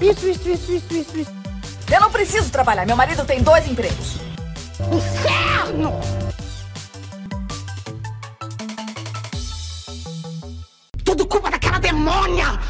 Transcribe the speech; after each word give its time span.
Isso, 0.00 0.28
isso, 0.28 0.48
isso, 0.48 0.72
isso, 0.72 0.94
isso, 0.94 1.18
isso. 1.18 1.32
Eu 1.92 2.00
não 2.00 2.10
preciso 2.10 2.52
trabalhar. 2.52 2.86
Meu 2.86 2.96
marido 2.96 3.24
tem 3.24 3.42
dois 3.42 3.66
empregos. 3.66 4.18
Inferno! 4.92 6.00
Tudo 11.04 11.26
culpa 11.26 11.50
daquela 11.50 11.80
demônia! 11.80 12.60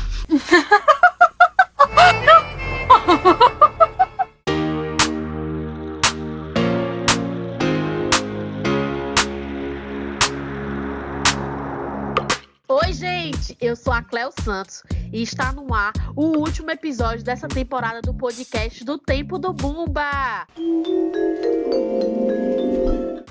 Oi, 12.68 12.92
gente, 12.94 13.54
eu 13.60 13.76
sou 13.76 13.92
a 13.92 14.02
Cléo 14.02 14.30
Santos 14.42 14.82
e 15.12 15.22
está 15.22 15.52
no 15.52 15.72
ar 15.74 15.92
o 16.14 16.38
último 16.38 16.70
episódio 16.70 17.24
dessa 17.24 17.48
temporada 17.48 18.00
do 18.00 18.14
podcast 18.14 18.84
do 18.84 18.98
Tempo 18.98 19.38
do 19.38 19.52
Bumba. 19.52 20.46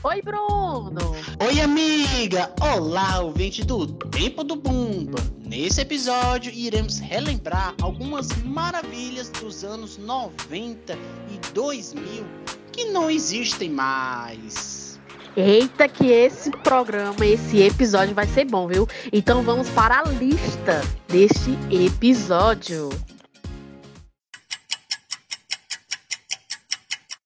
Oi, 0.04 0.22
Bruno. 0.22 1.16
Oi, 1.46 1.62
amiga! 1.62 2.52
Olá, 2.62 3.20
ouvinte 3.22 3.64
do 3.66 3.88
Tempo 3.88 4.44
do 4.44 4.56
Bumba! 4.56 5.20
Nesse 5.46 5.82
episódio, 5.82 6.52
iremos 6.54 7.00
relembrar 7.00 7.74
algumas 7.82 8.28
maravilhas 8.44 9.30
dos 9.30 9.64
anos 9.64 9.98
90 9.98 10.94
e 10.94 11.54
2000 11.54 12.26
que 12.72 12.86
não 12.86 13.10
existem 13.10 13.72
mais. 13.72 14.77
Eita, 15.40 15.88
que 15.88 16.08
esse 16.08 16.50
programa, 16.50 17.24
esse 17.24 17.62
episódio 17.62 18.16
vai 18.16 18.26
ser 18.26 18.44
bom, 18.46 18.68
viu? 18.68 18.88
Então 19.14 19.44
vamos 19.44 19.70
para 19.70 20.00
a 20.00 20.04
lista 20.06 20.82
deste 21.08 21.52
episódio. 21.72 22.90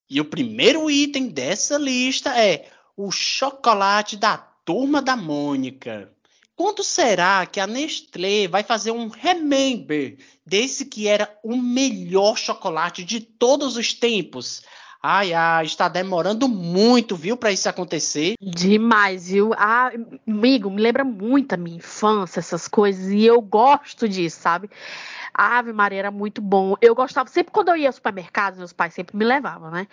E 0.10 0.20
o 0.20 0.26
primeiro 0.26 0.92
item 0.92 1.30
dessa 1.30 1.78
lista 1.78 2.38
é 2.38 2.68
o 2.98 3.12
chocolate 3.12 4.18
da 4.18 4.36
turma 4.66 5.02
da 5.02 5.16
Mônica. 5.16 6.12
Quando 6.54 6.84
será 6.84 7.46
que 7.46 7.62
a 7.62 7.66
Nestlé 7.66 8.46
vai 8.46 8.62
fazer 8.62 8.92
um 8.92 9.08
remember 9.08 10.18
desse 10.46 10.84
que 10.84 11.08
era 11.08 11.34
o 11.42 11.56
melhor 11.56 12.38
chocolate 12.38 13.06
de 13.06 13.22
todos 13.22 13.78
os 13.78 13.94
tempos? 13.94 14.64
Ai, 15.04 15.34
ai, 15.34 15.66
está 15.66 15.88
demorando 15.90 16.48
muito, 16.48 17.16
viu, 17.16 17.36
para 17.36 17.52
isso 17.52 17.68
acontecer. 17.68 18.36
Demais, 18.40 19.30
viu? 19.30 19.52
Ah, 19.58 19.92
amigo, 20.28 20.70
me 20.70 20.80
lembra 20.80 21.04
muito 21.04 21.54
a 21.54 21.58
minha 21.58 21.78
infância, 21.78 22.40
essas 22.40 22.68
coisas, 22.68 23.10
e 23.10 23.26
eu 23.26 23.42
gosto 23.42 24.08
disso, 24.08 24.40
sabe? 24.40 24.70
A 25.34 25.58
Ave 25.58 25.74
Maria 25.74 26.00
era 26.00 26.12
muito 26.12 26.40
bom. 26.40 26.76
Eu 26.80 26.94
gostava, 26.94 27.28
sempre 27.30 27.52
quando 27.52 27.70
eu 27.70 27.78
ia 27.78 27.90
ao 27.90 27.94
supermercado, 27.94 28.58
meus 28.58 28.74
pais 28.74 28.94
sempre 28.94 29.18
me 29.18 29.26
levavam, 29.26 29.72
né? 29.72 29.88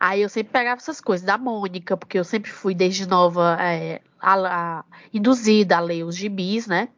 Aí 0.00 0.22
eu 0.22 0.28
sempre 0.30 0.52
pegava 0.52 0.80
essas 0.80 1.00
coisas 1.00 1.26
da 1.26 1.36
Mônica, 1.36 1.94
porque 1.94 2.18
eu 2.18 2.24
sempre 2.24 2.50
fui 2.50 2.74
desde 2.74 3.06
nova 3.06 3.58
é, 3.60 4.00
a, 4.18 4.34
a, 4.78 4.84
induzida 5.12 5.76
a 5.76 5.80
ler 5.80 6.04
os 6.04 6.16
gibis, 6.16 6.66
né? 6.66 6.88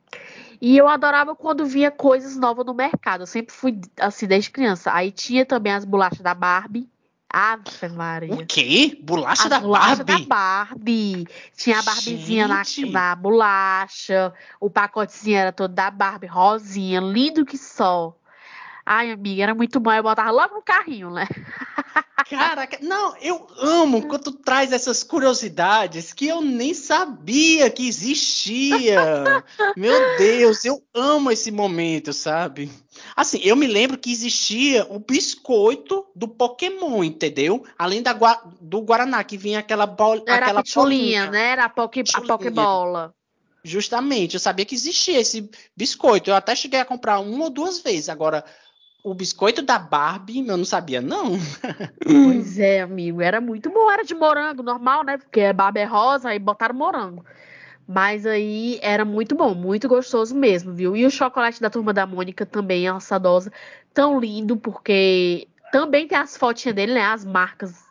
E 0.61 0.77
eu 0.77 0.89
adorava 0.89 1.35
quando 1.35 1.67
via 1.67 1.91
coisas 1.91 2.37
novas 2.37 2.65
no 2.65 2.75
mercado. 2.75 3.23
Eu 3.23 3.27
sempre 3.27 3.53
fui 3.53 3.81
assim 3.99 4.27
desde 4.27 4.51
criança. 4.51 4.93
Aí 4.93 5.11
tinha 5.11 5.45
também 5.45 5.73
as 5.73 5.85
bolachas 5.85 6.21
da 6.21 6.35
Barbie. 6.35 6.89
Ave 7.29 7.89
Maria. 7.89 8.35
O 8.35 8.47
quê? 8.47 8.99
Bolacha 9.03 9.45
As 9.45 9.51
da 9.51 9.61
bolachas 9.61 9.99
Barbie? 9.99 10.27
da 10.27 10.29
Barbie. 10.29 11.29
Tinha 11.57 11.79
a 11.81 11.83
Barbizinha 11.83 12.49
na, 12.49 12.63
na 12.91 13.17
bolacha. 13.17 14.33
O 14.61 14.71
pacotezinho 14.71 15.37
era 15.37 15.53
todo 15.53 15.73
da 15.75 15.91
Barbie, 15.91 16.27
rosinha, 16.27 17.01
lindo 17.01 17.45
que 17.45 17.59
só. 17.59 18.17
Ai, 18.89 19.11
amiga, 19.11 19.43
era 19.43 19.55
muito 19.55 19.81
bom. 19.81 19.93
Eu 19.93 20.05
botava 20.05 20.31
logo 20.31 20.55
no 20.55 20.63
carrinho, 20.63 21.11
né? 21.11 21.27
Caraca, 22.31 22.79
não, 22.81 23.17
eu 23.19 23.47
amo 23.59 24.09
quando 24.09 24.25
tu 24.25 24.33
traz 24.33 24.73
essas 24.73 25.05
curiosidades 25.05 26.13
que 26.13 26.27
eu 26.27 26.41
nem 26.41 26.75
sabia 26.75 27.71
que 27.71 27.87
existia. 27.87 29.45
Meu 29.77 30.17
Deus, 30.17 30.65
eu 30.65 30.83
amo 30.95 31.31
esse 31.31 31.53
momento, 31.53 32.13
sabe? 32.13 32.71
Assim, 33.15 33.39
eu 33.45 33.55
me 33.55 33.67
lembro 33.67 33.99
que 33.99 34.11
existia 34.11 34.87
o 34.89 34.99
biscoito 34.99 36.07
do 36.17 36.27
Pokémon, 36.27 37.05
entendeu? 37.05 37.65
Além 37.79 38.03
da 38.03 38.13
do 38.61 38.81
Guaraná, 38.81 39.23
que 39.23 39.37
vinha 39.37 39.61
aquela 39.61 39.87
bola. 39.87 40.23
Era 40.27 40.47
aquela 40.47 40.61
a 40.61 40.65
pitulinha, 40.65 41.27
bolinha. 41.27 41.31
né? 41.31 41.51
Era 41.51 41.65
a, 41.67 41.69
poke, 41.69 42.03
a. 42.13 42.21
Pokébola. 42.23 43.15
Justamente, 43.63 44.35
eu 44.35 44.41
sabia 44.41 44.65
que 44.65 44.77
existia 44.77 45.19
esse 45.19 45.51
biscoito. 45.77 46.31
Eu 46.31 46.37
até 46.37 46.55
cheguei 46.55 46.79
a 46.79 46.85
comprar 46.85 47.19
uma 47.19 47.45
ou 47.45 47.51
duas 47.51 47.81
vezes. 47.81 48.09
Agora, 48.09 48.45
o 49.07 49.15
biscoito 49.15 49.63
da 49.63 49.79
Barbie, 49.79 50.45
eu 50.45 50.57
não 50.57 50.65
sabia, 50.65 51.01
não. 51.01 51.39
Pois 52.03 52.59
é, 52.59 52.81
amigo. 52.81 53.23
Era 53.23 53.41
muito 53.41 53.71
bom. 53.71 53.89
Era 53.89 54.03
de 54.03 54.17
morango, 54.17 54.65
normal, 54.65 55.05
né? 55.05 55.17
Porque 55.17 55.53
Barbie 55.53 55.79
é 55.79 55.85
rosa, 55.85 56.31
aí 56.31 56.41
botaram 56.41 56.75
morango. 56.75 57.25
Mas 57.87 58.27
aí 58.27 58.81
era 58.83 59.05
muito 59.05 59.37
bom, 59.37 59.55
muito 59.55 59.87
gostoso 59.87 60.35
mesmo, 60.35 60.75
viu? 60.75 60.97
E 60.97 61.07
o 61.07 61.11
chocolate 61.11 61.61
da 61.61 61.71
turma 61.71 61.93
da 61.93 62.05
Mônica 62.05 62.45
também, 62.45 62.89
a 62.89 62.99
Sadosa, 62.99 63.53
tão 63.95 64.19
lindo, 64.19 64.57
porque 64.57 65.47
também 65.73 66.07
tem 66.07 66.19
as 66.19 66.37
fotinhas 66.37 66.75
dele, 66.75 66.95
né? 66.95 67.03
As 67.03 67.25
marcas, 67.25 67.85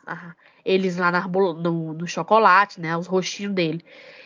eles 0.64 0.98
lá 0.98 1.12
na 1.12 1.28
no, 1.28 1.94
no 1.94 2.08
chocolate, 2.08 2.80
né? 2.80 2.96
Os 2.98 3.08
rostinhos 3.08 3.54
dele. 3.54 3.84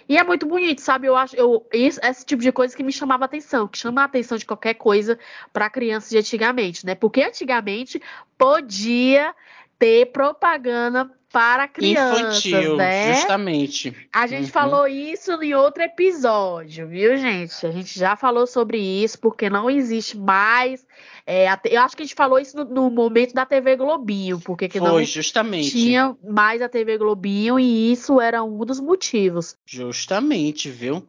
E 0.07 0.17
é 0.17 0.23
muito 0.23 0.47
bonito, 0.47 0.81
sabe? 0.81 1.07
Eu 1.07 1.15
acho, 1.15 1.35
eu, 1.35 1.67
esse, 1.71 1.99
esse 2.03 2.25
tipo 2.25 2.41
de 2.41 2.51
coisa 2.51 2.75
que 2.75 2.81
me 2.81 2.91
chamava 2.91 3.25
atenção, 3.25 3.67
que 3.67 3.77
chama 3.77 4.01
a 4.01 4.05
atenção 4.05 4.37
de 4.37 4.45
qualquer 4.45 4.73
coisa 4.73 5.19
para 5.53 5.69
crianças 5.69 6.09
de 6.09 6.17
antigamente, 6.17 6.85
né? 6.85 6.95
Porque 6.95 7.21
antigamente 7.21 8.01
podia 8.35 9.35
ter 9.77 10.07
propaganda 10.07 11.09
para 11.31 11.67
crianças, 11.67 12.43
Infantil, 12.45 12.75
né? 12.77 13.13
justamente. 13.13 13.95
A 14.11 14.25
gente 14.25 14.45
Uhum. 14.45 14.51
falou 14.51 14.87
isso 14.87 15.31
em 15.43 15.53
outro 15.53 15.83
episódio, 15.83 16.87
viu, 16.87 17.15
gente? 17.17 17.65
A 17.65 17.71
gente 17.71 17.97
já 17.97 18.15
falou 18.15 18.47
sobre 18.47 18.77
isso, 18.79 19.19
porque 19.19 19.49
não 19.49 19.69
existe 19.69 20.17
mais. 20.17 20.85
é, 21.27 21.45
eu 21.65 21.81
acho 21.81 21.95
que 21.95 22.01
a 22.01 22.05
gente 22.05 22.15
falou 22.15 22.39
isso 22.39 22.57
no, 22.57 22.65
no 22.65 22.89
momento 22.89 23.33
da 23.33 23.45
TV 23.45 23.75
Globinho, 23.75 24.39
porque 24.39 24.67
que 24.67 24.79
não 24.79 24.93
Foi, 24.93 25.05
justamente. 25.05 25.69
tinha 25.71 26.15
mais 26.27 26.61
a 26.61 26.67
TV 26.67 26.97
Globinho 26.97 27.59
e 27.59 27.91
isso 27.91 28.19
era 28.19 28.43
um 28.43 28.65
dos 28.65 28.79
motivos. 28.79 29.55
Justamente, 29.67 30.69
viu? 30.69 31.05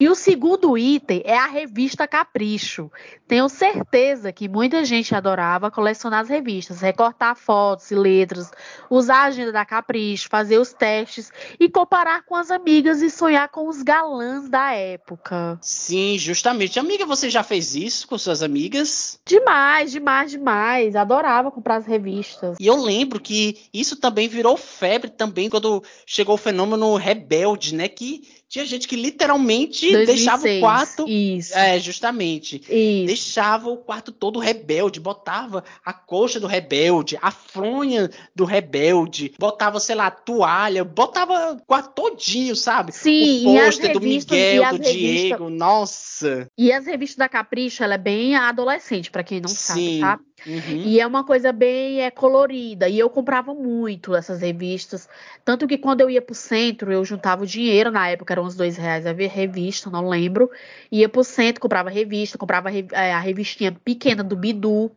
E 0.00 0.08
o 0.08 0.14
segundo 0.14 0.78
item 0.78 1.22
é 1.24 1.36
a 1.36 1.46
revista 1.46 2.06
Capricho. 2.06 2.88
Tenho 3.26 3.48
certeza 3.48 4.32
que 4.32 4.48
muita 4.48 4.84
gente 4.84 5.12
adorava 5.12 5.72
colecionar 5.72 6.20
as 6.20 6.28
revistas, 6.28 6.80
recortar 6.80 7.34
fotos 7.34 7.90
e 7.90 7.96
letras, 7.96 8.48
usar 8.88 9.22
a 9.22 9.24
agenda 9.24 9.50
da 9.50 9.64
Capricho, 9.64 10.28
fazer 10.30 10.56
os 10.58 10.72
testes 10.72 11.32
e 11.58 11.68
comparar 11.68 12.24
com 12.24 12.36
as 12.36 12.48
amigas 12.52 13.02
e 13.02 13.10
sonhar 13.10 13.48
com 13.48 13.66
os 13.66 13.82
galãs 13.82 14.48
da 14.48 14.72
época. 14.72 15.58
Sim, 15.60 16.16
justamente. 16.16 16.78
Amiga, 16.78 17.04
você 17.04 17.28
já 17.28 17.42
fez 17.42 17.74
isso 17.74 18.06
com 18.06 18.16
suas 18.16 18.40
amigas? 18.40 19.18
Demais, 19.26 19.90
demais, 19.90 20.30
demais. 20.30 20.94
Adorava 20.94 21.50
comprar 21.50 21.74
as 21.74 21.86
revistas. 21.86 22.56
E 22.60 22.68
eu 22.68 22.76
lembro 22.80 23.18
que 23.18 23.68
isso 23.74 23.96
também 23.96 24.28
virou 24.28 24.56
febre 24.56 25.10
também 25.10 25.50
quando 25.50 25.82
chegou 26.06 26.36
o 26.36 26.38
fenômeno 26.38 26.94
rebelde, 26.94 27.74
né? 27.74 27.88
Que 27.88 28.38
tinha 28.48 28.64
gente 28.64 28.88
que 28.88 28.96
literalmente 28.96 29.90
deixava 30.06 30.42
o 30.42 30.44
2006. 30.44 30.60
quarto. 30.60 31.08
Isso. 31.08 31.56
É, 31.56 31.78
justamente. 31.78 32.62
Isso. 32.68 33.06
Deixava 33.06 33.68
o 33.68 33.76
quarto 33.76 34.10
todo 34.10 34.38
rebelde, 34.38 34.98
botava 34.98 35.62
a 35.84 35.92
coxa 35.92 36.40
do 36.40 36.46
rebelde, 36.46 37.18
a 37.20 37.30
fronha 37.30 38.10
do 38.34 38.44
rebelde, 38.44 39.34
botava, 39.38 39.78
sei 39.78 39.94
lá, 39.94 40.10
toalha, 40.10 40.82
botava 40.84 41.52
o 41.52 41.62
quarto 41.66 41.92
todinho, 41.94 42.56
sabe? 42.56 42.92
Sim, 42.92 43.46
o 43.46 43.54
pôster 43.54 43.92
do 43.92 44.06
e 44.06 44.08
Miguel, 44.08 44.70
do 44.70 44.78
Diego, 44.78 45.50
nossa. 45.50 46.48
E 46.56 46.72
as 46.72 46.86
revistas 46.86 47.16
da 47.16 47.28
Capricho, 47.28 47.84
ela 47.84 47.94
é 47.94 47.98
bem 47.98 48.34
adolescente, 48.34 49.10
pra 49.10 49.22
quem 49.22 49.40
não 49.40 49.48
sabe, 49.48 49.80
Sim. 49.80 50.00
tá? 50.00 50.18
Uhum. 50.46 50.82
E 50.84 51.00
é 51.00 51.06
uma 51.06 51.24
coisa 51.24 51.52
bem 51.52 52.00
é, 52.02 52.10
colorida. 52.10 52.88
E 52.88 52.98
eu 52.98 53.10
comprava 53.10 53.54
muito 53.54 54.14
essas 54.14 54.40
revistas. 54.40 55.08
Tanto 55.44 55.66
que 55.66 55.78
quando 55.78 56.00
eu 56.00 56.10
ia 56.10 56.22
pro 56.22 56.34
centro, 56.34 56.92
eu 56.92 57.04
juntava 57.04 57.42
o 57.42 57.46
dinheiro, 57.46 57.90
na 57.90 58.08
época 58.08 58.34
eram 58.34 58.44
uns 58.44 58.54
dois 58.54 58.76
reais 58.76 59.06
a 59.06 59.12
revista, 59.12 59.90
não 59.90 60.08
lembro. 60.08 60.50
Ia 60.90 61.08
pro 61.08 61.24
centro, 61.24 61.60
comprava 61.60 61.90
revista, 61.90 62.38
comprava 62.38 62.70
é, 62.70 63.12
a 63.12 63.18
revistinha 63.18 63.72
pequena 63.72 64.22
do 64.22 64.36
Bidu. 64.36 64.90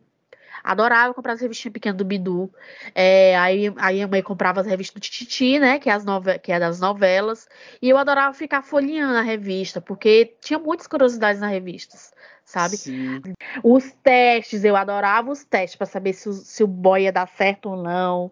Adorava 0.62 1.12
comprar 1.12 1.32
as 1.32 1.40
revistinhas 1.40 1.72
pequenas 1.72 1.98
do 1.98 2.04
Bidu. 2.04 2.52
É, 2.94 3.36
aí, 3.36 3.72
aí 3.76 4.00
a 4.00 4.06
mãe 4.06 4.22
comprava 4.22 4.60
as 4.60 4.66
revistas 4.66 4.94
do 4.94 5.02
Tititi, 5.02 5.58
né? 5.58 5.78
Que 5.78 5.90
é, 5.90 5.92
as 5.92 6.04
que 6.40 6.52
é 6.52 6.60
das 6.60 6.78
novelas. 6.78 7.48
E 7.80 7.88
eu 7.88 7.98
adorava 7.98 8.32
ficar 8.32 8.62
folheando 8.62 9.16
a 9.16 9.22
revista, 9.22 9.80
porque 9.80 10.36
tinha 10.40 10.58
muitas 10.58 10.86
curiosidades 10.86 11.40
nas 11.40 11.50
revistas, 11.50 12.12
sabe? 12.52 12.76
Sim. 12.76 13.22
Os 13.62 13.92
testes, 14.02 14.62
eu 14.62 14.76
adorava 14.76 15.30
os 15.30 15.42
testes 15.42 15.76
para 15.76 15.86
saber 15.86 16.12
se 16.12 16.28
o, 16.28 16.32
se 16.34 16.62
o 16.62 16.66
boy 16.66 17.04
ia 17.04 17.12
dar 17.12 17.26
certo 17.26 17.70
ou 17.70 17.82
não. 17.82 18.30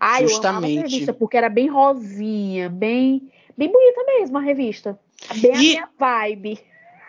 Ai, 0.00 0.24
eu 0.24 0.28
amava 0.28 0.48
a 0.48 0.60
Justamente. 0.60 0.78
revista, 0.78 1.12
porque 1.12 1.36
era 1.36 1.50
bem 1.50 1.68
rosinha, 1.68 2.70
bem, 2.70 3.30
bem 3.56 3.70
bonita 3.70 4.04
mesmo 4.06 4.38
a 4.38 4.40
revista. 4.40 4.98
Bem 5.36 5.52
a 5.52 5.56
E- 5.56 5.58
minha 5.58 5.88
vibe. 5.98 6.60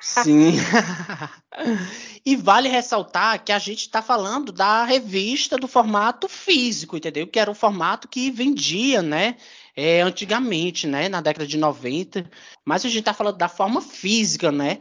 Sim. 0.02 0.54
e 2.26 2.36
vale 2.36 2.70
ressaltar 2.70 3.44
que 3.44 3.52
a 3.52 3.60
gente 3.60 3.82
está 3.82 4.02
falando 4.02 4.52
da 4.52 4.86
revista 4.86 5.58
do 5.58 5.68
formato 5.68 6.30
físico, 6.30 6.96
entendeu? 6.96 7.28
Que 7.28 7.38
era 7.40 7.52
o 7.52 7.56
formato 7.56 8.08
que 8.08 8.32
vendia, 8.32 9.02
né? 9.02 9.36
É, 9.76 10.02
antigamente, 10.02 10.88
né? 10.88 11.10
Na 11.10 11.20
década 11.20 11.46
de 11.46 11.58
90. 11.58 12.30
Mas 12.64 12.86
a 12.86 12.90
gente 12.90 13.00
está 13.00 13.14
falando 13.14 13.38
da 13.38 13.50
forma 13.50 13.82
física, 13.82 14.52
né? 14.52 14.80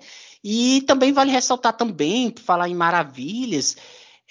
E 0.50 0.80
também 0.86 1.12
vale 1.12 1.30
ressaltar 1.30 1.74
também, 1.74 2.34
falar 2.34 2.70
em 2.70 2.74
maravilhas, 2.74 3.76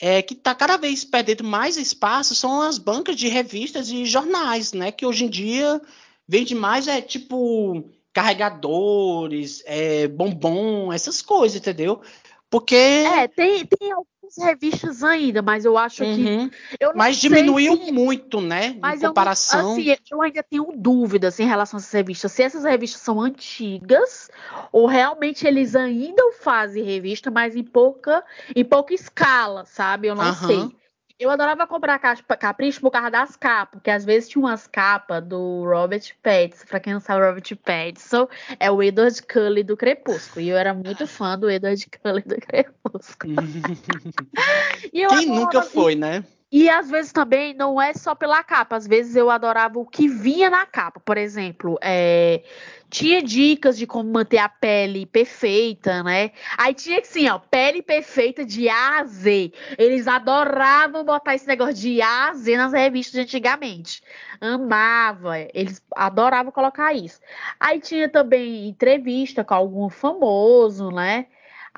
é, 0.01 0.19
que 0.23 0.33
está 0.33 0.55
cada 0.55 0.75
vez 0.75 1.05
perdendo 1.05 1.43
mais 1.43 1.77
espaço 1.77 2.33
são 2.33 2.59
as 2.59 2.79
bancas 2.79 3.15
de 3.15 3.27
revistas 3.27 3.91
e 3.91 4.03
jornais, 4.03 4.73
né? 4.73 4.91
Que 4.91 5.05
hoje 5.05 5.25
em 5.25 5.29
dia 5.29 5.79
vende 6.27 6.55
mais 6.55 6.87
é 6.87 7.01
tipo 7.01 7.87
carregadores, 8.11 9.61
é, 9.67 10.07
bombom, 10.07 10.91
essas 10.91 11.21
coisas, 11.21 11.55
entendeu? 11.55 12.01
Porque. 12.49 12.75
É, 12.75 13.27
tem, 13.27 13.63
tem 13.63 13.93
algumas 14.27 14.37
revistas 14.37 15.03
ainda, 15.03 15.41
mas 15.41 15.65
eu 15.65 15.77
acho 15.77 16.03
uhum. 16.03 16.49
que. 16.49 16.57
Eu 16.79 16.93
mas 16.95 17.17
diminuiu 17.17 17.77
se... 17.77 17.91
muito, 17.91 18.41
né? 18.41 18.75
Mas 18.79 19.01
em 19.01 19.07
comparação. 19.07 19.77
Eu, 19.79 19.93
assim, 19.93 20.01
eu 20.11 20.21
ainda 20.21 20.43
tenho 20.43 20.73
dúvidas 20.75 21.39
em 21.39 21.45
relação 21.45 21.77
a 21.77 21.79
essas 21.79 21.91
revistas. 21.91 22.31
Se 22.31 22.43
essas 22.43 22.63
revistas 22.63 23.01
são 23.01 23.21
antigas, 23.21 24.29
ou 24.71 24.85
realmente 24.85 25.47
eles 25.47 25.75
ainda 25.75 26.21
fazem 26.39 26.83
revista, 26.83 27.31
mas 27.31 27.55
em 27.55 27.63
pouca, 27.63 28.23
em 28.55 28.63
pouca 28.63 28.93
escala, 28.93 29.65
sabe? 29.65 30.07
Eu 30.07 30.15
não 30.15 30.27
uhum. 30.27 30.47
sei. 30.47 30.77
Eu 31.19 31.31
adorava 31.31 31.65
comprar 31.65 31.97
capricho 31.97 32.79
por 32.79 32.91
causa 32.91 33.09
das 33.09 33.35
capas, 33.35 33.79
porque 33.79 33.89
às 33.89 34.05
vezes 34.05 34.29
tinha 34.29 34.39
umas 34.43 34.67
capas 34.67 35.23
do 35.23 35.63
Robert 35.63 36.03
Pattinson. 36.21 36.65
Pra 36.67 36.79
quem 36.79 36.93
não 36.93 36.99
sabe, 36.99 37.25
Robert 37.25 37.57
Pattinson 37.57 38.27
é 38.59 38.69
o 38.69 38.83
Edward 38.83 39.19
Cullen 39.23 39.65
do 39.65 39.75
Crepúsculo. 39.75 40.45
E 40.45 40.49
eu 40.49 40.57
era 40.57 40.75
muito 40.75 41.07
fã 41.07 41.37
do 41.37 41.49
Edward 41.49 41.87
Cullen 41.89 42.23
do 42.23 42.35
Crepúsculo. 42.35 43.33
quem 44.91 45.25
nunca 45.25 45.63
foi, 45.63 45.95
né? 45.95 46.23
E 46.49 46.69
às 46.69 46.89
vezes 46.89 47.11
também 47.11 47.53
não 47.53 47.81
é 47.81 47.93
só 47.93 48.15
pela 48.15 48.41
capa, 48.41 48.77
às 48.77 48.87
vezes 48.87 49.17
eu 49.17 49.29
adorava 49.29 49.79
o 49.79 49.85
que 49.85 50.07
vinha 50.07 50.49
na 50.49 50.65
capa. 50.65 50.97
Por 51.01 51.17
exemplo, 51.17 51.77
é, 51.81 52.41
tinha 52.89 53.21
dicas 53.21 53.77
de 53.77 53.85
como 53.85 54.09
manter 54.09 54.37
a 54.37 54.47
pele 54.47 55.05
perfeita, 55.05 56.01
né? 56.03 56.31
Aí 56.57 56.73
tinha 56.73 57.01
que 57.01 57.07
sim, 57.07 57.27
ó, 57.27 57.37
pele 57.37 57.81
perfeita 57.81 58.45
de 58.45 58.69
A 58.69 58.99
a 58.99 59.03
Z. 59.03 59.51
Eles 59.77 60.07
adoravam 60.07 61.03
botar 61.03 61.35
esse 61.35 61.45
negócio 61.45 61.73
de 61.73 62.01
A 62.01 62.29
a 62.29 62.33
Z 62.33 62.55
nas 62.55 62.71
revistas 62.71 63.13
de 63.13 63.21
antigamente. 63.21 64.01
Amava, 64.39 65.37
eles 65.53 65.81
adoravam 65.95 66.51
colocar 66.51 66.93
isso. 66.93 67.19
Aí 67.59 67.81
tinha 67.81 68.07
também 68.07 68.69
entrevista 68.69 69.43
com 69.43 69.53
algum 69.53 69.89
famoso, 69.89 70.91
né? 70.91 71.27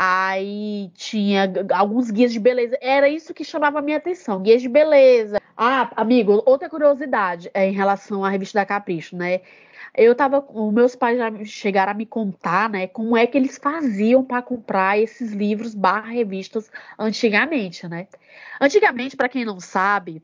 Aí 0.02 0.90
tinha 0.94 1.52
alguns 1.74 2.10
guias 2.10 2.32
de 2.32 2.40
beleza. 2.40 2.78
Era 2.80 3.10
isso 3.10 3.34
que 3.34 3.44
chamava 3.44 3.80
a 3.80 3.82
minha 3.82 3.98
atenção, 3.98 4.42
guias 4.42 4.62
de 4.62 4.70
beleza. 4.70 5.42
Ah, 5.58 5.92
amigo, 5.94 6.42
outra 6.46 6.70
curiosidade 6.70 7.52
é 7.54 7.68
em 7.68 7.74
relação 7.74 8.24
à 8.24 8.30
revista 8.30 8.60
da 8.60 8.66
Capricho, 8.66 9.18
né? 9.18 9.42
Eu 9.94 10.16
tava, 10.16 10.40
os 10.54 10.74
meus 10.74 10.96
pais 10.96 11.18
já 11.18 11.30
chegaram 11.44 11.92
a 11.92 11.94
me 11.94 12.06
contar, 12.06 12.70
né, 12.70 12.88
como 12.88 13.18
é 13.18 13.28
que 13.28 13.38
eles 13.38 13.58
faziam 13.58 14.24
para 14.24 14.42
comprar 14.42 14.98
esses 14.98 15.34
livros 15.34 15.76
barra 15.76 16.12
revistas 16.12 16.72
antigamente, 16.98 17.86
né? 17.86 18.08
Antigamente, 18.62 19.18
para 19.18 19.28
quem 19.28 19.44
não 19.44 19.60
sabe, 19.60 20.24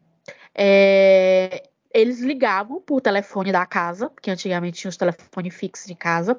é, 0.53 1.63
eles 1.95 2.19
ligavam 2.19 2.81
por 2.81 2.99
telefone 2.99 3.53
da 3.53 3.65
casa, 3.65 4.09
porque 4.09 4.29
antigamente 4.29 4.79
tinha 4.81 4.89
os 4.89 4.97
telefones 4.97 5.55
fixos 5.55 5.87
de 5.87 5.95
casa, 5.95 6.37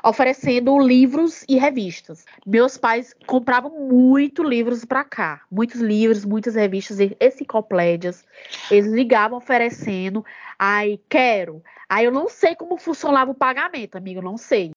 oferecendo 0.00 0.78
livros 0.78 1.44
e 1.48 1.58
revistas. 1.58 2.24
Meus 2.46 2.78
pais 2.78 3.12
compravam 3.26 3.80
muito 3.80 4.44
livros 4.44 4.84
para 4.84 5.02
cá, 5.02 5.42
muitos 5.50 5.80
livros, 5.80 6.24
muitas 6.24 6.54
revistas, 6.54 6.98
enciclopédias. 7.20 8.24
Eles 8.70 8.92
ligavam 8.92 9.38
oferecendo, 9.38 10.24
ai, 10.56 11.00
quero. 11.08 11.64
Aí 11.88 12.04
eu 12.04 12.12
não 12.12 12.28
sei 12.28 12.54
como 12.54 12.78
funcionava 12.78 13.32
o 13.32 13.34
pagamento, 13.34 13.96
amigo, 13.96 14.22
não 14.22 14.36
sei. 14.36 14.70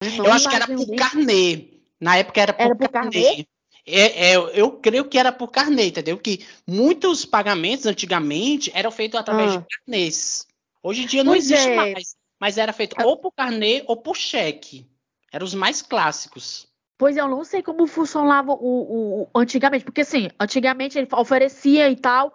Eu, 0.00 0.32
acho 0.32 0.48
que 0.48 0.56
era 0.56 0.66
por 0.66 0.96
carnê. 0.96 1.68
Na 2.00 2.16
época 2.16 2.40
era 2.40 2.52
por, 2.54 2.62
era 2.62 2.74
por 2.74 2.88
carnê. 2.88 3.22
carnê. 3.22 3.46
É, 3.86 4.32
é, 4.32 4.36
eu 4.54 4.72
creio 4.72 5.04
que 5.04 5.18
era 5.18 5.32
por 5.32 5.48
carnê, 5.48 5.88
entendeu? 5.88 6.16
Que 6.16 6.46
muitos 6.66 7.24
pagamentos 7.24 7.86
antigamente 7.86 8.70
eram 8.74 8.90
feitos 8.90 9.18
através 9.18 9.56
ah. 9.56 9.58
de 9.58 9.66
carnês. 9.66 10.46
Hoje 10.82 11.02
em 11.02 11.06
dia 11.06 11.24
não 11.24 11.32
pois 11.32 11.44
existe 11.44 11.70
é. 11.70 11.76
mais. 11.76 12.16
Mas 12.38 12.58
era 12.58 12.72
feito 12.72 12.96
ou 13.04 13.16
por 13.16 13.32
carnê 13.32 13.84
ou 13.86 13.96
por 13.96 14.16
cheque. 14.16 14.86
Eram 15.32 15.44
os 15.44 15.54
mais 15.54 15.80
clássicos. 15.80 16.68
Pois 16.98 17.16
eu 17.16 17.26
não 17.26 17.42
sei 17.42 17.62
como 17.62 17.86
funcionava 17.86 18.52
o, 18.52 18.56
o, 18.56 19.22
o, 19.22 19.28
antigamente, 19.34 19.84
porque 19.84 20.02
assim, 20.02 20.28
antigamente 20.38 20.98
ele 20.98 21.08
oferecia 21.12 21.90
e 21.90 21.96
tal, 21.96 22.32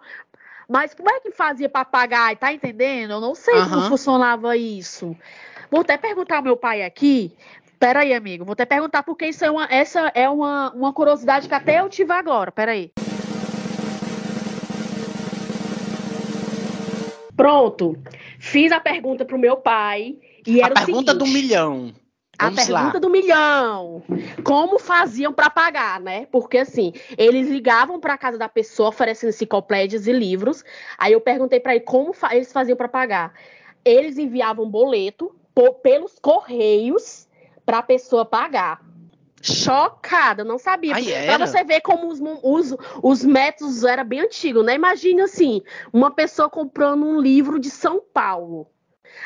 mas 0.68 0.92
como 0.92 1.08
é 1.08 1.20
que 1.20 1.30
fazia 1.30 1.68
para 1.68 1.84
pagar? 1.84 2.36
Tá 2.36 2.52
entendendo? 2.52 3.12
Eu 3.12 3.20
não 3.20 3.34
sei 3.34 3.54
uhum. 3.54 3.70
como 3.70 3.88
funcionava 3.88 4.56
isso. 4.56 5.16
Vou 5.70 5.80
até 5.80 5.96
perguntar 5.96 6.36
ao 6.36 6.42
meu 6.42 6.56
pai 6.56 6.82
aqui, 6.82 7.34
Pera 7.78 8.00
aí, 8.00 8.12
amigo. 8.12 8.44
Vou 8.44 8.54
até 8.54 8.64
perguntar 8.64 9.04
porque 9.04 9.26
isso 9.26 9.44
é 9.44 9.50
uma, 9.50 9.66
essa 9.70 10.10
é 10.14 10.28
uma, 10.28 10.72
uma 10.72 10.92
curiosidade 10.92 11.48
que 11.48 11.54
até 11.54 11.80
eu 11.80 11.88
tive 11.88 12.12
agora. 12.12 12.50
Pera 12.50 12.72
aí. 12.72 12.90
Pronto. 17.36 17.96
Fiz 18.40 18.72
a 18.72 18.80
pergunta 18.80 19.24
pro 19.24 19.38
meu 19.38 19.56
pai 19.56 20.18
e 20.44 20.60
era 20.60 20.72
a 20.72 20.84
pergunta 20.84 21.12
seguinte, 21.12 21.18
do 21.18 21.26
milhão. 21.26 21.94
Vamos 22.40 22.58
a 22.58 22.66
pergunta 22.66 22.94
lá. 22.94 22.98
do 22.98 23.10
milhão. 23.10 24.02
Como 24.42 24.80
faziam 24.80 25.32
para 25.32 25.48
pagar, 25.48 26.00
né? 26.00 26.26
Porque 26.32 26.58
assim, 26.58 26.92
eles 27.16 27.48
ligavam 27.48 28.00
para 28.00 28.18
casa 28.18 28.36
da 28.36 28.48
pessoa 28.48 28.88
oferecendo 28.88 29.30
enciclopédias 29.30 30.08
e 30.08 30.12
livros. 30.12 30.64
Aí 30.96 31.12
eu 31.12 31.20
perguntei 31.20 31.60
para 31.60 31.76
ele 31.76 31.84
como 31.84 32.12
fa 32.12 32.34
eles 32.34 32.52
faziam 32.52 32.76
para 32.76 32.88
pagar. 32.88 33.32
Eles 33.84 34.18
enviavam 34.18 34.68
boleto 34.68 35.32
pelos 35.82 36.18
correios 36.20 37.27
para 37.68 37.80
a 37.80 37.82
pessoa 37.82 38.24
pagar. 38.24 38.80
Chocada, 39.42 40.42
não 40.42 40.56
sabia. 40.58 40.94
Para 41.26 41.46
você 41.46 41.62
ver 41.62 41.82
como 41.82 42.08
os, 42.08 42.18
os, 42.42 42.74
os 43.02 43.22
métodos 43.22 43.84
eram 43.84 44.06
bem 44.06 44.20
antigos, 44.20 44.64
né? 44.64 44.74
Imagina 44.74 45.24
assim, 45.24 45.60
uma 45.92 46.10
pessoa 46.10 46.48
comprando 46.48 47.04
um 47.04 47.20
livro 47.20 47.58
de 47.58 47.68
São 47.68 48.00
Paulo. 48.00 48.66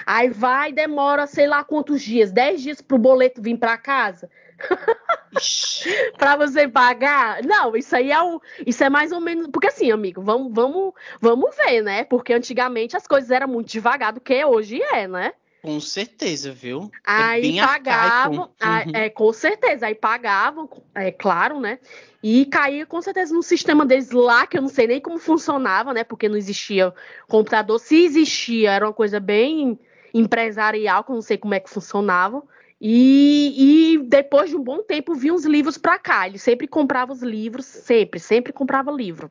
Aí 0.04 0.28
vai, 0.28 0.72
demora, 0.72 1.28
sei 1.28 1.46
lá 1.46 1.62
quantos 1.62 2.02
dias, 2.02 2.32
10 2.32 2.62
dias 2.62 2.80
para 2.80 2.96
o 2.96 2.98
boleto 2.98 3.40
vir 3.40 3.56
para 3.56 3.78
casa. 3.78 4.28
para 6.18 6.34
você 6.34 6.66
pagar? 6.66 7.44
Não, 7.44 7.76
isso 7.76 7.94
aí 7.94 8.10
é 8.10 8.20
um, 8.20 8.40
isso 8.66 8.82
é 8.82 8.90
mais 8.90 9.12
ou 9.12 9.20
menos, 9.20 9.46
porque 9.52 9.68
assim, 9.68 9.92
amigo, 9.92 10.20
vamos, 10.20 10.52
vamos, 10.52 10.92
vamos 11.20 11.54
ver, 11.56 11.80
né? 11.80 12.02
Porque 12.02 12.32
antigamente 12.32 12.96
as 12.96 13.06
coisas 13.06 13.30
eram 13.30 13.46
muito 13.46 13.70
devagar 13.70 14.12
do 14.12 14.20
que 14.20 14.44
hoje 14.44 14.82
é, 14.82 15.06
né? 15.06 15.32
Com 15.62 15.78
certeza, 15.78 16.52
viu? 16.52 16.90
É 17.06 17.12
aí 17.12 17.58
é 17.58 17.64
pagavam, 17.64 18.50
uhum. 18.60 18.92
é, 18.94 19.08
com 19.08 19.32
certeza, 19.32 19.86
aí 19.86 19.94
pagavam, 19.94 20.68
é 20.92 21.12
claro, 21.12 21.60
né? 21.60 21.78
E 22.20 22.46
caía 22.46 22.84
com 22.84 23.00
certeza 23.00 23.32
no 23.32 23.44
sistema 23.44 23.86
deles 23.86 24.10
lá, 24.10 24.44
que 24.44 24.58
eu 24.58 24.62
não 24.62 24.68
sei 24.68 24.88
nem 24.88 25.00
como 25.00 25.18
funcionava, 25.18 25.94
né? 25.94 26.02
Porque 26.02 26.28
não 26.28 26.36
existia 26.36 26.92
computador. 27.28 27.78
Se 27.78 28.04
existia, 28.04 28.72
era 28.72 28.86
uma 28.86 28.92
coisa 28.92 29.20
bem 29.20 29.78
empresarial, 30.12 31.04
que 31.04 31.12
eu 31.12 31.14
não 31.14 31.22
sei 31.22 31.38
como 31.38 31.54
é 31.54 31.60
que 31.60 31.70
funcionava. 31.70 32.42
E, 32.80 33.94
e 33.94 33.98
depois 33.98 34.50
de 34.50 34.56
um 34.56 34.62
bom 34.64 34.82
tempo 34.82 35.14
vinham 35.14 35.36
os 35.36 35.44
livros 35.44 35.78
para 35.78 35.96
cá. 35.96 36.26
Ele 36.26 36.38
sempre 36.38 36.66
comprava 36.66 37.12
os 37.12 37.22
livros, 37.22 37.66
sempre, 37.66 38.18
sempre 38.18 38.52
comprava 38.52 38.90
livro. 38.90 39.30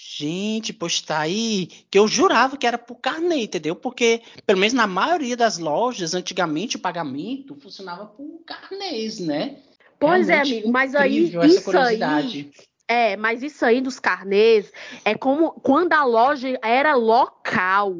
Gente, 0.00 0.72
pois 0.72 1.00
tá 1.00 1.20
aí, 1.20 1.68
que 1.90 1.98
eu 1.98 2.08
jurava 2.08 2.56
que 2.56 2.66
era 2.66 2.78
por 2.78 2.96
carnê, 2.96 3.44
entendeu? 3.44 3.76
Porque, 3.76 4.22
pelo 4.44 4.58
menos 4.58 4.72
na 4.72 4.86
maioria 4.86 5.36
das 5.36 5.58
lojas, 5.58 6.14
antigamente 6.14 6.76
o 6.76 6.80
pagamento 6.80 7.54
funcionava 7.54 8.06
por 8.06 8.40
carnês, 8.44 9.20
né? 9.20 9.58
Pois 9.98 10.28
é, 10.28 10.34
Realmente 10.34 10.54
é, 10.54 10.58
amigo, 10.58 10.72
mas 10.72 10.94
aí 10.94 11.32
isso 11.46 11.76
aí. 11.76 12.50
É, 12.86 13.16
mas 13.16 13.42
isso 13.42 13.64
aí 13.64 13.80
dos 13.80 14.00
carnês 14.00 14.72
é 15.04 15.14
como 15.14 15.52
quando 15.52 15.92
a 15.92 16.04
loja 16.04 16.58
era 16.62 16.94
local. 16.94 17.94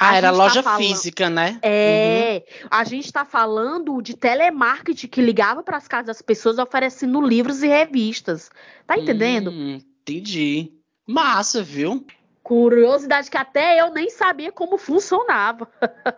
Ah, 0.00 0.16
era 0.16 0.30
tá 0.30 0.36
loja 0.36 0.62
tá 0.62 0.70
falando, 0.70 0.88
física, 0.88 1.30
né? 1.30 1.58
É. 1.62 2.42
Uhum. 2.62 2.68
A 2.70 2.84
gente 2.84 3.06
está 3.06 3.24
falando 3.24 4.02
de 4.02 4.16
telemarketing 4.16 5.06
que 5.06 5.22
ligava 5.22 5.62
para 5.62 5.76
as 5.76 5.86
casas 5.86 6.06
das 6.06 6.22
pessoas 6.22 6.58
oferecendo 6.58 7.20
livros 7.20 7.62
e 7.62 7.68
revistas. 7.68 8.50
Tá 8.86 8.98
entendendo? 8.98 9.50
Hum, 9.50 9.80
entendi. 10.00 10.81
Massa, 11.06 11.62
viu? 11.62 12.06
Curiosidade 12.42 13.30
que 13.30 13.36
até 13.36 13.80
eu 13.80 13.92
nem 13.92 14.10
sabia 14.10 14.50
como 14.50 14.76
funcionava. 14.76 15.68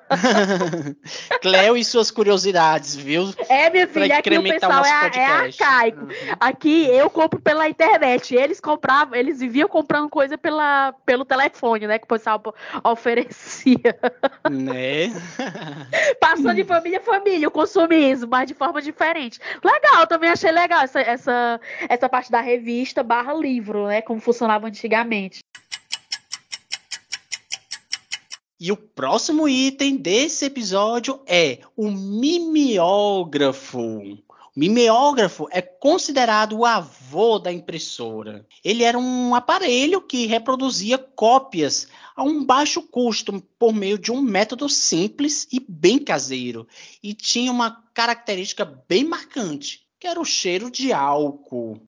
Cleo 1.43 1.77
e 1.77 1.85
suas 1.85 2.11
curiosidades, 2.11 2.97
viu? 2.97 3.33
É, 3.47 3.69
minha 3.69 3.87
filha, 3.87 4.19
aqui 4.19 4.39
o 4.39 4.43
pessoal 4.43 4.83
é, 4.85 5.19
é 5.19 5.27
arcaico. 5.27 6.09
Aqui 6.41 6.87
eu 6.87 7.11
compro 7.11 7.39
pela 7.41 7.69
internet. 7.69 8.35
Eles 8.35 8.59
compravam, 8.59 9.15
eles 9.15 9.41
viviam 9.41 9.69
comprando 9.69 10.09
coisa 10.09 10.39
pela, 10.39 10.95
pelo 11.05 11.27
telefone, 11.27 11.87
né? 11.87 11.99
Que 11.99 12.05
o 12.05 12.09
pessoal 12.09 12.43
oferecia. 12.83 13.99
Né? 14.51 15.13
Passou 16.19 16.55
de 16.55 16.65
família 16.65 16.99
a 16.99 17.03
família 17.03 17.49
o 17.49 17.51
consumismo, 17.51 18.29
mas 18.31 18.47
de 18.47 18.55
forma 18.55 18.81
diferente. 18.81 19.39
Legal, 19.63 20.07
também 20.07 20.31
achei 20.31 20.51
legal 20.51 20.83
essa, 20.83 21.01
essa, 21.01 21.61
essa 21.87 22.09
parte 22.09 22.31
da 22.31 22.41
revista 22.41 23.03
barra 23.03 23.35
livro, 23.35 23.89
né? 23.89 24.01
Como 24.01 24.21
funcionava 24.21 24.67
antigamente. 24.67 25.45
E 28.65 28.73
o 28.73 28.79
próximo 28.79 29.47
item 29.47 29.95
desse 29.95 30.47
episódio 30.47 31.21
é 31.27 31.59
o 31.77 31.91
mimeógrafo. 31.91 33.79
O 33.79 34.25
mimeógrafo 34.57 35.47
é 35.51 35.61
considerado 35.61 36.57
o 36.57 36.65
avô 36.65 37.39
da 37.39 37.53
impressora. 37.53 38.47
Ele 38.65 38.83
era 38.83 38.99
um 38.99 39.35
aparelho 39.35 40.01
que 40.01 40.25
reproduzia 40.25 40.97
cópias 40.97 41.89
a 42.17 42.23
um 42.23 42.43
baixo 42.43 42.81
custo 42.81 43.39
por 43.59 43.75
meio 43.75 43.99
de 43.99 44.11
um 44.11 44.23
método 44.23 44.67
simples 44.67 45.47
e 45.53 45.63
bem 45.69 45.99
caseiro. 45.99 46.67
E 47.03 47.13
tinha 47.13 47.53
uma 47.53 47.85
característica 47.93 48.65
bem 48.89 49.05
marcante 49.05 49.85
que 50.01 50.09
era 50.09 50.21
o 50.21 50.25
cheiro 50.25 50.71
de 50.71 50.91
álcool. 50.91 51.81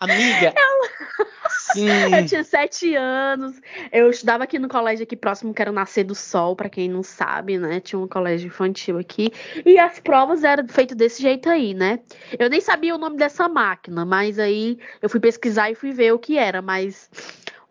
Amiga. 0.00 0.54
Eu... 0.56 1.26
Sim. 1.72 1.88
Eu 2.14 2.26
tinha 2.26 2.44
sete 2.44 2.94
anos. 2.94 3.60
Eu 3.90 4.10
estudava 4.10 4.44
aqui 4.44 4.58
no 4.58 4.68
colégio 4.68 5.04
aqui 5.04 5.16
próximo, 5.16 5.54
que 5.54 5.62
era 5.62 5.70
o 5.70 5.74
Nascer 5.74 6.04
do 6.04 6.14
Sol, 6.14 6.54
para 6.54 6.68
quem 6.68 6.88
não 6.88 7.02
sabe, 7.02 7.58
né? 7.58 7.80
Tinha 7.80 7.98
um 7.98 8.08
colégio 8.08 8.48
infantil 8.48 8.98
aqui. 8.98 9.32
E 9.64 9.78
as 9.78 9.98
provas 9.98 10.44
eram 10.44 10.66
feitas 10.68 10.96
desse 10.96 11.22
jeito 11.22 11.48
aí, 11.48 11.74
né? 11.74 12.00
Eu 12.38 12.48
nem 12.48 12.60
sabia 12.60 12.94
o 12.94 12.98
nome 12.98 13.16
dessa 13.16 13.48
máquina, 13.48 14.04
mas 14.04 14.38
aí 14.38 14.78
eu 15.00 15.08
fui 15.08 15.20
pesquisar 15.20 15.70
e 15.70 15.74
fui 15.74 15.92
ver 15.92 16.12
o 16.12 16.18
que 16.18 16.38
era, 16.38 16.62
mas 16.62 17.10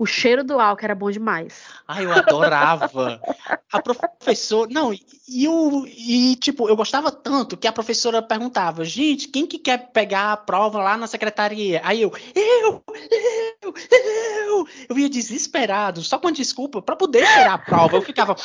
o 0.01 0.05
cheiro 0.07 0.43
do 0.43 0.59
álcool 0.59 0.83
era 0.83 0.95
bom 0.95 1.11
demais. 1.11 1.61
Ai, 1.87 2.05
eu 2.05 2.11
adorava. 2.11 3.21
a 3.71 3.79
professora. 3.79 4.67
Não, 4.73 4.91
e, 5.29 5.47
o, 5.47 5.85
e 5.85 6.35
tipo, 6.37 6.67
eu 6.67 6.75
gostava 6.75 7.11
tanto 7.11 7.55
que 7.55 7.67
a 7.67 7.71
professora 7.71 8.19
perguntava: 8.19 8.83
gente, 8.83 9.27
quem 9.27 9.45
que 9.45 9.59
quer 9.59 9.91
pegar 9.91 10.33
a 10.33 10.37
prova 10.37 10.81
lá 10.81 10.97
na 10.97 11.05
secretaria? 11.05 11.81
Aí 11.83 12.01
eu, 12.01 12.11
eu, 12.33 12.83
eu, 13.61 13.73
eu. 14.47 14.67
Eu 14.89 14.97
ia 14.97 15.07
desesperado, 15.07 16.01
só 16.01 16.17
com 16.17 16.31
desculpa, 16.31 16.81
para 16.81 16.95
poder 16.95 17.23
tirar 17.27 17.53
a 17.53 17.57
prova. 17.59 17.97
Eu 17.97 18.01
ficava. 18.01 18.35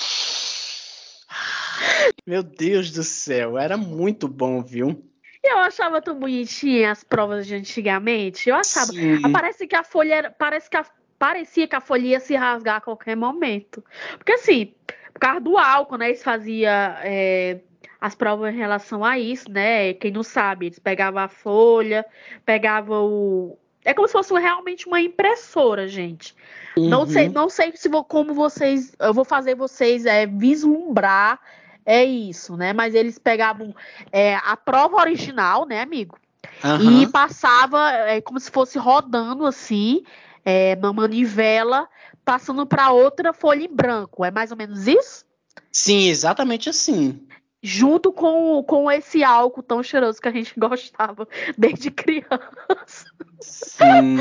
Meu 2.26 2.42
Deus 2.42 2.90
do 2.90 3.02
céu, 3.02 3.56
era 3.56 3.78
muito 3.78 4.28
bom, 4.28 4.62
viu? 4.62 5.02
Eu 5.42 5.56
achava 5.58 6.02
tão 6.02 6.18
bonitinha 6.18 6.90
as 6.90 7.02
provas 7.02 7.46
de 7.46 7.54
antigamente. 7.54 8.50
Eu 8.50 8.56
achava. 8.56 8.92
Sim. 8.92 9.22
Parece 9.32 9.66
que 9.66 9.74
a 9.74 9.82
folha 9.82 10.14
era, 10.14 10.30
parece 10.30 10.68
que 10.68 10.76
a 10.76 10.84
parecia 11.18 11.66
que 11.66 11.76
a 11.76 11.80
folha 11.80 12.06
ia 12.06 12.20
se 12.20 12.34
rasgar 12.34 12.76
a 12.76 12.80
qualquer 12.80 13.16
momento. 13.16 13.82
Porque 14.16 14.32
assim, 14.32 14.72
por 15.12 15.20
causa 15.20 15.40
do 15.40 15.56
álcool, 15.56 15.96
né? 15.96 16.08
Eles 16.08 16.22
faziam 16.22 16.70
é, 17.02 17.60
as 18.00 18.14
provas 18.14 18.54
em 18.54 18.58
relação 18.58 19.04
a 19.04 19.18
isso, 19.18 19.50
né? 19.50 19.94
Quem 19.94 20.10
não 20.10 20.22
sabe, 20.22 20.66
eles 20.66 20.78
pegavam 20.78 21.22
a 21.22 21.28
folha, 21.28 22.04
pegavam 22.44 23.06
o. 23.06 23.58
É 23.84 23.94
como 23.94 24.08
se 24.08 24.12
fosse 24.12 24.34
realmente 24.34 24.86
uma 24.86 25.00
impressora, 25.00 25.86
gente. 25.86 26.34
Uhum. 26.76 26.88
Não 26.88 27.06
sei, 27.06 27.28
não 27.28 27.48
sei 27.48 27.72
se 27.76 27.88
vou, 27.88 28.04
como 28.04 28.34
vocês. 28.34 28.94
Eu 28.98 29.14
vou 29.14 29.24
fazer 29.24 29.54
vocês 29.54 30.04
é, 30.04 30.26
vislumbrar 30.26 31.40
é 31.86 32.04
isso, 32.04 32.56
né? 32.56 32.72
Mas 32.72 32.96
eles 32.96 33.16
pegavam 33.16 33.72
é, 34.10 34.34
a 34.34 34.56
prova 34.56 34.96
original, 34.96 35.64
né, 35.64 35.80
amigo? 35.80 36.18
Uhum. 36.64 37.02
E 37.02 37.06
passava 37.06 37.90
é, 37.90 38.20
como 38.20 38.40
se 38.40 38.50
fosse 38.50 38.76
rodando 38.76 39.46
assim 39.46 40.02
é, 40.46 40.78
uma 40.78 40.92
manivela 40.92 41.88
passando 42.24 42.64
para 42.64 42.92
outra 42.92 43.32
folha 43.32 43.64
em 43.64 43.74
branco. 43.74 44.24
É 44.24 44.30
mais 44.30 44.52
ou 44.52 44.56
menos 44.56 44.86
isso? 44.86 45.24
Sim, 45.72 46.08
exatamente 46.08 46.70
assim. 46.70 47.26
Junto 47.60 48.12
com, 48.12 48.62
com 48.62 48.88
esse 48.88 49.24
álcool 49.24 49.62
tão 49.62 49.82
cheiroso 49.82 50.20
que 50.20 50.28
a 50.28 50.32
gente 50.32 50.54
gostava 50.58 51.26
desde 51.58 51.90
criança. 51.90 53.10
Sim. 53.40 54.18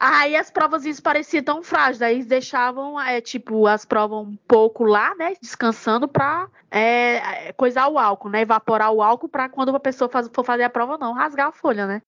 Aí 0.00 0.34
as 0.34 0.50
provas 0.50 0.86
isso 0.86 1.02
parecia 1.02 1.42
tão 1.42 1.62
frágil, 1.62 2.06
aí 2.06 2.14
eles 2.14 2.26
deixavam, 2.26 3.00
é, 3.00 3.20
tipo, 3.20 3.66
as 3.66 3.84
provas 3.84 4.26
um 4.26 4.36
pouco 4.48 4.84
lá, 4.84 5.14
né, 5.14 5.34
descansando 5.40 6.08
pra 6.08 6.48
é, 6.70 7.52
coisar 7.52 7.88
o 7.88 7.98
álcool, 7.98 8.28
né, 8.28 8.42
evaporar 8.42 8.90
o 8.90 9.02
álcool 9.02 9.28
pra 9.28 9.48
quando 9.48 9.74
a 9.74 9.80
pessoa 9.80 10.08
faz, 10.08 10.28
for 10.32 10.44
fazer 10.44 10.64
a 10.64 10.70
prova 10.70 10.98
não 10.98 11.12
rasgar 11.12 11.48
a 11.48 11.52
folha, 11.52 11.86
né. 11.86 12.02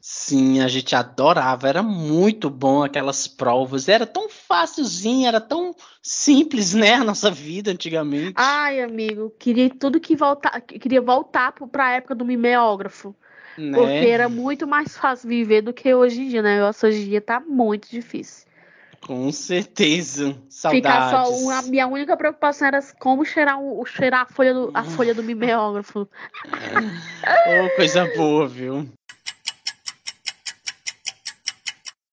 Sim, 0.00 0.60
a 0.60 0.68
gente 0.68 0.96
adorava, 0.96 1.68
era 1.68 1.82
muito 1.82 2.48
bom 2.48 2.82
aquelas 2.82 3.28
provas, 3.28 3.88
era 3.88 4.06
tão 4.06 4.30
fácilzinho, 4.30 5.28
era 5.28 5.40
tão 5.40 5.74
simples, 6.02 6.72
né, 6.74 6.94
a 6.94 7.04
nossa 7.04 7.30
vida 7.30 7.70
antigamente. 7.70 8.34
Ai, 8.36 8.80
amigo, 8.80 9.32
queria 9.38 9.68
tudo 9.68 10.00
que 10.00 10.16
voltar, 10.16 10.60
queria 10.62 11.02
voltar 11.02 11.52
para 11.52 11.86
a 11.86 11.92
época 11.92 12.14
do 12.14 12.24
mimeógrafo. 12.24 13.14
Né? 13.58 13.76
Porque 13.76 14.08
era 14.08 14.28
muito 14.28 14.66
mais 14.66 14.96
fácil 14.96 15.28
viver 15.28 15.60
do 15.60 15.72
que 15.72 15.92
hoje 15.92 16.22
em 16.22 16.28
dia, 16.28 16.40
né? 16.40 16.66
Hoje 16.66 17.02
em 17.02 17.08
dia 17.08 17.20
tá 17.20 17.40
muito 17.40 17.90
difícil. 17.90 18.46
Com 19.00 19.32
certeza. 19.32 20.36
Saudades. 20.48 20.78
Ficar 20.78 21.26
só 21.26 21.50
a 21.50 21.62
minha 21.62 21.86
única 21.86 22.16
preocupação 22.16 22.68
era 22.68 22.80
como 22.98 23.24
cheirar, 23.24 23.60
o, 23.60 23.84
cheirar 23.84 24.22
a 24.22 24.26
folha 24.26 24.54
do, 24.54 24.70
a 24.72 24.84
folha 24.84 25.14
do 25.14 25.22
mimeógrafo. 25.22 26.08
oh, 26.46 27.76
coisa 27.76 28.06
boa, 28.14 28.46
viu? 28.46 28.88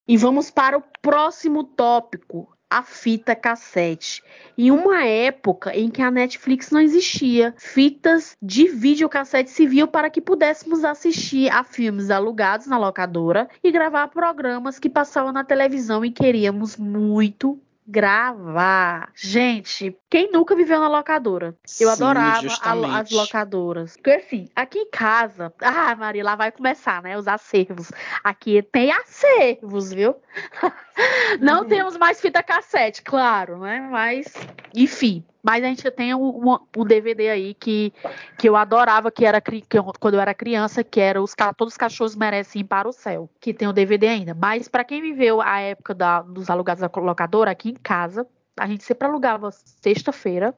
E 0.07 0.15
vamos 0.15 0.49
para 0.49 0.77
o 0.77 0.83
próximo 1.01 1.65
tópico, 1.65 2.47
a 2.69 2.81
fita 2.81 3.35
cassete. 3.35 4.23
Em 4.57 4.71
uma 4.71 5.03
época 5.05 5.75
em 5.75 5.89
que 5.89 6.01
a 6.01 6.09
Netflix 6.09 6.71
não 6.71 6.79
existia, 6.79 7.53
fitas 7.57 8.37
de 8.41 8.67
videocassete 8.67 9.49
serviam 9.49 9.87
para 9.87 10.09
que 10.09 10.21
pudéssemos 10.21 10.83
assistir 10.83 11.49
a 11.51 11.63
filmes 11.63 12.09
alugados 12.09 12.67
na 12.67 12.77
locadora 12.77 13.49
e 13.63 13.71
gravar 13.71 14.07
programas 14.07 14.79
que 14.79 14.89
passavam 14.89 15.31
na 15.31 15.43
televisão 15.43 16.03
e 16.05 16.11
queríamos 16.11 16.77
muito 16.77 17.59
gravar. 17.87 19.11
Gente, 19.15 19.97
quem 20.09 20.29
nunca 20.31 20.55
viveu 20.55 20.79
na 20.79 20.89
locadora? 20.89 21.47
Eu 21.47 21.55
Sim, 21.65 21.85
adorava 21.85 22.47
a, 22.61 22.99
as 22.99 23.11
locadoras. 23.11 23.95
Porque 23.95 24.11
assim, 24.11 24.49
aqui 24.55 24.79
em 24.79 24.89
casa, 24.89 25.53
ah, 25.61 25.95
Maria, 25.95 26.23
lá 26.23 26.35
vai 26.35 26.51
começar, 26.51 27.01
né? 27.01 27.17
Os 27.17 27.27
acervos. 27.27 27.91
Aqui 28.23 28.61
tem 28.61 28.91
acervos, 28.91 29.93
viu? 29.93 30.15
Não 31.39 31.61
uhum. 31.61 31.67
temos 31.67 31.97
mais 31.97 32.19
fita 32.19 32.43
cassete, 32.43 33.01
claro, 33.01 33.59
né? 33.59 33.87
Mas, 33.89 34.33
enfim. 34.75 35.23
Mas 35.47 35.63
a 35.63 35.67
gente 35.67 35.89
tem 35.91 36.13
um, 36.13 36.57
um, 36.75 36.83
DVD 36.83 37.29
aí 37.29 37.53
que, 37.53 37.93
que 38.37 38.49
eu 38.49 38.57
adorava, 38.57 39.09
que 39.09 39.25
era 39.25 39.39
que 39.39 39.63
eu, 39.71 39.93
quando 39.97 40.15
eu 40.15 40.19
era 40.19 40.33
criança, 40.33 40.83
que 40.83 40.99
era 40.99 41.21
os 41.21 41.33
Todos 41.55 41.73
os 41.73 41.77
Cachorros 41.77 42.17
Merecem 42.17 42.59
Ir 42.59 42.65
para 42.65 42.85
o 42.85 42.91
Céu, 42.91 43.29
que 43.39 43.53
tem 43.53 43.65
o 43.65 43.71
DVD 43.71 44.07
ainda. 44.07 44.33
Mas 44.33 44.67
para 44.67 44.83
quem 44.83 45.01
viveu 45.01 45.39
a 45.41 45.61
época 45.61 45.95
da, 45.95 46.21
dos 46.21 46.49
alugados 46.49 46.81
da 46.81 46.91
locadora, 46.99 47.49
aqui 47.49 47.69
em 47.69 47.75
casa, 47.75 48.27
a 48.59 48.67
gente 48.67 48.83
sempre 48.83 49.07
alugava 49.07 49.49
sexta-feira, 49.49 50.53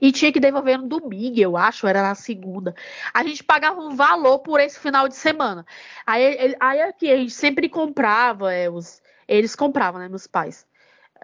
e 0.00 0.10
tinha 0.10 0.32
que 0.32 0.40
devolver 0.40 0.76
no 0.76 0.88
domingo, 0.88 1.38
eu 1.38 1.56
acho, 1.56 1.86
era 1.86 2.02
na 2.02 2.16
segunda. 2.16 2.74
A 3.14 3.22
gente 3.22 3.44
pagava 3.44 3.80
um 3.80 3.94
valor 3.94 4.40
por 4.40 4.58
esse 4.58 4.80
final 4.80 5.06
de 5.06 5.14
semana. 5.14 5.64
Aí, 6.04 6.56
aí 6.58 6.82
aqui 6.82 7.12
a 7.12 7.16
gente 7.16 7.32
sempre 7.32 7.68
comprava, 7.68 8.52
é, 8.52 8.68
os, 8.68 9.00
eles 9.28 9.54
compravam, 9.54 10.00
né, 10.00 10.08
meus 10.08 10.26
pais 10.26 10.66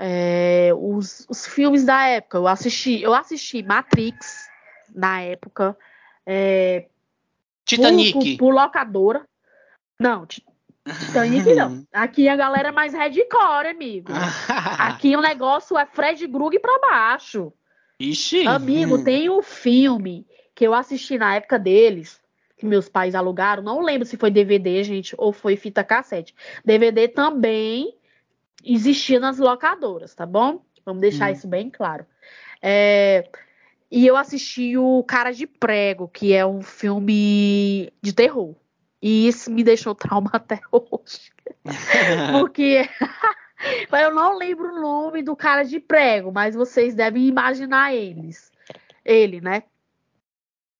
é, 0.00 0.70
os, 0.76 1.26
os, 1.28 1.44
filmes 1.44 1.84
da 1.84 2.06
época. 2.06 2.38
Eu 2.38 2.46
assisti, 2.46 3.02
eu 3.02 3.12
assisti 3.12 3.64
Matrix 3.64 4.48
na 4.94 5.20
época. 5.22 5.76
É, 6.24 6.86
Titanic. 7.64 8.12
Por, 8.12 8.22
por, 8.22 8.36
por, 8.38 8.54
locadora. 8.54 9.26
Não, 9.98 10.24
Titanic 10.24 11.52
não. 11.56 11.84
Aqui 11.92 12.28
a 12.28 12.36
galera 12.36 12.68
é 12.68 12.72
mais 12.72 12.94
hardcore, 12.94 13.68
amigo. 13.68 14.12
Aqui 14.78 15.16
o 15.16 15.20
negócio 15.20 15.76
é 15.76 15.84
Fred 15.84 16.24
Grug 16.28 16.56
pra 16.60 16.78
baixo. 16.78 17.52
Ixi. 17.98 18.46
Amigo, 18.46 18.98
hum. 18.98 19.04
tem 19.04 19.28
um 19.28 19.42
filme 19.42 20.24
que 20.54 20.64
eu 20.64 20.74
assisti 20.74 21.18
na 21.18 21.34
época 21.34 21.58
deles, 21.58 22.20
que 22.56 22.64
meus 22.64 22.88
pais 22.88 23.16
alugaram. 23.16 23.64
Não 23.64 23.80
lembro 23.80 24.06
se 24.06 24.16
foi 24.16 24.30
DVD, 24.30 24.84
gente, 24.84 25.12
ou 25.18 25.32
foi 25.32 25.56
fita 25.56 25.82
cassete. 25.82 26.32
DVD 26.64 27.08
também 27.08 27.97
existia 28.64 29.20
nas 29.20 29.38
locadoras, 29.38 30.14
tá 30.14 30.26
bom? 30.26 30.62
Vamos 30.84 31.00
deixar 31.00 31.30
hum. 31.30 31.32
isso 31.32 31.46
bem 31.46 31.70
claro. 31.70 32.06
É, 32.62 33.28
e 33.90 34.06
eu 34.06 34.16
assisti 34.16 34.76
o 34.76 35.02
Cara 35.04 35.32
de 35.32 35.46
Prego, 35.46 36.08
que 36.08 36.32
é 36.32 36.44
um 36.44 36.62
filme 36.62 37.92
de 38.02 38.12
terror. 38.12 38.54
E 39.00 39.28
isso 39.28 39.50
me 39.50 39.62
deixou 39.62 39.94
trauma 39.94 40.30
até 40.34 40.60
hoje. 40.72 41.30
Porque 42.32 42.88
Mas 43.90 44.02
eu 44.02 44.14
não 44.14 44.36
lembro 44.36 44.72
o 44.72 44.80
nome 44.80 45.22
do 45.22 45.34
cara 45.34 45.64
de 45.64 45.80
prego, 45.80 46.32
mas 46.32 46.54
vocês 46.54 46.94
devem 46.94 47.26
imaginar 47.26 47.94
eles. 47.94 48.52
Ele, 49.04 49.40
né? 49.40 49.64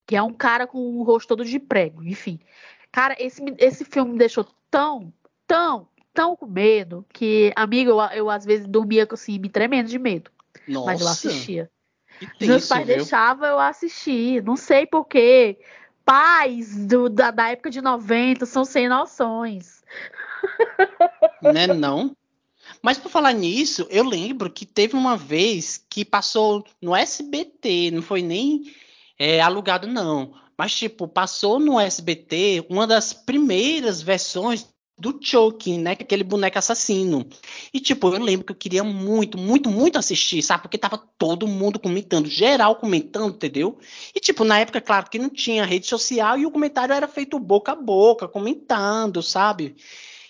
Que 0.06 0.16
é 0.16 0.22
um 0.22 0.32
cara 0.32 0.66
com 0.66 0.78
o 0.78 1.02
rosto 1.02 1.28
todo 1.28 1.44
de 1.44 1.58
prego, 1.58 2.02
enfim. 2.02 2.38
Cara, 2.90 3.16
esse, 3.18 3.42
esse 3.58 3.84
filme 3.84 4.12
me 4.12 4.18
deixou 4.18 4.46
tão, 4.70 5.12
tão, 5.46 5.88
tão 6.18 6.34
com 6.34 6.46
medo 6.46 7.06
que, 7.12 7.52
amigo, 7.54 7.92
eu, 7.92 8.00
eu 8.12 8.28
às 8.28 8.44
vezes 8.44 8.66
dormia 8.66 9.06
assim, 9.08 9.38
me 9.38 9.48
tremendo 9.48 9.88
de 9.88 10.00
medo. 10.00 10.32
Nossa. 10.66 10.86
Mas 10.86 11.00
eu 11.00 11.06
assistia. 11.06 11.70
que 12.18 12.26
Meus 12.26 12.38
tenso, 12.38 12.68
pais 12.70 12.86
viu? 12.88 12.96
deixavam 12.96 13.46
eu 13.48 13.60
assistir. 13.60 14.42
Não 14.42 14.56
sei 14.56 14.84
porquê. 14.84 15.60
Pais 16.04 16.84
do- 16.86 17.08
da, 17.08 17.30
da 17.30 17.50
época 17.50 17.70
de 17.70 17.80
90 17.80 18.46
são 18.46 18.64
sem 18.64 18.88
noções. 18.88 19.84
Né, 21.40 21.68
não? 21.68 22.16
Mas 22.82 22.98
por 22.98 23.10
falar 23.10 23.32
nisso, 23.32 23.86
eu 23.88 24.02
lembro 24.02 24.50
que 24.50 24.66
teve 24.66 24.96
uma 24.96 25.16
vez 25.16 25.84
que 25.88 26.04
passou 26.04 26.64
no 26.82 26.96
SBT, 26.96 27.92
não 27.92 28.02
foi 28.02 28.22
nem 28.22 28.74
é, 29.16 29.40
alugado, 29.40 29.86
não. 29.86 30.34
Mas, 30.56 30.74
tipo, 30.74 31.06
passou 31.06 31.60
no 31.60 31.78
SBT 31.78 32.66
uma 32.68 32.88
das 32.88 33.12
primeiras 33.12 34.02
versões 34.02 34.66
do 34.98 35.18
Chucky, 35.22 35.78
né? 35.78 35.94
que 35.94 36.02
é 36.02 36.04
Aquele 36.04 36.24
boneco 36.24 36.58
assassino. 36.58 37.26
E, 37.72 37.78
tipo, 37.80 38.08
eu 38.14 38.20
lembro 38.22 38.44
que 38.46 38.52
eu 38.52 38.56
queria 38.56 38.82
muito, 38.82 39.38
muito, 39.38 39.70
muito 39.70 39.98
assistir, 39.98 40.42
sabe? 40.42 40.62
Porque 40.62 40.76
tava 40.78 40.98
todo 41.16 41.46
mundo 41.46 41.78
comentando, 41.78 42.26
geral 42.28 42.76
comentando, 42.76 43.34
entendeu? 43.34 43.78
E, 44.14 44.18
tipo, 44.20 44.42
na 44.44 44.58
época, 44.58 44.80
claro 44.80 45.08
que 45.08 45.18
não 45.18 45.28
tinha 45.30 45.64
rede 45.64 45.86
social 45.86 46.38
e 46.38 46.46
o 46.46 46.50
comentário 46.50 46.92
era 46.94 47.06
feito 47.06 47.38
boca 47.38 47.72
a 47.72 47.76
boca, 47.76 48.26
comentando, 48.26 49.22
sabe? 49.22 49.76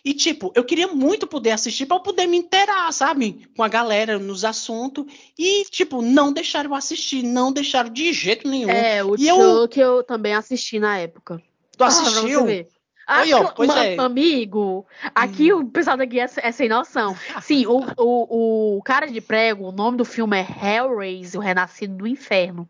E, 0.05 0.15
tipo, 0.15 0.53
eu 0.55 0.65
queria 0.65 0.89
muito 0.89 1.27
poder 1.27 1.51
assistir 1.51 1.85
para 1.87 1.97
eu 1.97 2.01
poder 2.01 2.27
me 2.27 2.37
inteirar, 2.37 2.91
sabe? 2.93 3.47
Com 3.57 3.63
a 3.63 3.69
galera 3.69 4.19
nos 4.19 4.45
assuntos. 4.45 5.05
E, 5.39 5.65
tipo, 5.71 6.01
não 6.01 6.33
deixaram 6.33 6.71
eu 6.71 6.75
assistir, 6.75 7.23
não 7.23 7.53
deixaram 7.53 7.91
de 7.91 8.13
jeito 8.13 8.49
nenhum. 8.49 8.71
É, 8.71 9.03
o 9.05 9.17
E 9.17 9.27
eu- 9.29 9.37
Chuck 9.67 9.79
eu... 9.79 10.03
também 10.05 10.35
assisti 10.35 10.79
na 10.79 10.99
época. 10.99 11.43
tu 11.77 11.85
Ah, 11.85 11.89
assistiu? 11.89 12.45
ver. 12.45 12.69
Ah, 13.09 13.21
Aí, 13.21 13.33
ó, 13.33 13.45
pois 13.53 13.75
é. 13.75 13.97
Amigo, 13.99 14.87
aqui 15.15 15.51
o 15.51 15.65
pessoal 15.65 15.97
daqui 15.97 16.21
é, 16.21 16.27
é 16.43 16.53
sem 16.53 16.69
noção. 16.69 17.17
Sim, 17.41 17.65
o, 17.65 17.81
o, 17.97 18.77
o 18.77 18.83
cara 18.83 19.07
de 19.07 19.19
prego, 19.19 19.67
o 19.67 19.73
nome 19.73 19.97
do 19.97 20.05
filme 20.05 20.37
é 20.37 20.47
Hellraiser, 20.47 21.41
o 21.41 21.43
Renascido 21.43 21.97
do 21.97 22.07
Inferno. 22.07 22.69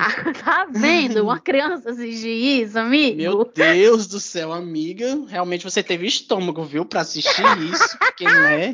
Ah, 0.00 0.32
tá 0.42 0.66
vendo? 0.70 1.22
Uma 1.22 1.38
criança 1.38 1.90
assistir 1.90 2.62
isso, 2.62 2.78
amigo? 2.78 3.18
Meu 3.18 3.44
Deus 3.44 4.06
do 4.06 4.18
céu, 4.18 4.50
amiga. 4.50 5.20
Realmente 5.28 5.64
você 5.64 5.82
teve 5.82 6.06
estômago, 6.06 6.64
viu, 6.64 6.86
pra 6.86 7.02
assistir 7.02 7.44
isso. 7.70 7.98
Porque, 7.98 8.24
né? 8.24 8.72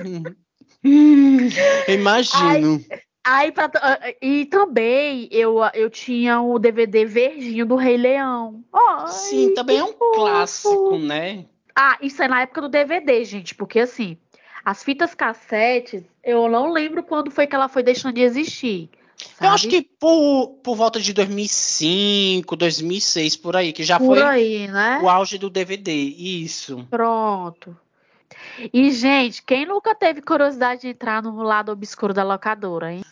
Eu 1.89 1.95
Imagino. 1.95 2.81
Aí, 3.23 3.53
pra- 3.53 3.71
ah, 3.75 3.99
e 4.23 4.47
também 4.47 5.29
eu, 5.31 5.59
eu 5.75 5.91
tinha 5.91 6.41
o 6.41 6.59
DVD 6.59 7.05
verdinho 7.05 7.67
do 7.67 7.77
Rei 7.77 7.97
Leão. 7.97 8.65
Ai, 8.73 9.09
Sim, 9.09 9.55
também 9.55 9.79
é 9.79 9.85
um 9.85 9.89
fofo. 9.93 10.13
clássico, 10.15 10.99
né? 10.99 11.45
Ah, 11.77 11.99
isso 12.01 12.23
é 12.23 12.29
na 12.29 12.43
época 12.43 12.63
do 12.63 12.69
DVD, 12.69 13.23
gente, 13.25 13.55
porque 13.55 13.81
assim, 13.81 14.17
as 14.65 14.83
fitas 14.83 15.15
cassetes, 15.15 16.03
eu 16.25 16.49
não 16.49 16.71
lembro 16.73 17.03
quando 17.03 17.31
foi 17.31 17.47
que 17.47 17.55
ela 17.55 17.69
foi 17.69 17.83
deixando 17.83 18.15
de 18.15 18.23
existir. 18.23 18.89
Eu 19.41 19.51
acho 19.51 19.65
sabe? 19.65 19.83
que 19.83 19.91
por, 19.99 20.49
por 20.63 20.75
volta 20.75 20.99
de 20.99 21.13
2005, 21.13 22.57
2006, 22.57 23.37
por 23.37 23.55
aí, 23.55 23.73
que 23.73 23.83
já 23.85 23.99
Por 23.99 24.07
foi 24.17 24.23
aí, 24.23 24.69
né? 24.69 24.99
o 25.03 25.09
auge 25.11 25.37
do 25.37 25.51
DVD. 25.51 25.93
Isso. 25.93 26.87
Pronto. 26.91 27.77
E, 28.73 28.91
gente, 28.91 29.43
quem 29.43 29.67
nunca 29.67 29.95
teve 29.95 30.21
curiosidade 30.21 30.83
de 30.83 30.89
entrar 30.89 31.23
no 31.23 31.43
lado 31.43 31.73
obscuro 31.73 32.13
da 32.13 32.23
locadora, 32.23 32.93
hein? 32.93 33.03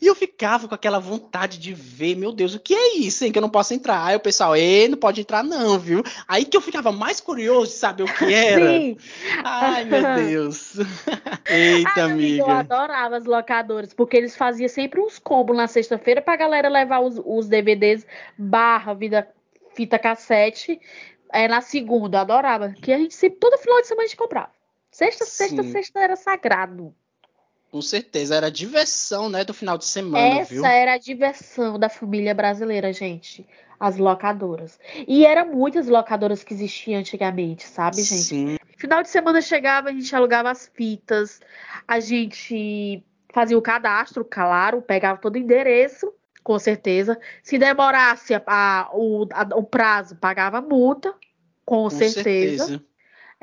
E 0.00 0.06
eu 0.06 0.14
ficava 0.14 0.66
com 0.66 0.74
aquela 0.74 0.98
vontade 0.98 1.58
de 1.58 1.72
ver, 1.72 2.16
meu 2.16 2.32
Deus, 2.32 2.54
o 2.54 2.58
que 2.58 2.74
é 2.74 2.96
isso, 2.96 3.24
hein, 3.24 3.30
que 3.30 3.38
eu 3.38 3.42
não 3.42 3.48
posso 3.48 3.72
entrar? 3.72 4.04
Aí 4.04 4.16
o 4.16 4.20
pessoal, 4.20 4.56
ei, 4.56 4.88
não 4.88 4.98
pode 4.98 5.20
entrar 5.20 5.44
não, 5.44 5.78
viu? 5.78 6.02
Aí 6.26 6.44
que 6.44 6.56
eu 6.56 6.60
ficava 6.60 6.90
mais 6.90 7.20
curioso 7.20 7.70
de 7.70 7.78
saber 7.78 8.02
o 8.02 8.12
que 8.12 8.24
era. 8.34 8.66
Sim. 8.66 8.96
Ai, 9.44 9.84
meu 9.84 10.02
Deus. 10.16 10.76
Eita, 11.48 11.90
Ai, 11.94 12.02
amiga, 12.02 12.42
eu 12.42 12.50
adorava 12.50 13.16
as 13.16 13.24
locadoras, 13.24 13.94
porque 13.94 14.16
eles 14.16 14.36
faziam 14.36 14.68
sempre 14.68 15.00
uns 15.00 15.18
combos 15.18 15.56
na 15.56 15.68
sexta-feira 15.68 16.20
pra 16.20 16.34
galera 16.34 16.68
levar 16.68 17.00
os, 17.00 17.20
os 17.24 17.48
DVDs 17.48 18.04
barra 18.36 18.94
vida, 18.94 19.28
fita 19.74 19.98
cassete 19.98 20.80
é, 21.32 21.46
na 21.46 21.60
segunda. 21.60 22.20
Adorava. 22.20 22.70
Que 22.70 22.92
a 22.92 22.98
gente 22.98 23.14
sempre, 23.14 23.38
todo 23.38 23.58
final 23.58 23.80
de 23.80 23.86
semana 23.86 24.04
a 24.04 24.06
gente 24.06 24.16
comprava. 24.16 24.50
Sexta, 24.92 25.24
sexta, 25.24 25.62
Sim. 25.62 25.72
sexta 25.72 25.98
era 26.00 26.14
sagrado. 26.16 26.94
Com 27.70 27.80
certeza, 27.80 28.34
era 28.36 28.48
a 28.48 28.50
diversão, 28.50 29.30
né, 29.30 29.42
do 29.44 29.54
final 29.54 29.78
de 29.78 29.86
semana, 29.86 30.40
Essa 30.40 30.52
viu? 30.52 30.66
era 30.66 30.92
a 30.92 30.98
diversão 30.98 31.78
da 31.78 31.88
família 31.88 32.34
brasileira, 32.34 32.92
gente. 32.92 33.48
As 33.80 33.96
locadoras. 33.96 34.78
E 35.08 35.24
eram 35.24 35.46
muitas 35.50 35.88
locadoras 35.88 36.44
que 36.44 36.52
existiam 36.52 37.00
antigamente, 37.00 37.66
sabe, 37.66 37.96
gente? 37.96 38.22
Sim, 38.22 38.56
Final 38.76 39.02
de 39.02 39.08
semana 39.08 39.40
chegava, 39.40 39.88
a 39.88 39.92
gente 39.92 40.14
alugava 40.14 40.50
as 40.50 40.70
fitas, 40.74 41.40
a 41.88 41.98
gente 42.00 43.02
fazia 43.32 43.56
o 43.56 43.62
cadastro, 43.62 44.24
claro, 44.24 44.82
pegava 44.82 45.18
todo 45.20 45.36
o 45.36 45.38
endereço, 45.38 46.12
com 46.44 46.58
certeza. 46.58 47.18
Se 47.42 47.56
demorasse 47.58 48.34
a- 48.34 48.42
a- 48.46 48.90
o, 48.92 49.26
a- 49.32 49.48
o 49.56 49.62
prazo, 49.62 50.16
pagava 50.16 50.60
multa, 50.60 51.12
com, 51.64 51.84
com 51.84 51.90
certeza. 51.90 52.66
certeza. 52.66 52.84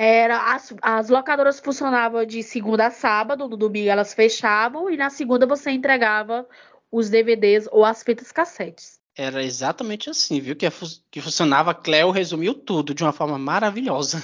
Era, 0.01 0.53
as, 0.53 0.73
as 0.81 1.09
locadoras 1.09 1.59
funcionavam 1.59 2.25
de 2.25 2.41
segunda 2.41 2.87
a 2.87 2.89
sábado, 2.89 3.49
no 3.49 3.57
domingo 3.57 3.89
elas 3.89 4.13
fechavam, 4.13 4.89
e 4.89 4.95
na 4.95 5.09
segunda 5.09 5.45
você 5.45 5.71
entregava 5.71 6.47
os 6.89 7.09
DVDs 7.09 7.67
ou 7.69 7.83
as 7.83 8.01
fitas 8.01 8.31
cassetes. 8.31 8.97
Era 9.13 9.43
exatamente 9.43 10.09
assim, 10.09 10.39
viu? 10.39 10.55
Que, 10.55 10.67
que 11.11 11.19
funcionava. 11.19 11.73
Cleo 11.73 12.11
resumiu 12.11 12.53
tudo 12.53 12.93
de 12.93 13.03
uma 13.03 13.11
forma 13.11 13.37
maravilhosa. 13.37 14.23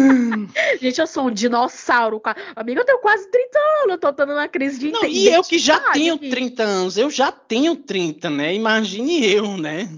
Gente, 0.80 0.98
eu 0.98 1.06
sou 1.06 1.26
um 1.26 1.30
dinossauro. 1.30 2.22
Amiga, 2.56 2.80
eu 2.80 2.84
tenho 2.86 2.98
quase 3.00 3.30
30 3.30 3.58
anos, 3.58 3.90
eu 3.90 3.98
tô 3.98 4.10
tendo 4.14 4.32
uma 4.32 4.48
crise 4.48 4.78
de 4.78 4.90
Não, 4.92 5.04
e 5.04 5.28
eu 5.28 5.42
que 5.42 5.58
já 5.58 5.92
tenho 5.92 6.14
aqui. 6.14 6.30
30 6.30 6.62
anos, 6.62 6.96
eu 6.96 7.10
já 7.10 7.30
tenho 7.30 7.76
30, 7.76 8.30
né? 8.30 8.54
Imagine 8.54 9.26
eu, 9.26 9.58
né? 9.58 9.90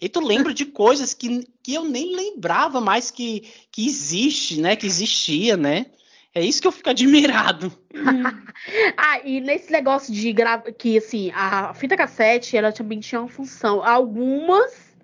E 0.00 0.08
tu 0.08 0.20
lembra 0.20 0.52
de 0.54 0.64
coisas 0.66 1.14
que, 1.14 1.46
que 1.62 1.74
eu 1.74 1.84
nem 1.84 2.14
lembrava 2.14 2.80
mais 2.80 3.10
que, 3.10 3.48
que 3.70 3.86
existe, 3.86 4.60
né? 4.60 4.76
Que 4.76 4.86
existia, 4.86 5.56
né? 5.56 5.86
É 6.34 6.42
isso 6.42 6.60
que 6.60 6.66
eu 6.66 6.72
fico 6.72 6.90
admirado. 6.90 7.72
Ah, 8.96 9.20
e 9.24 9.40
nesse 9.40 9.70
negócio 9.70 10.12
de 10.12 10.32
gravar, 10.32 10.72
que 10.72 10.96
assim, 10.96 11.30
a 11.34 11.74
fita 11.74 11.96
cassete, 11.96 12.56
ela 12.56 12.72
também 12.72 12.98
tinha 12.98 13.20
uma 13.20 13.28
função. 13.28 13.84
Algumas 13.84 14.96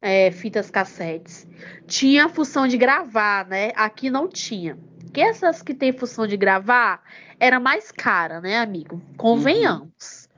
é, 0.00 0.30
fitas 0.30 0.70
cassetes 0.70 1.46
tinha 1.86 2.26
a 2.26 2.28
função 2.28 2.66
de 2.66 2.76
gravar, 2.76 3.46
né? 3.46 3.72
Aqui 3.76 4.10
não 4.10 4.28
tinha. 4.28 4.78
Porque 5.00 5.20
essas 5.20 5.60
que 5.62 5.74
tem 5.74 5.92
função 5.92 6.26
de 6.26 6.36
gravar 6.36 7.02
era 7.38 7.60
mais 7.60 7.92
cara, 7.92 8.40
né, 8.40 8.58
amigo? 8.58 9.02
Convenhamos. 9.16 10.28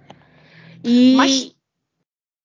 E 0.84 1.14
Mas- 1.16 1.56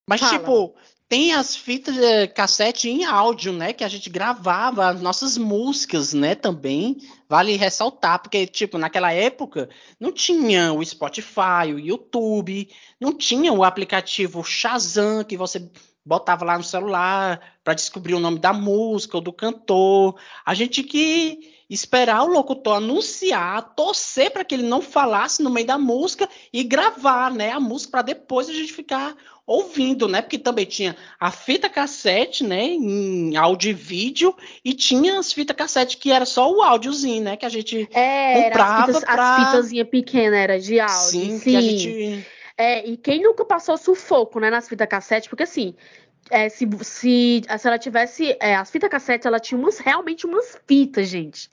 Mas, 0.07 0.21
tipo, 0.29 0.75
tem 1.12 1.34
as 1.34 1.58
fitas 1.58 1.97
eh, 1.97 2.26
cassete 2.26 2.89
em 2.89 3.04
áudio, 3.04 3.52
né? 3.52 3.74
Que 3.74 3.84
a 3.84 3.88
gente 3.89 4.10
gravava 4.10 4.88
as 4.88 5.02
nossas 5.02 5.38
músicas, 5.38 6.13
né? 6.13 6.36
Também. 6.36 7.00
Vale 7.28 7.58
ressaltar, 7.58 8.21
porque, 8.21 8.47
tipo, 8.47 8.78
naquela 8.78 9.12
época 9.12 9.67
não 10.00 10.13
tinha 10.13 10.71
o 10.71 10.82
Spotify, 10.86 11.74
o 11.74 11.78
YouTube, 11.78 12.69
não 12.97 13.12
tinha 13.12 13.52
o 13.52 13.62
aplicativo 13.62 14.41
Shazam 14.41 15.26
que 15.26 15.36
você 15.36 15.69
botava 16.06 16.45
lá 16.45 16.58
no 16.58 16.63
celular 16.63 17.41
para 17.62 17.74
descobrir 17.74 18.13
o 18.13 18.19
nome 18.21 18.39
da 18.39 18.54
música 18.54 19.17
ou 19.17 19.21
do 19.21 19.34
cantor. 19.34 20.17
A 20.45 20.54
gente 20.54 20.82
que 20.82 21.39
esperar 21.73 22.23
o 22.23 22.27
locutor 22.27 22.75
anunciar, 22.77 23.73
torcer 23.75 24.29
para 24.29 24.43
que 24.43 24.53
ele 24.53 24.63
não 24.63 24.81
falasse 24.81 25.41
no 25.41 25.49
meio 25.49 25.65
da 25.65 25.77
música 25.77 26.27
e 26.51 26.63
gravar, 26.63 27.31
né, 27.31 27.51
a 27.51 27.60
música 27.60 27.91
para 27.91 28.01
depois 28.01 28.49
a 28.49 28.53
gente 28.53 28.73
ficar 28.73 29.15
ouvindo, 29.47 30.07
né? 30.07 30.21
Porque 30.21 30.38
também 30.38 30.65
tinha 30.65 30.95
a 31.19 31.31
fita 31.31 31.69
cassete, 31.69 32.43
né, 32.43 32.63
em 32.63 33.36
áudio 33.38 33.71
e 33.71 33.73
vídeo, 33.73 34.36
e 34.63 34.73
tinha 34.73 35.17
as 35.17 35.31
fitas 35.31 35.55
cassete 35.55 35.97
que 35.97 36.12
era 36.12 36.25
só 36.25 36.51
o 36.51 36.62
áudiozinho, 36.62 37.23
né, 37.23 37.38
que 37.38 37.45
a 37.45 37.49
gente 37.49 37.88
é, 37.93 38.43
comprava 38.43 38.81
as 38.81 38.86
fitas, 38.88 39.03
pra- 39.03 39.38
as 39.38 39.45
fitazinhas 39.45 39.88
pequenas, 39.89 40.39
era 40.39 40.60
de 40.60 40.79
áudio. 40.79 40.95
sim, 40.95 41.39
sim. 41.39 41.51
que 41.51 41.55
a 41.55 41.62
gente 41.62 42.25
É, 42.57 42.86
e 42.88 42.95
quem 42.97 43.23
nunca 43.23 43.43
passou 43.43 43.75
sufoco, 43.77 44.39
né, 44.39 44.49
nas 44.49 44.69
fitas 44.69 44.88
cassete, 44.88 45.27
porque 45.29 45.43
assim, 45.43 45.73
é, 46.31 46.49
se, 46.49 46.67
se, 46.81 47.41
se 47.59 47.67
ela 47.67 47.77
tivesse. 47.77 48.35
é, 48.39 48.55
as 48.55 48.71
fitas 48.71 48.89
cassete, 48.89 49.27
ela 49.27 49.39
tinha 49.39 49.59
umas, 49.59 49.77
realmente 49.79 50.25
umas 50.25 50.57
fitas, 50.67 51.07
gente. 51.07 51.49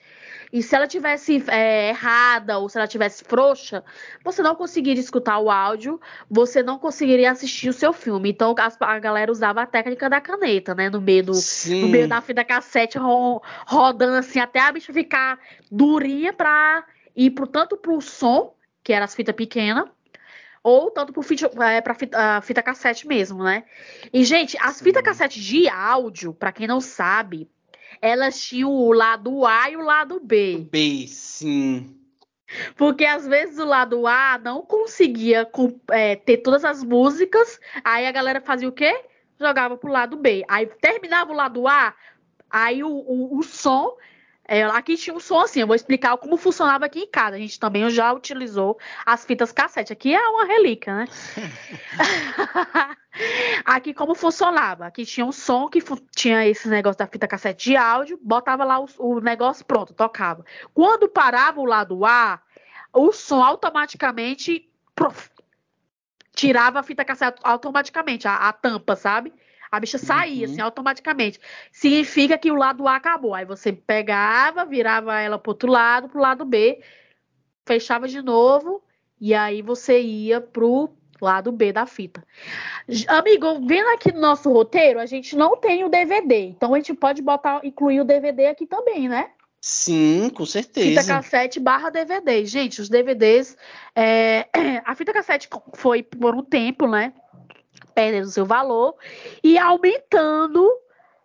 E 0.50 0.62
se 0.62 0.74
ela 0.74 0.86
tivesse 0.86 1.44
é, 1.48 1.90
errada 1.90 2.58
ou 2.58 2.70
se 2.70 2.78
ela 2.78 2.86
tivesse 2.86 3.22
frouxa, 3.22 3.84
você 4.24 4.40
não 4.40 4.54
conseguiria 4.54 5.00
escutar 5.02 5.38
o 5.38 5.50
áudio, 5.50 6.00
você 6.30 6.62
não 6.62 6.78
conseguiria 6.78 7.30
assistir 7.30 7.68
o 7.68 7.72
seu 7.72 7.92
filme. 7.92 8.30
Então 8.30 8.54
as- 8.58 8.78
a 8.80 8.98
galera 8.98 9.30
usava 9.30 9.60
a 9.60 9.66
técnica 9.66 10.08
da 10.08 10.22
caneta, 10.22 10.74
né? 10.74 10.88
No 10.88 11.02
meio 11.02 11.22
do, 11.24 11.32
no 11.82 11.88
meio 11.88 12.08
da 12.08 12.22
fita 12.22 12.42
cassete 12.44 12.96
ro- 12.96 13.42
rodando 13.66 14.14
assim 14.16 14.38
até 14.40 14.60
a 14.60 14.72
bicha 14.72 14.90
ficar 14.90 15.38
durinha 15.70 16.32
pra 16.32 16.82
ir 17.14 17.30
pro, 17.32 17.46
tanto 17.46 17.76
pro 17.76 18.00
som, 18.00 18.54
que 18.82 18.92
era 18.94 19.04
as 19.04 19.14
fitas 19.14 19.34
pequenas, 19.34 19.84
ou 20.68 20.90
tanto 20.90 21.12
pro 21.12 21.22
fita, 21.22 21.50
é, 21.64 21.81
pra 21.81 21.94
fita, 21.94 22.40
fita 22.42 22.62
cassete 22.62 23.07
mesmo, 23.07 23.42
né? 23.42 23.64
E, 24.12 24.22
gente, 24.24 24.57
as 24.61 24.81
fitas 24.81 25.02
cassete 25.02 25.40
de 25.40 25.68
áudio, 25.68 26.35
para 26.35 26.52
quem 26.52 26.66
não 26.66 26.81
sabe, 26.81 27.48
elas 28.02 28.40
tinham 28.40 28.70
o 28.70 28.92
lado 28.92 29.46
A 29.46 29.70
e 29.70 29.76
o 29.76 29.83
lado 29.83 30.20
B. 30.20 30.68
B, 30.70 31.07
sim. 31.09 31.96
Porque 32.76 33.04
às 33.04 33.26
vezes 33.26 33.59
o 33.59 33.64
lado 33.64 34.07
A 34.07 34.38
não 34.42 34.62
conseguia 34.62 35.48
é, 35.90 36.16
ter 36.16 36.38
todas 36.38 36.64
as 36.64 36.83
músicas, 36.83 37.59
aí 37.85 38.07
a 38.07 38.12
galera 38.12 38.40
fazia 38.40 38.68
o 38.68 38.72
quê? 38.72 39.04
Jogava 39.38 39.76
pro 39.76 39.90
lado 39.90 40.16
B. 40.16 40.44
Aí 40.48 40.66
terminava 40.66 41.33
o 41.33 41.37
lado 41.37 41.66
A, 41.66 41.94
aí 42.50 42.83
o, 42.83 42.88
o, 42.88 43.38
o 43.38 43.42
som 43.42 43.96
é, 44.50 44.62
aqui 44.62 44.96
tinha 44.96 45.14
um 45.14 45.20
som 45.20 45.40
assim, 45.40 45.61
eu 45.61 45.66
vou 45.66 45.76
explicar 45.76 46.16
como 46.16 46.38
funcionava 46.38 46.87
aqui 46.87 47.00
em 47.00 47.06
casa. 47.06 47.37
A 47.37 47.38
gente 47.38 47.61
também 47.61 47.88
já 47.90 48.11
utilizou 48.14 48.78
as 49.04 49.22
fitas 49.26 49.52
cassete. 49.52 49.92
Aqui 49.92 50.14
é 50.14 50.28
uma 50.28 50.46
relíquia, 50.46 50.94
né? 50.94 51.04
aqui 53.62 53.92
como 53.92 54.14
funcionava? 54.14 54.87
Aqui 54.87 55.04
tinha 55.04 55.26
um 55.26 55.32
som 55.32 55.68
que 55.68 55.80
tinha 56.16 56.46
esse 56.46 56.66
negócio 56.66 56.98
da 56.98 57.06
fita 57.06 57.28
cassete 57.28 57.70
de 57.70 57.76
áudio, 57.76 58.18
botava 58.22 58.64
lá 58.64 58.80
o, 58.80 58.88
o 58.98 59.20
negócio 59.20 59.66
pronto, 59.66 59.92
tocava. 59.92 60.42
Quando 60.72 61.11
parava 61.11 61.61
o 61.61 61.66
lado 61.66 62.06
A, 62.06 62.40
o 62.90 63.12
som 63.12 63.44
automaticamente 63.44 64.66
prof, 64.94 65.28
tirava 66.34 66.80
a 66.80 66.82
fita 66.82 67.04
cassete 67.04 67.38
automaticamente, 67.44 68.26
a, 68.26 68.48
a 68.48 68.52
tampa, 68.54 68.96
sabe? 68.96 69.30
A 69.70 69.81
bicha 69.81 69.98
saía, 69.98 70.46
uhum. 70.46 70.52
assim, 70.52 70.61
automaticamente. 70.61 71.40
Significa 71.70 72.38
que 72.38 72.50
o 72.50 72.57
lado 72.57 72.87
A 72.88 72.96
acabou. 72.96 73.35
Aí 73.35 73.44
você 73.44 73.72
pegava, 73.72 74.64
virava 74.64 75.20
ela 75.20 75.38
pro 75.38 75.52
outro 75.52 75.70
lado, 75.70 76.09
pro 76.09 76.20
lado 76.20 76.44
B, 76.44 76.81
fechava 77.66 78.09
de 78.09 78.22
novo, 78.22 78.83
e 79.20 79.35
aí 79.35 79.62
você 79.62 80.00
ia 80.00 80.40
pro 80.40 80.90
lado 81.20 81.52
B 81.52 81.72
da 81.72 81.85
fita. 81.85 82.24
Amigo, 83.09 83.66
vendo 83.66 83.88
aqui 83.88 84.12
no 84.12 84.20
nosso 84.20 84.50
roteiro, 84.50 85.00
a 85.00 85.07
gente 85.07 85.37
não 85.37 85.57
tem 85.57 85.85
o 85.85 85.88
DVD. 85.88 86.46
Então 86.46 86.74
a 86.74 86.76
gente 86.78 86.94
pode 86.94 87.20
botar, 87.20 87.61
incluir 87.64 88.00
o 88.00 88.04
DVD 88.04 88.46
aqui 88.46 88.66
também, 88.66 89.09
né? 89.09 89.31
Sim, 89.61 90.31
com 90.31 90.46
certeza. 90.46 91.02
Fita 91.02 91.14
cassete 91.14 91.59
barra 91.59 91.90
DVD. 91.90 92.44
Gente, 92.46 92.81
os 92.81 92.88
DVDs. 92.88 93.57
É... 93.94 94.46
A 94.87 94.94
fita 94.94 95.12
cassete 95.12 95.48
foi 95.74 96.02
por 96.02 96.35
um 96.35 96.42
tempo, 96.42 96.87
né? 96.87 97.12
Perdendo 97.98 98.30
seu 98.30 98.46
valor 98.46 98.94
e 99.42 99.58
aumentando, 99.58 100.70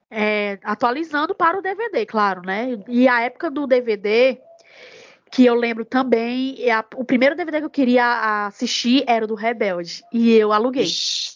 é, 0.10 0.58
atualizando 0.64 1.36
para 1.36 1.56
o 1.56 1.62
DVD, 1.62 2.04
claro, 2.04 2.42
né? 2.44 2.80
E 2.88 3.08
a 3.08 3.22
época 3.22 3.52
do 3.52 3.68
DVD, 3.68 4.40
que 5.32 5.46
eu 5.46 5.54
lembro 5.54 5.86
também, 5.86 6.68
a, 6.72 6.84
o 6.96 7.06
primeiro 7.06 7.36
DVD 7.36 7.60
que 7.60 7.66
eu 7.66 7.70
queria 7.70 8.48
assistir 8.48 9.04
era 9.06 9.24
o 9.24 9.28
do 9.28 9.36
Rebelde, 9.36 10.04
e 10.12 10.34
eu 10.34 10.52
aluguei. 10.52 10.88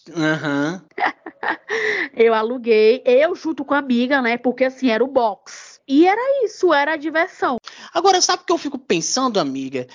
Uhum. 0.08 0.80
eu 2.16 2.34
aluguei, 2.34 3.00
eu 3.04 3.32
junto 3.36 3.64
com 3.64 3.74
a 3.74 3.78
amiga, 3.78 4.20
né? 4.20 4.36
Porque 4.38 4.64
assim, 4.64 4.90
era 4.90 5.04
o 5.04 5.06
box. 5.08 5.78
E 5.86 6.04
era 6.04 6.44
isso, 6.44 6.74
era 6.74 6.94
a 6.94 6.96
diversão. 6.96 7.58
Agora, 7.94 8.20
sabe 8.20 8.42
o 8.42 8.46
que 8.46 8.52
eu 8.52 8.58
fico 8.58 8.76
pensando, 8.76 9.38
amiga? 9.38 9.86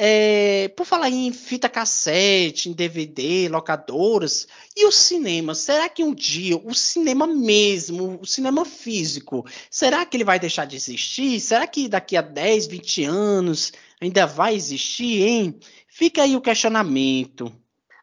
É, 0.00 0.68
por 0.76 0.86
falar 0.86 1.10
em 1.10 1.32
fita 1.32 1.68
cassete, 1.68 2.68
em 2.68 2.72
DVD, 2.72 3.48
locadoras, 3.48 4.46
e 4.76 4.86
o 4.86 4.92
cinema? 4.92 5.56
Será 5.56 5.88
que 5.88 6.04
um 6.04 6.14
dia 6.14 6.56
o 6.56 6.72
cinema 6.72 7.26
mesmo, 7.26 8.16
o 8.22 8.24
cinema 8.24 8.64
físico, 8.64 9.44
será 9.68 10.06
que 10.06 10.16
ele 10.16 10.22
vai 10.22 10.38
deixar 10.38 10.66
de 10.66 10.76
existir? 10.76 11.40
Será 11.40 11.66
que 11.66 11.88
daqui 11.88 12.16
a 12.16 12.22
10, 12.22 12.68
20 12.68 13.04
anos 13.04 13.72
ainda 14.00 14.24
vai 14.24 14.54
existir, 14.54 15.26
hein? 15.26 15.58
Fica 15.88 16.22
aí 16.22 16.36
o 16.36 16.40
questionamento. 16.40 17.52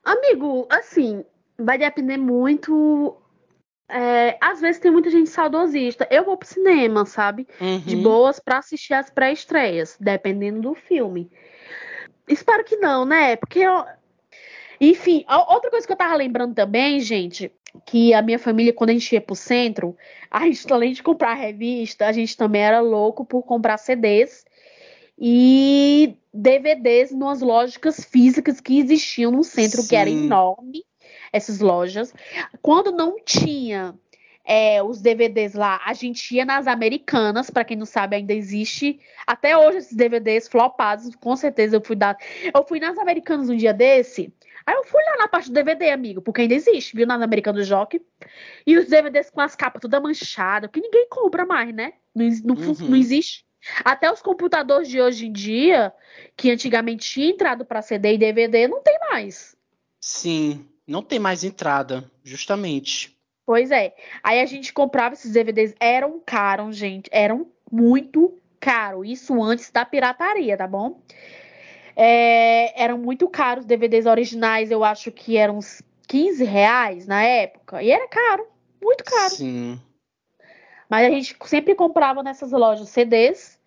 Amigo, 0.03 0.67
assim, 0.69 1.23
vai 1.57 1.77
depender 1.77 2.17
muito. 2.17 3.15
É, 3.87 4.37
às 4.41 4.59
vezes 4.59 4.81
tem 4.81 4.91
muita 4.91 5.09
gente 5.09 5.29
saudosista. 5.29 6.05
Eu 6.11 6.25
vou 6.25 6.35
pro 6.35 6.45
cinema, 6.45 7.05
sabe? 7.05 7.47
Uhum. 7.61 7.79
De 7.79 7.95
boas 7.95 8.37
para 8.37 8.57
assistir 8.57 8.93
as 8.93 9.09
pré-estreias, 9.09 9.95
dependendo 9.97 10.59
do 10.59 10.75
filme. 10.75 11.31
Espero 12.27 12.63
que 12.63 12.77
não, 12.77 13.05
né? 13.05 13.35
Porque 13.35 13.59
eu. 13.59 13.85
Enfim, 14.79 15.23
outra 15.47 15.69
coisa 15.69 15.85
que 15.85 15.93
eu 15.93 15.97
tava 15.97 16.15
lembrando 16.15 16.53
também, 16.53 16.99
gente, 16.99 17.51
que 17.85 18.13
a 18.13 18.21
minha 18.21 18.39
família, 18.39 18.73
quando 18.73 18.89
a 18.89 18.93
gente 18.93 19.13
ia 19.13 19.21
pro 19.21 19.35
centro, 19.35 19.95
a 20.29 20.41
gente, 20.41 20.71
além 20.71 20.93
de 20.93 21.03
comprar 21.03 21.33
revista, 21.33 22.05
a 22.07 22.11
gente 22.11 22.35
também 22.35 22.61
era 22.61 22.81
louco 22.81 23.25
por 23.25 23.43
comprar 23.43 23.77
CDs 23.77 24.45
e 25.17 26.15
DVDs 26.33 27.11
nas 27.11 27.41
lojas 27.41 28.03
físicas 28.09 28.59
que 28.59 28.79
existiam 28.79 29.31
no 29.31 29.43
centro, 29.43 29.81
Sim. 29.81 29.87
que 29.87 29.95
era 29.95 30.09
enorme, 30.09 30.83
essas 31.31 31.59
lojas. 31.59 32.13
Quando 32.61 32.91
não 32.91 33.15
tinha 33.23 33.95
é, 34.45 34.83
os 34.83 35.01
DVDs 35.01 35.53
lá, 35.53 35.81
a 35.83 35.93
gente 35.93 36.35
ia 36.35 36.45
nas 36.45 36.67
americanas, 36.67 37.49
para 37.49 37.63
quem 37.65 37.75
não 37.75 37.85
sabe, 37.85 38.15
ainda 38.15 38.33
existe. 38.33 38.99
Até 39.25 39.57
hoje 39.57 39.79
esses 39.79 39.95
DVDs 39.95 40.47
flopados, 40.47 41.15
com 41.15 41.35
certeza 41.35 41.77
eu 41.77 41.81
fui 41.81 41.95
dar. 41.95 42.15
Eu 42.53 42.63
fui 42.67 42.79
nas 42.79 42.97
americanas 42.97 43.49
um 43.49 43.57
dia 43.57 43.73
desse. 43.73 44.31
Aí 44.65 44.75
eu 44.75 44.83
fui 44.83 45.03
lá 45.03 45.17
na 45.17 45.27
parte 45.27 45.49
do 45.49 45.53
DVD, 45.53 45.89
amigo, 45.89 46.21
porque 46.21 46.41
ainda 46.41 46.53
existe, 46.53 46.95
viu? 46.95 47.05
Nas 47.05 47.21
americanas 47.21 47.65
do 47.65 47.67
Jockey. 47.67 48.01
E 48.65 48.77
os 48.77 48.87
DVDs 48.87 49.29
com 49.29 49.41
as 49.41 49.55
capas 49.55 49.81
toda 49.81 49.99
manchadas, 49.99 50.69
que 50.71 50.81
ninguém 50.81 51.07
compra 51.09 51.45
mais, 51.45 51.73
né? 51.73 51.93
Não, 52.13 52.25
não, 52.43 52.55
uhum. 52.55 52.75
não 52.89 52.95
existe. 52.95 53.45
Até 53.83 54.11
os 54.11 54.21
computadores 54.21 54.87
de 54.87 55.01
hoje 55.01 55.27
em 55.27 55.31
dia, 55.31 55.91
que 56.35 56.51
antigamente 56.51 57.09
tinha 57.09 57.29
entrado 57.29 57.65
para 57.65 57.81
CD 57.81 58.13
e 58.13 58.17
DVD, 58.17 58.67
não 58.67 58.81
tem 58.81 58.97
mais. 59.09 59.55
Sim, 59.99 60.67
não 60.87 61.01
tem 61.01 61.17
mais 61.17 61.43
entrada, 61.43 62.09
justamente. 62.23 63.14
Pois 63.45 63.69
é. 63.71 63.93
Aí 64.23 64.41
a 64.41 64.45
gente 64.45 64.73
comprava 64.73 65.13
esses 65.13 65.31
DVDs, 65.31 65.75
eram 65.79 66.19
caros, 66.25 66.75
gente, 66.75 67.09
eram 67.11 67.47
muito 67.71 68.39
caro. 68.59 69.05
Isso 69.05 69.41
antes 69.43 69.69
da 69.69 69.85
pirataria, 69.85 70.57
tá 70.57 70.67
bom? 70.67 70.99
É, 71.95 72.81
eram 72.81 72.97
muito 72.97 73.29
caros 73.29 73.63
os 73.63 73.67
DVDs 73.67 74.05
originais, 74.05 74.71
eu 74.71 74.83
acho 74.83 75.11
que 75.11 75.37
eram 75.37 75.57
uns 75.57 75.81
15 76.07 76.43
reais 76.43 77.07
na 77.07 77.23
época. 77.23 77.81
E 77.83 77.91
era 77.91 78.07
caro, 78.07 78.47
muito 78.81 79.03
caro. 79.03 79.29
Sim. 79.29 79.79
Mas 80.89 81.07
a 81.07 81.09
gente 81.09 81.35
sempre 81.45 81.75
comprava 81.75 82.23
nessas 82.23 82.51
lojas 82.51 82.89
CDs 82.89 83.59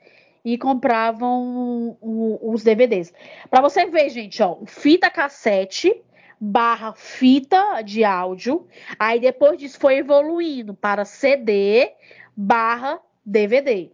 e 0.44 0.56
compravam 0.56 1.96
os 2.00 2.62
DVDs. 2.62 3.12
Para 3.50 3.60
você 3.60 3.86
ver, 3.86 4.08
gente, 4.08 4.42
ó, 4.42 4.58
fita 4.66 5.10
cassete 5.10 6.02
barra 6.40 6.92
fita 6.94 7.82
de 7.82 8.04
áudio. 8.04 8.66
Aí 8.98 9.20
depois 9.20 9.58
disso 9.58 9.78
foi 9.78 9.98
evoluindo 9.98 10.74
para 10.74 11.04
CD 11.04 11.92
barra 12.36 13.00
DVD. 13.24 13.90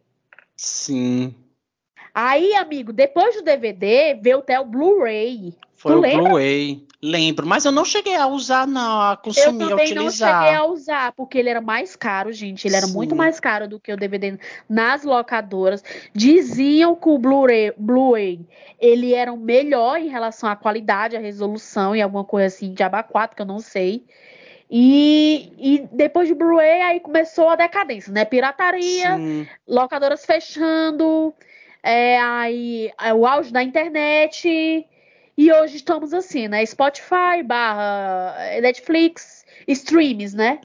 Sim. 0.56 1.34
Aí, 2.14 2.54
amigo, 2.54 2.92
depois 2.92 3.34
do 3.34 3.42
DVD 3.42 4.14
veio 4.14 4.38
até 4.38 4.60
o 4.60 4.64
Blu-ray. 4.64 5.52
Foi 5.84 5.92
tu 5.92 5.98
o 5.98 6.00
Blu-ray. 6.00 6.86
Lembro, 7.02 7.46
mas 7.46 7.66
eu 7.66 7.70
não 7.70 7.84
cheguei 7.84 8.16
a 8.16 8.26
usar, 8.26 8.66
não, 8.66 8.98
a 8.98 9.14
consumir, 9.18 9.64
eu 9.64 9.68
também 9.68 9.94
não 9.94 10.10
cheguei 10.10 10.54
a 10.54 10.64
usar, 10.64 11.12
porque 11.12 11.36
ele 11.36 11.50
era 11.50 11.60
mais 11.60 11.94
caro, 11.94 12.32
gente. 12.32 12.66
Ele 12.66 12.74
era 12.74 12.86
Sim. 12.86 12.94
muito 12.94 13.14
mais 13.14 13.38
caro 13.38 13.68
do 13.68 13.78
que 13.78 13.92
o 13.92 13.96
DVD 13.96 14.38
nas 14.66 15.04
locadoras. 15.04 15.84
Diziam 16.14 16.96
que 16.96 17.06
o 17.10 17.18
Blu-ray 17.18 17.74
Blu 17.76 18.16
ele 18.16 19.12
era 19.12 19.30
o 19.30 19.36
melhor 19.36 19.98
em 19.98 20.08
relação 20.08 20.48
à 20.48 20.56
qualidade, 20.56 21.14
à 21.14 21.20
resolução 21.20 21.94
e 21.94 22.00
alguma 22.00 22.24
coisa 22.24 22.46
assim 22.46 22.72
de 22.72 22.82
aba 22.82 23.02
4, 23.02 23.36
que 23.36 23.42
eu 23.42 23.46
não 23.46 23.58
sei. 23.58 24.02
E, 24.70 25.52
e 25.58 25.88
depois 25.92 26.26
de 26.26 26.34
Blu-ray, 26.34 26.80
aí 26.80 27.00
começou 27.00 27.50
a 27.50 27.56
decadência, 27.56 28.10
né? 28.10 28.24
Pirataria, 28.24 29.16
Sim. 29.16 29.46
locadoras 29.68 30.24
fechando, 30.24 31.34
é, 31.82 32.18
aí 32.18 32.90
é, 32.98 33.12
o 33.12 33.26
auge 33.26 33.52
da 33.52 33.62
internet 33.62 34.86
e 35.36 35.52
hoje 35.52 35.76
estamos 35.76 36.12
assim, 36.12 36.48
né? 36.48 36.64
Spotify 36.64 37.42
barra 37.44 38.36
Netflix, 38.60 39.44
streams, 39.66 40.34
né? 40.34 40.60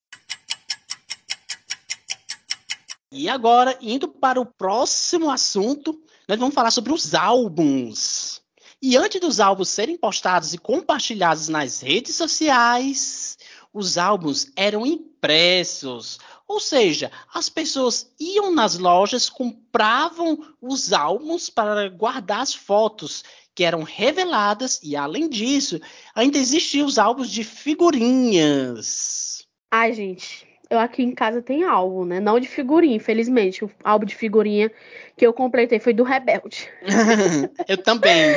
E 3.12 3.28
agora, 3.28 3.76
indo 3.82 4.08
para 4.08 4.40
o 4.40 4.46
próximo 4.46 5.32
assunto, 5.32 6.00
nós 6.28 6.38
vamos 6.38 6.54
falar 6.54 6.70
sobre 6.70 6.94
os 6.94 7.16
álbuns. 7.16 8.40
E 8.82 8.96
antes 8.96 9.20
dos 9.20 9.40
álbuns 9.40 9.70
serem 9.70 9.98
postados 9.98 10.54
e 10.54 10.58
compartilhados 10.58 11.50
nas 11.50 11.82
redes 11.82 12.16
sociais, 12.16 13.38
os 13.74 13.98
álbuns 13.98 14.52
eram 14.56 14.86
impressos. 14.86 16.20
Ou 16.48 16.60
seja, 16.60 17.12
as 17.34 17.50
pessoas 17.50 18.12
iam 18.20 18.52
nas 18.54 18.78
lojas, 18.78 19.30
compravam 19.30 20.56
os 20.62 20.94
álbuns 20.94 21.50
para 21.50 21.90
guardar 21.90 22.42
as 22.42 22.54
fotos 22.54 23.24
que 23.60 23.64
eram 23.66 23.84
reveladas 23.84 24.80
e, 24.82 24.96
além 24.96 25.28
disso, 25.28 25.82
ainda 26.16 26.38
existiam 26.38 26.88
os 26.88 26.98
álbuns 26.98 27.30
de 27.30 27.44
figurinhas. 27.44 29.46
Ai, 29.70 29.92
gente, 29.92 30.48
eu 30.70 30.80
aqui 30.80 31.04
em 31.04 31.12
casa 31.12 31.42
tem 31.42 31.66
álbum, 31.66 32.06
né? 32.06 32.22
Não 32.22 32.40
de 32.40 32.48
figurinha, 32.48 32.96
infelizmente. 32.96 33.66
O 33.66 33.70
álbum 33.84 34.06
de 34.06 34.16
figurinha 34.16 34.72
que 35.18 35.28
eu 35.28 35.34
completei 35.34 35.78
foi 35.78 35.92
do 35.92 36.04
Rebelde. 36.04 36.70
eu 37.68 37.76
também. 37.84 38.34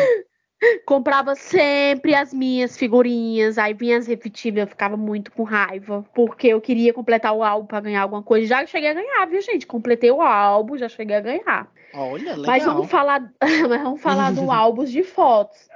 Comprava 0.84 1.34
sempre 1.34 2.14
as 2.14 2.32
minhas 2.32 2.76
figurinhas, 2.76 3.58
aí 3.58 3.74
vinha 3.74 3.98
as 3.98 4.06
repetidas, 4.06 4.62
eu 4.62 4.66
ficava 4.68 4.96
muito 4.96 5.32
com 5.32 5.42
raiva, 5.42 6.04
porque 6.14 6.48
eu 6.48 6.60
queria 6.60 6.92
completar 6.94 7.34
o 7.34 7.42
álbum 7.42 7.66
para 7.66 7.80
ganhar 7.80 8.02
alguma 8.02 8.22
coisa. 8.22 8.46
Já 8.46 8.66
cheguei 8.66 8.90
a 8.90 8.94
ganhar, 8.94 9.26
viu, 9.26 9.40
gente? 9.42 9.66
Completei 9.66 10.10
o 10.10 10.22
álbum, 10.22 10.76
já 10.76 10.88
cheguei 10.88 11.16
a 11.16 11.20
ganhar. 11.20 11.68
Olha, 11.92 12.36
legal. 12.36 12.46
Mas 12.46 12.64
vamos 12.64 12.88
falar, 12.88 13.20
mas 13.68 13.82
vamos 13.82 14.00
falar 14.00 14.32
do 14.32 14.50
álbum 14.52 14.84
de 14.84 15.02
fotos. 15.02 15.68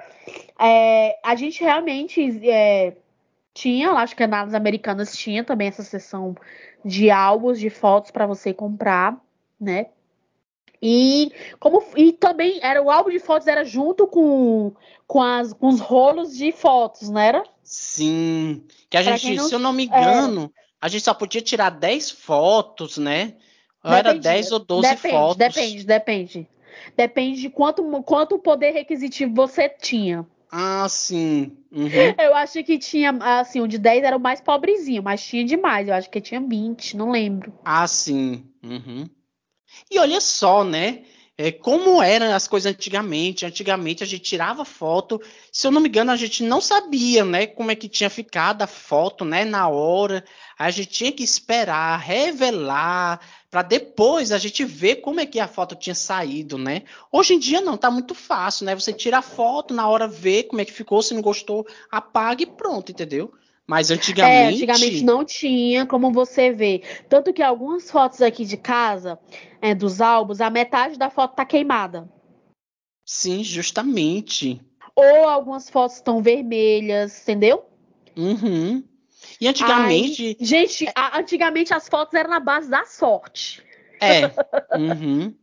É, 0.58 1.18
a 1.22 1.34
gente 1.34 1.62
realmente 1.62 2.48
é, 2.48 2.94
tinha, 3.52 3.90
acho 3.90 4.14
que 4.14 4.26
nas 4.26 4.54
americanas 4.54 5.16
tinha 5.16 5.42
também 5.42 5.68
essa 5.68 5.82
seção 5.82 6.36
de 6.84 7.10
álbuns 7.10 7.58
de 7.58 7.70
fotos 7.70 8.10
para 8.10 8.26
você 8.26 8.54
comprar, 8.54 9.20
né? 9.60 9.86
E 10.80 11.32
como 11.58 11.82
e 11.96 12.12
também 12.12 12.58
era 12.62 12.82
o 12.82 12.90
álbum 12.90 13.10
de 13.10 13.18
fotos 13.18 13.48
era 13.48 13.64
junto 13.64 14.06
com 14.06 14.72
com, 15.06 15.22
as, 15.22 15.52
com 15.52 15.68
os 15.68 15.80
rolos 15.80 16.36
de 16.36 16.52
fotos, 16.52 17.08
não 17.08 17.20
era? 17.20 17.44
Sim. 17.62 18.64
Que 18.90 18.96
a 18.96 19.02
pra 19.02 19.16
gente, 19.16 19.36
não, 19.36 19.48
se 19.48 19.54
eu 19.54 19.58
não 19.58 19.72
me 19.72 19.84
engano, 19.84 20.52
é... 20.56 20.60
a 20.80 20.88
gente 20.88 21.04
só 21.04 21.14
podia 21.14 21.40
tirar 21.40 21.70
10 21.70 22.10
fotos, 22.10 22.98
né? 22.98 23.34
Ou 23.84 23.92
era 23.92 24.12
10 24.12 24.52
ou 24.52 24.58
12 24.58 24.88
depende, 24.88 25.14
fotos. 25.14 25.36
Depende, 25.36 25.84
depende. 25.84 26.48
Depende 26.96 27.40
de 27.40 27.50
quanto, 27.50 27.82
quanto 28.02 28.38
poder 28.38 28.72
requisitivo 28.72 29.34
você 29.34 29.68
tinha. 29.68 30.26
Ah, 30.50 30.86
sim. 30.88 31.56
Uhum. 31.72 31.88
Eu 32.18 32.34
acho 32.34 32.62
que 32.64 32.78
tinha, 32.78 33.10
assim, 33.20 33.60
o 33.60 33.68
de 33.68 33.78
10 33.78 34.04
era 34.04 34.16
o 34.16 34.20
mais 34.20 34.40
pobrezinho, 34.40 35.02
mas 35.02 35.24
tinha 35.24 35.44
demais. 35.44 35.88
Eu 35.88 35.94
acho 35.94 36.10
que 36.10 36.20
tinha 36.20 36.40
20, 36.40 36.96
não 36.96 37.10
lembro. 37.10 37.52
Ah, 37.64 37.86
sim. 37.86 38.44
Uhum. 38.62 39.08
E 39.90 39.98
olha 39.98 40.20
só, 40.20 40.64
né? 40.64 41.04
É, 41.38 41.52
como 41.52 42.02
eram 42.02 42.34
as 42.34 42.48
coisas 42.48 42.72
antigamente. 42.72 43.44
Antigamente 43.44 44.02
a 44.02 44.06
gente 44.06 44.22
tirava 44.22 44.64
foto, 44.64 45.20
se 45.52 45.66
eu 45.66 45.70
não 45.70 45.82
me 45.82 45.88
engano, 45.88 46.10
a 46.10 46.16
gente 46.16 46.42
não 46.42 46.62
sabia, 46.62 47.26
né, 47.26 47.46
como 47.46 47.70
é 47.70 47.74
que 47.74 47.90
tinha 47.90 48.08
ficado 48.08 48.62
a 48.62 48.66
foto, 48.66 49.22
né, 49.22 49.44
na 49.44 49.68
hora. 49.68 50.24
A 50.58 50.70
gente 50.70 50.88
tinha 50.88 51.12
que 51.12 51.22
esperar, 51.22 51.98
revelar, 51.98 53.20
para 53.50 53.60
depois 53.62 54.32
a 54.32 54.38
gente 54.38 54.64
ver 54.64 54.96
como 54.96 55.20
é 55.20 55.26
que 55.26 55.38
a 55.38 55.46
foto 55.46 55.76
tinha 55.76 55.94
saído, 55.94 56.56
né? 56.56 56.82
Hoje 57.12 57.34
em 57.34 57.38
dia 57.38 57.60
não, 57.60 57.76
tá 57.76 57.90
muito 57.90 58.14
fácil, 58.14 58.64
né? 58.64 58.74
Você 58.74 58.92
tira 58.92 59.18
a 59.18 59.22
foto, 59.22 59.74
na 59.74 59.86
hora 59.88 60.08
vê 60.08 60.42
como 60.42 60.62
é 60.62 60.64
que 60.64 60.72
ficou, 60.72 61.02
se 61.02 61.12
não 61.12 61.20
gostou, 61.20 61.66
apaga 61.90 62.42
e 62.42 62.46
pronto, 62.46 62.92
entendeu? 62.92 63.32
Mas 63.66 63.90
antigamente. 63.90 64.32
É, 64.32 64.46
antigamente 64.48 65.04
não 65.04 65.24
tinha 65.24 65.84
como 65.84 66.12
você 66.12 66.52
ver. 66.52 67.04
Tanto 67.08 67.32
que 67.32 67.42
algumas 67.42 67.90
fotos 67.90 68.22
aqui 68.22 68.44
de 68.44 68.56
casa, 68.56 69.18
é, 69.60 69.74
dos 69.74 70.00
álbuns, 70.00 70.40
a 70.40 70.48
metade 70.48 70.96
da 70.96 71.10
foto 71.10 71.34
tá 71.34 71.44
queimada. 71.44 72.08
Sim, 73.04 73.42
justamente. 73.42 74.60
Ou 74.94 75.28
algumas 75.28 75.68
fotos 75.68 75.96
estão 75.96 76.22
vermelhas, 76.22 77.22
entendeu? 77.22 77.66
Uhum. 78.16 78.84
E 79.40 79.48
antigamente. 79.48 80.36
Ai, 80.40 80.46
gente, 80.46 80.86
antigamente 81.12 81.74
as 81.74 81.88
fotos 81.88 82.14
eram 82.14 82.30
na 82.30 82.40
base 82.40 82.70
da 82.70 82.84
sorte. 82.84 83.62
É. 84.00 84.22
Uhum. 84.76 85.34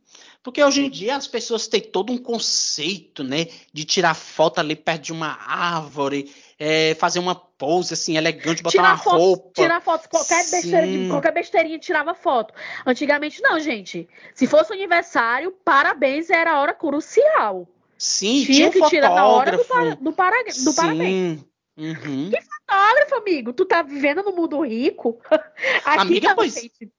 Porque 0.44 0.62
hoje 0.62 0.84
em 0.84 0.90
dia 0.90 1.16
as 1.16 1.26
pessoas 1.26 1.66
têm 1.66 1.80
todo 1.80 2.12
um 2.12 2.18
conceito, 2.18 3.24
né? 3.24 3.46
De 3.72 3.82
tirar 3.82 4.12
foto 4.12 4.58
ali 4.58 4.76
perto 4.76 5.04
de 5.04 5.12
uma 5.12 5.38
árvore, 5.40 6.30
é, 6.58 6.94
fazer 6.96 7.18
uma 7.18 7.34
pose 7.34 7.94
assim 7.94 8.18
elegante, 8.18 8.62
botar 8.62 8.70
tirar 8.70 8.90
uma 8.90 8.98
foto, 8.98 9.16
roupa. 9.16 9.62
Tirar 9.62 9.80
foto, 9.80 10.06
qualquer, 10.06 10.50
besteira, 10.50 11.08
qualquer 11.08 11.32
besteirinha 11.32 11.78
tirava 11.78 12.14
foto. 12.14 12.52
Antigamente 12.84 13.40
não, 13.40 13.58
gente. 13.58 14.06
Se 14.34 14.46
fosse 14.46 14.74
aniversário, 14.74 15.50
parabéns 15.64 16.28
era 16.28 16.52
a 16.52 16.60
hora 16.60 16.74
crucial. 16.74 17.66
Sim, 17.96 18.44
tinha, 18.44 18.70
tinha 18.70 18.70
que 18.70 18.90
tirar 18.90 19.14
na 19.14 19.26
hora 19.26 19.56
do, 19.56 19.64
para, 19.64 19.94
do, 19.94 20.12
para, 20.12 20.44
do 20.44 20.52
Sim. 20.52 20.74
parabéns. 20.74 21.44
Uhum. 21.74 22.30
Que 22.30 22.38
fotógrafo, 22.42 23.14
amigo? 23.14 23.54
Tu 23.54 23.64
tá 23.64 23.80
vivendo 23.80 24.22
no 24.22 24.32
mundo 24.32 24.60
rico? 24.60 25.18
Aqui 25.86 26.00
Amiga, 26.00 26.28
tá, 26.28 26.34
pois... 26.34 26.54
Aqui, 26.54 26.90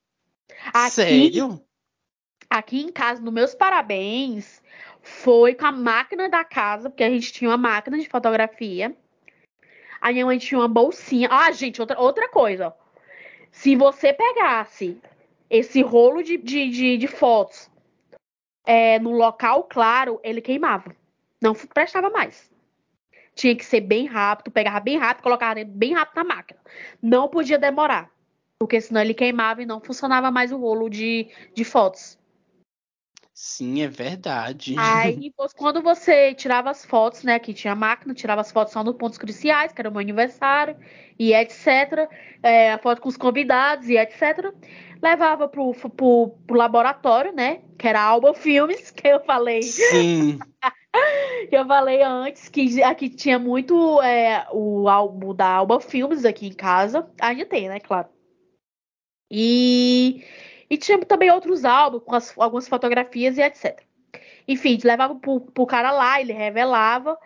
Sério? 0.90 1.64
Aqui 2.48 2.80
em 2.80 2.92
casa, 2.92 3.20
nos 3.20 3.32
meus 3.32 3.54
parabéns, 3.54 4.62
foi 5.02 5.54
com 5.54 5.66
a 5.66 5.72
máquina 5.72 6.28
da 6.28 6.44
casa, 6.44 6.88
porque 6.88 7.04
a 7.04 7.10
gente 7.10 7.32
tinha 7.32 7.50
uma 7.50 7.56
máquina 7.56 7.98
de 7.98 8.08
fotografia. 8.08 8.96
A 10.00 10.12
minha 10.12 10.26
mãe 10.26 10.38
tinha 10.38 10.60
uma 10.60 10.68
bolsinha. 10.68 11.28
Ah, 11.30 11.50
gente, 11.52 11.80
outra, 11.80 11.98
outra 11.98 12.28
coisa. 12.28 12.74
Se 13.50 13.74
você 13.74 14.12
pegasse 14.12 15.00
esse 15.48 15.82
rolo 15.82 16.22
de, 16.22 16.36
de, 16.36 16.68
de, 16.70 16.96
de 16.96 17.06
fotos 17.06 17.70
é, 18.64 18.98
no 18.98 19.12
local 19.12 19.64
claro, 19.64 20.20
ele 20.22 20.40
queimava. 20.40 20.94
Não 21.40 21.54
prestava 21.54 22.10
mais. 22.10 22.50
Tinha 23.34 23.54
que 23.54 23.64
ser 23.64 23.80
bem 23.80 24.06
rápido, 24.06 24.50
pegava 24.50 24.80
bem 24.80 24.98
rápido, 24.98 25.22
colocava 25.22 25.62
bem 25.64 25.94
rápido 25.94 26.16
na 26.16 26.24
máquina. 26.24 26.60
Não 27.02 27.28
podia 27.28 27.58
demorar, 27.58 28.10
porque 28.58 28.80
senão 28.80 29.00
ele 29.00 29.14
queimava 29.14 29.62
e 29.62 29.66
não 29.66 29.80
funcionava 29.80 30.30
mais 30.30 30.52
o 30.52 30.58
rolo 30.58 30.88
de, 30.88 31.28
de 31.54 31.64
fotos. 31.64 32.18
Sim, 33.38 33.82
é 33.82 33.86
verdade. 33.86 34.74
Aí, 34.78 35.30
quando 35.58 35.82
você 35.82 36.32
tirava 36.32 36.70
as 36.70 36.86
fotos, 36.86 37.22
né? 37.22 37.38
Que 37.38 37.52
tinha 37.52 37.74
máquina, 37.74 38.14
tirava 38.14 38.40
as 38.40 38.50
fotos 38.50 38.72
só 38.72 38.82
nos 38.82 38.96
pontos 38.96 39.18
cruciais, 39.18 39.72
que 39.72 39.80
era 39.82 39.90
o 39.90 39.92
meu 39.92 40.00
aniversário, 40.00 40.74
e 41.18 41.34
etc. 41.34 42.08
É, 42.42 42.72
a 42.72 42.78
foto 42.78 43.02
com 43.02 43.10
os 43.10 43.16
convidados 43.18 43.90
e 43.90 43.98
etc. 43.98 44.54
Levava 45.02 45.46
pro, 45.48 45.74
pro, 45.74 46.30
pro 46.46 46.56
laboratório, 46.56 47.30
né? 47.30 47.60
Que 47.78 47.86
era 47.86 48.00
a 48.00 48.04
Alba 48.04 48.32
Filmes, 48.32 48.90
que 48.96 49.06
eu 49.06 49.20
falei. 49.20 49.62
Sim. 49.62 50.38
que 51.50 51.54
eu 51.54 51.66
falei 51.66 52.02
antes, 52.02 52.48
que 52.48 52.82
aqui 52.82 53.10
tinha 53.10 53.38
muito 53.38 54.00
é, 54.00 54.46
o 54.50 54.88
álbum 54.88 55.34
da 55.34 55.46
Alba 55.46 55.78
Filmes 55.78 56.24
aqui 56.24 56.46
em 56.46 56.54
casa. 56.54 57.06
Ainda 57.20 57.44
tem, 57.44 57.68
né? 57.68 57.80
Claro. 57.80 58.08
E 59.30 60.24
e 60.68 60.76
tinha 60.76 60.98
também 61.04 61.30
outros 61.30 61.64
álbuns 61.64 62.02
com 62.04 62.14
as, 62.14 62.34
algumas 62.38 62.68
fotografias 62.68 63.38
e 63.38 63.42
etc. 63.42 63.82
Enfim, 64.48 64.78
levava 64.84 65.14
pro, 65.14 65.40
pro 65.40 65.66
cara 65.66 65.90
lá, 65.90 66.20
ele 66.20 66.32
revelava, 66.32 67.18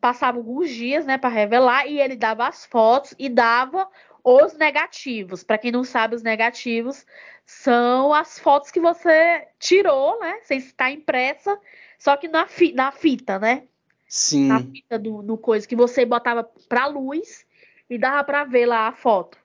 passava 0.00 0.38
alguns 0.38 0.70
dias, 0.70 1.04
né, 1.04 1.18
para 1.18 1.28
revelar, 1.28 1.86
e 1.86 2.00
ele 2.00 2.16
dava 2.16 2.46
as 2.46 2.64
fotos 2.64 3.14
e 3.18 3.28
dava 3.28 3.88
os 4.22 4.54
negativos. 4.54 5.42
Para 5.42 5.58
quem 5.58 5.72
não 5.72 5.84
sabe, 5.84 6.14
os 6.14 6.22
negativos 6.22 7.04
são 7.44 8.12
as 8.12 8.38
fotos 8.38 8.70
que 8.70 8.80
você 8.80 9.48
tirou, 9.58 10.20
né, 10.20 10.38
sem 10.42 10.58
estar 10.58 10.90
impressa, 10.90 11.58
só 11.98 12.16
que 12.16 12.28
na, 12.28 12.46
fi, 12.46 12.72
na 12.72 12.92
fita, 12.92 13.38
né? 13.38 13.64
Sim. 14.06 14.48
Na 14.48 14.60
fita 14.60 14.98
do, 14.98 15.36
coisa 15.36 15.66
que 15.66 15.76
você 15.76 16.04
botava 16.04 16.48
pra 16.68 16.86
luz 16.86 17.44
e 17.90 17.98
dava 17.98 18.24
para 18.24 18.44
ver 18.44 18.66
lá 18.66 18.88
a 18.88 18.92
foto. 18.92 19.36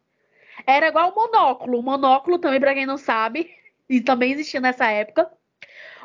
Era 0.66 0.88
igual 0.88 1.12
o 1.12 1.16
monóculo. 1.16 1.80
O 1.80 1.84
monóculo 1.84 2.38
também, 2.39 2.60
para 2.60 2.74
quem 2.74 2.86
não 2.86 2.98
sabe, 2.98 3.50
e 3.89 4.02
também 4.02 4.32
existia 4.32 4.62
nessa 4.62 4.88
época. 4.88 5.32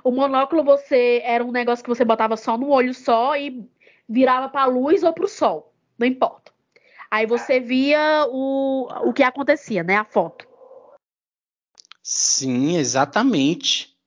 O 0.02 0.10
monóculo 0.10 0.62
você 0.62 1.20
era 1.24 1.44
um 1.44 1.52
negócio 1.52 1.84
que 1.84 1.90
você 1.90 2.04
botava 2.04 2.36
só 2.36 2.56
no 2.56 2.70
olho 2.70 2.94
só 2.94 3.36
e 3.36 3.68
virava 4.08 4.48
para 4.48 4.62
a 4.62 4.66
luz 4.66 5.02
ou 5.02 5.12
para 5.12 5.24
o 5.24 5.28
sol, 5.28 5.74
não 5.98 6.06
importa. 6.06 6.52
Aí 7.10 7.26
você 7.26 7.58
via 7.58 8.26
o, 8.30 8.88
o 9.08 9.12
que 9.12 9.22
acontecia, 9.22 9.82
né? 9.82 9.96
A 9.96 10.04
foto. 10.04 10.46
Sim, 12.02 12.76
exatamente. 12.76 13.97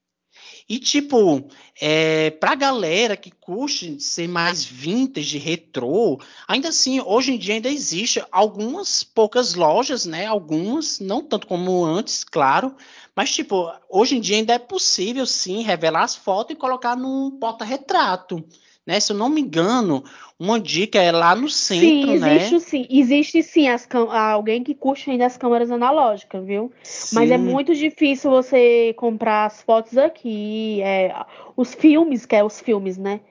E 0.67 0.80
tipo, 0.80 1.43
é, 1.80 2.30
pra 2.32 2.56
galera 2.56 3.17
que 3.17 3.32
curte 3.32 4.00
ser 4.00 4.28
mais 4.28 4.63
vintage, 4.63 5.38
retrô, 5.38 6.19
ainda 6.47 6.69
assim, 6.69 7.02
hoje 7.02 7.34
em 7.34 7.38
dia 7.38 7.56
ainda 7.56 7.69
existe 7.69 8.24
algumas 8.32 9.04
poucas 9.04 9.54
lojas, 9.54 10.06
né? 10.06 10.26
Algumas, 10.26 11.00
não 11.00 11.21
tanto 11.24 11.47
como 11.47 11.84
antes, 11.84 12.24
claro. 12.24 12.76
Mas, 13.15 13.34
tipo, 13.34 13.71
hoje 13.89 14.15
em 14.17 14.21
dia 14.21 14.38
ainda 14.38 14.54
é 14.54 14.60
possível 14.60 15.26
sim 15.26 15.62
revelar 15.63 16.04
as 16.04 16.15
fotos 16.15 16.54
e 16.56 16.60
colocar 16.60 16.95
num 16.95 17.32
porta-retrato 17.32 18.43
né? 18.92 19.00
Se 19.00 19.14
eu 19.14 19.18
não 19.18 19.30
me 19.30 19.40
engano, 19.40 20.04
uma 20.38 20.60
dica 20.60 21.02
é 21.02 21.14
lá 21.14 21.34
no 21.34 21.48
centro, 21.48 21.88
sim, 21.88 22.20
né? 22.20 22.36
existe, 22.36 22.54
né? 22.54 22.60
Sim, 22.60 22.88
existe 22.90 23.42
sim 23.42 23.70
as 23.70 23.88
alguém 24.12 24.64
que 24.66 24.76
curte 24.76 25.10
ainda 25.10 25.26
as 25.26 25.38
câmeras 25.38 25.72
analógicas, 25.72 26.46
viu? 26.46 26.74
Sim. 26.84 27.16
Mas 27.16 27.32
é 27.32 27.38
muito 27.38 27.74
difícil 27.74 28.30
você 28.30 28.94
comprar 28.98 29.46
as 29.46 29.62
fotos 29.62 29.98
aqui, 29.98 30.82
é, 30.82 31.16
os 31.56 31.74
filmes, 31.74 32.26
que 32.26 32.36
é 32.36 32.44
os 32.44 32.60
filmes, 32.60 32.98
né? 32.98 33.22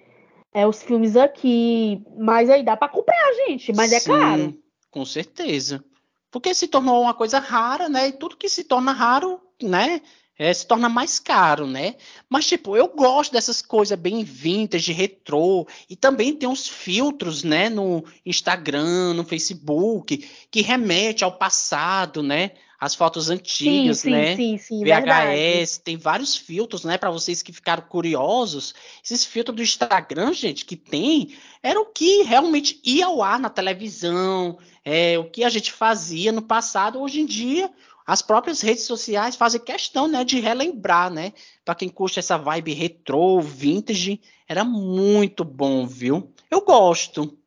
É 0.54 0.66
os 0.66 0.82
filmes 0.82 1.14
aqui, 1.14 2.02
mas 2.18 2.48
aí 2.48 2.62
dá 2.62 2.74
para 2.74 2.88
comprar, 2.88 3.34
gente, 3.46 3.70
mas 3.74 3.92
é 3.92 4.00
sim, 4.00 4.12
é 4.12 4.18
caro. 4.18 4.58
Com 4.90 5.04
certeza. 5.04 5.84
Porque 6.30 6.54
se 6.54 6.68
tornou 6.68 7.02
uma 7.02 7.12
coisa 7.12 7.38
rara, 7.38 7.86
né? 7.88 8.08
E 8.08 8.12
tudo 8.12 8.36
que 8.36 8.48
se 8.48 8.64
torna 8.64 8.92
raro, 8.92 9.38
né? 9.62 10.00
É, 10.40 10.54
se 10.54 10.66
torna 10.66 10.88
mais 10.88 11.18
caro, 11.18 11.66
né? 11.66 11.96
Mas, 12.26 12.46
tipo, 12.46 12.74
eu 12.74 12.88
gosto 12.88 13.32
dessas 13.32 13.60
coisas 13.60 13.98
bem 13.98 14.24
vintage, 14.24 14.90
retrô, 14.90 15.68
e 15.86 15.94
também 15.94 16.34
tem 16.34 16.48
uns 16.48 16.66
filtros, 16.66 17.44
né, 17.44 17.68
no 17.68 18.02
Instagram, 18.24 19.12
no 19.12 19.22
Facebook, 19.22 20.26
que 20.50 20.62
remete 20.62 21.22
ao 21.22 21.32
passado, 21.32 22.22
né? 22.22 22.52
as 22.80 22.94
fotos 22.94 23.28
antigas, 23.28 23.98
sim, 23.98 24.10
né? 24.10 24.34
Sim, 24.34 24.56
sim, 24.56 24.78
VHS, 24.78 24.86
verdade. 24.86 25.80
tem 25.84 25.96
vários 25.98 26.34
filtros, 26.34 26.82
né? 26.82 26.96
Para 26.96 27.10
vocês 27.10 27.42
que 27.42 27.52
ficaram 27.52 27.82
curiosos, 27.82 28.74
esses 29.04 29.22
filtros 29.22 29.54
do 29.54 29.62
Instagram, 29.62 30.32
gente, 30.32 30.64
que 30.64 30.76
tem, 30.76 31.36
era 31.62 31.78
o 31.78 31.84
que 31.84 32.22
realmente 32.22 32.80
ia 32.82 33.04
ao 33.04 33.22
ar 33.22 33.38
na 33.38 33.50
televisão, 33.50 34.56
é 34.82 35.18
o 35.18 35.24
que 35.24 35.44
a 35.44 35.50
gente 35.50 35.70
fazia 35.70 36.32
no 36.32 36.40
passado. 36.40 36.98
Hoje 36.98 37.20
em 37.20 37.26
dia, 37.26 37.70
as 38.10 38.22
próprias 38.22 38.60
redes 38.60 38.82
sociais 38.82 39.36
fazem 39.36 39.60
questão, 39.60 40.08
né, 40.08 40.24
de 40.24 40.40
relembrar, 40.40 41.12
né? 41.12 41.32
Para 41.64 41.76
quem 41.76 41.88
curte 41.88 42.18
essa 42.18 42.36
vibe 42.36 42.72
retrô, 42.72 43.40
vintage, 43.40 44.20
era 44.48 44.64
muito 44.64 45.44
bom, 45.44 45.86
viu? 45.86 46.34
Eu 46.50 46.60
gosto. 46.62 47.38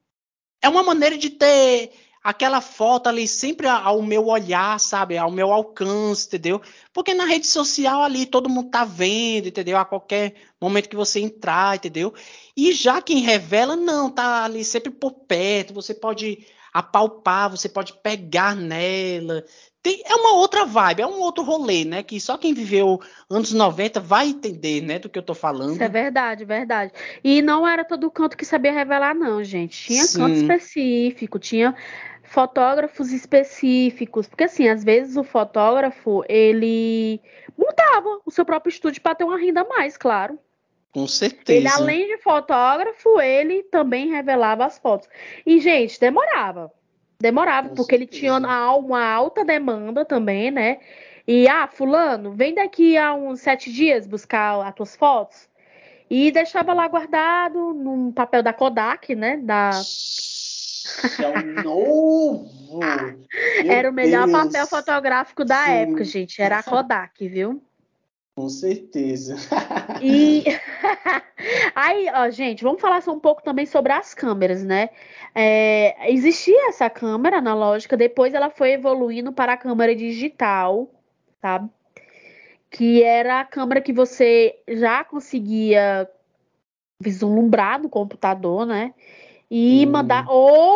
É 0.61 0.69
uma 0.69 0.81
maneira 0.81 1.17
de 1.17 1.31
ter 1.31 1.91
aquela 2.23 2.61
foto 2.61 3.07
ali 3.09 3.27
sempre 3.27 3.67
ao 3.67 4.01
meu 4.01 4.27
olhar, 4.27 4.79
sabe? 4.79 5.17
Ao 5.17 5.29
meu 5.29 5.51
alcance, 5.51 6.27
entendeu? 6.27 6.61
Porque 6.93 7.13
na 7.13 7.25
rede 7.25 7.45
social 7.45 8.01
ali 8.01 8.25
todo 8.25 8.49
mundo 8.49 8.69
tá 8.69 8.85
vendo, 8.85 9.49
entendeu? 9.49 9.77
A 9.77 9.83
qualquer 9.83 10.33
momento 10.61 10.87
que 10.87 10.95
você 10.95 11.19
entrar, 11.19 11.75
entendeu? 11.75 12.13
E 12.55 12.71
já 12.71 13.01
quem 13.01 13.19
revela, 13.19 13.75
não, 13.75 14.09
tá 14.09 14.45
ali 14.45 14.63
sempre 14.63 14.91
por 14.91 15.11
perto, 15.11 15.73
você 15.73 15.93
pode 15.93 16.47
apalpar, 16.73 17.49
você 17.49 17.69
pode 17.69 17.93
pegar 18.01 18.55
nela. 18.55 19.43
Tem, 19.81 20.01
é 20.05 20.15
uma 20.15 20.35
outra 20.35 20.65
vibe, 20.65 21.01
é 21.01 21.07
um 21.07 21.19
outro 21.19 21.43
rolê, 21.43 21.83
né? 21.83 22.01
Que 22.01 22.19
só 22.19 22.37
quem 22.37 22.53
viveu 22.53 23.01
anos 23.29 23.51
90 23.51 23.99
vai 23.99 24.29
entender, 24.29 24.81
né, 24.81 24.97
do 24.97 25.09
que 25.09 25.19
eu 25.19 25.23
tô 25.23 25.35
falando. 25.35 25.73
Isso 25.73 25.83
é 25.83 25.89
verdade, 25.89 26.45
verdade. 26.45 26.93
E 27.21 27.41
não 27.41 27.67
era 27.67 27.83
todo 27.83 28.09
canto 28.09 28.37
que 28.37 28.45
sabia 28.45 28.71
revelar, 28.71 29.13
não, 29.13 29.43
gente. 29.43 29.87
Tinha 29.87 30.05
Sim. 30.05 30.19
canto 30.19 30.35
específico, 30.35 31.37
tinha 31.37 31.75
fotógrafos 32.23 33.11
específicos, 33.11 34.27
porque 34.27 34.45
assim, 34.45 34.67
às 34.67 34.83
vezes 34.83 35.17
o 35.17 35.23
fotógrafo, 35.23 36.23
ele 36.27 37.21
montava 37.57 38.21
o 38.25 38.31
seu 38.31 38.45
próprio 38.45 38.71
estúdio 38.71 39.01
para 39.01 39.15
ter 39.15 39.23
uma 39.23 39.37
renda 39.37 39.61
a 39.61 39.67
mais, 39.67 39.97
claro. 39.97 40.39
Com 40.93 41.07
certeza. 41.07 41.57
Ele, 41.57 41.67
além 41.67 42.07
de 42.07 42.17
fotógrafo, 42.19 43.19
ele 43.19 43.63
também 43.63 44.09
revelava 44.09 44.65
as 44.65 44.77
fotos. 44.77 45.09
E, 45.45 45.59
gente, 45.59 45.99
demorava. 45.99 46.71
Demorava, 47.19 47.69
Com 47.69 47.75
porque 47.75 47.95
ele 47.95 48.03
certeza. 48.03 48.19
tinha 48.19 48.71
uma, 48.75 49.03
alta 49.03 49.43
demanda 49.43 50.05
também, 50.05 50.51
né? 50.51 50.79
E, 51.27 51.47
ah, 51.47 51.67
fulano, 51.67 52.33
vem 52.33 52.53
daqui 52.53 52.95
a 52.95 53.13
uns 53.13 53.39
sete 53.39 53.71
dias 53.71 54.05
buscar 54.05 54.61
as 54.67 54.75
tuas 54.75 54.95
fotos. 54.95 55.49
E 56.09 56.29
deixava 56.31 56.73
lá 56.73 56.87
guardado 56.87 57.73
num 57.73 58.11
papel 58.11 58.43
da 58.43 58.53
Kodak, 58.53 59.15
né? 59.15 59.37
Da... 59.37 59.71
É 61.19 61.27
o 61.27 61.63
novo. 61.63 62.51
Meu 63.63 63.71
Era 63.71 63.89
o 63.89 63.93
melhor 63.93 64.27
Deus. 64.27 64.43
papel 64.43 64.67
fotográfico 64.67 65.43
da 65.45 65.63
Sim. 65.65 65.71
época, 65.71 66.03
gente. 66.03 66.41
Era 66.41 66.59
a 66.59 66.63
Kodak, 66.63 67.27
viu? 67.27 67.63
Com 68.35 68.49
certeza. 68.49 69.35
E 70.01 70.43
aí, 71.75 72.07
ó, 72.13 72.29
gente, 72.29 72.63
vamos 72.63 72.81
falar 72.81 73.01
só 73.01 73.13
um 73.13 73.19
pouco 73.19 73.43
também 73.43 73.65
sobre 73.65 73.91
as 73.91 74.13
câmeras, 74.13 74.63
né? 74.63 74.89
É, 75.35 76.11
existia 76.11 76.69
essa 76.69 76.89
câmera 76.89 77.37
analógica, 77.37 77.95
depois 77.95 78.33
ela 78.33 78.49
foi 78.49 78.71
evoluindo 78.73 79.31
para 79.31 79.53
a 79.53 79.57
câmera 79.57 79.95
digital, 79.95 80.89
tá? 81.39 81.67
Que 82.71 83.03
era 83.03 83.41
a 83.41 83.45
câmera 83.45 83.81
que 83.81 83.93
você 83.93 84.55
já 84.67 85.03
conseguia 85.03 86.09
vislumbrar 86.99 87.79
no 87.79 87.89
computador, 87.89 88.65
né? 88.65 88.93
E 89.49 89.85
Hum. 89.85 89.91
mandar 89.91 90.25
ou 90.27 90.75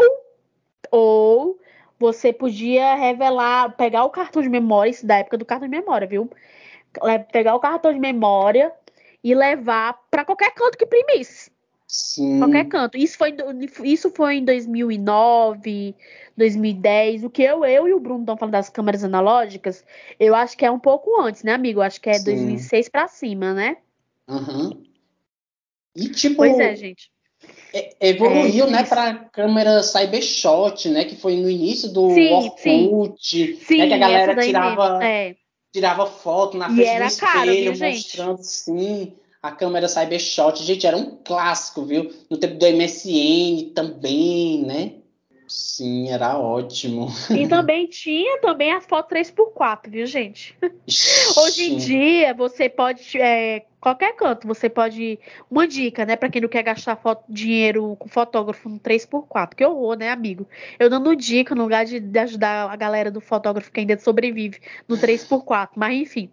ou 0.91 1.59
você 1.99 2.31
podia 2.31 2.95
revelar, 2.95 3.75
pegar 3.75 4.03
o 4.03 4.09
cartão 4.11 4.41
de 4.41 4.49
memória, 4.49 4.91
isso 4.91 5.05
da 5.07 5.17
época 5.17 5.37
do 5.37 5.45
cartão 5.45 5.67
de 5.67 5.75
memória, 5.75 6.07
viu? 6.07 6.29
Pegar 7.31 7.55
o 7.55 7.59
cartão 7.59 7.93
de 7.93 7.99
memória 7.99 8.71
e 9.23 9.33
levar 9.35 9.97
para 10.09 10.25
qualquer 10.25 10.51
canto 10.51 10.77
que 10.77 10.85
imprimisse. 10.85 11.51
Sim. 11.87 12.39
Qualquer 12.39 12.65
canto. 12.65 12.97
Isso 12.97 13.17
foi, 13.17 13.33
isso 13.83 14.11
foi 14.11 14.35
em 14.35 14.45
2009, 14.45 15.95
2010. 16.35 17.23
O 17.23 17.29
que 17.29 17.41
eu, 17.41 17.63
eu 17.63 17.87
e 17.87 17.93
o 17.93 17.99
Bruno 17.99 18.21
estão 18.21 18.35
falando 18.35 18.51
das 18.53 18.69
câmeras 18.69 19.05
analógicas, 19.05 19.85
eu 20.19 20.35
acho 20.35 20.57
que 20.57 20.65
é 20.65 20.71
um 20.71 20.79
pouco 20.79 21.21
antes, 21.21 21.43
né, 21.43 21.53
amigo? 21.53 21.79
Eu 21.79 21.83
acho 21.83 22.01
que 22.01 22.09
é 22.09 22.13
Sim. 22.15 22.25
2006 22.25 22.89
para 22.89 23.07
cima, 23.07 23.53
né? 23.53 23.77
Uhum. 24.27 24.83
E 25.95 26.09
tipo, 26.09 26.35
Pois 26.35 26.59
é, 26.59 26.75
gente. 26.75 27.09
é- 27.73 27.95
evoluiu, 28.01 28.65
É, 28.65 28.69
né, 28.69 28.83
para 28.83 29.15
câmera 29.31 29.81
Cybershot, 29.81 30.89
né, 30.89 31.05
que 31.05 31.15
foi 31.15 31.37
no 31.37 31.49
início 31.49 31.91
do 31.91 32.09
Sim. 32.09 32.33
Orkut, 32.33 33.57
Sim, 33.63 33.77
né, 33.77 33.87
que 33.87 33.93
a 33.93 33.97
galera 33.97 34.35
tirava. 34.35 35.03
É. 35.03 35.35
tirava 35.71 36.05
foto 36.05 36.57
na 36.57 36.69
E 36.69 36.75
frente 36.75 36.87
era 36.87 37.07
do 37.07 37.17
caro, 37.17 37.39
espelho, 37.51 37.71
viu, 37.71 37.75
gente? 37.75 37.95
mostrando 37.95 38.43
sim 38.43 39.13
a 39.41 39.51
câmera 39.51 39.87
Cybershot. 39.87 40.63
Gente, 40.63 40.85
era 40.85 40.97
um 40.97 41.17
clássico, 41.23 41.85
viu? 41.85 42.13
No 42.29 42.37
tempo 42.37 42.57
do 42.57 42.65
MSN 42.65 43.71
também, 43.73 44.65
né? 44.65 44.93
Sim, 45.47 46.11
era 46.11 46.37
ótimo. 46.37 47.07
E 47.31 47.47
também 47.47 47.87
tinha 47.87 48.39
também 48.41 48.71
as 48.73 48.85
fotos 48.85 49.09
3x4, 49.17 49.89
viu, 49.89 50.05
gente? 50.05 50.57
Hoje 51.37 51.71
em 51.73 51.77
dia, 51.77 52.33
você 52.33 52.67
pode. 52.67 53.17
é, 53.19 53.65
qualquer 53.79 54.13
canto, 54.15 54.45
você 54.45 54.67
pode. 54.69 55.17
Uma 55.49 55.65
dica, 55.67 56.05
né? 56.05 56.15
Pra 56.15 56.29
quem 56.29 56.41
não 56.41 56.49
quer 56.49 56.63
gastar 56.63 56.95
foto- 56.97 57.23
dinheiro 57.29 57.95
com 57.97 58.09
fotógrafo 58.09 58.67
no 58.67 58.79
3x4. 58.79 59.55
Que 59.55 59.65
horror, 59.65 59.95
né, 59.97 60.09
amigo? 60.09 60.45
Eu 60.77 60.89
dando 60.89 61.15
dica 61.15 61.55
no 61.55 61.63
lugar 61.63 61.85
de, 61.85 61.99
de 61.99 62.19
ajudar 62.19 62.69
a 62.69 62.75
galera 62.75 63.09
do 63.09 63.21
fotógrafo 63.21 63.71
que 63.71 63.79
ainda 63.79 63.97
sobrevive 63.97 64.59
no 64.87 64.97
3x4. 64.97 65.69
Mas, 65.75 65.97
enfim. 65.97 66.29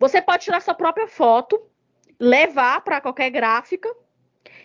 Você 0.00 0.20
pode 0.20 0.42
tirar 0.44 0.60
sua 0.60 0.74
própria 0.74 1.06
foto, 1.06 1.60
levar 2.18 2.80
pra 2.82 3.00
qualquer 3.00 3.30
gráfica. 3.30 3.88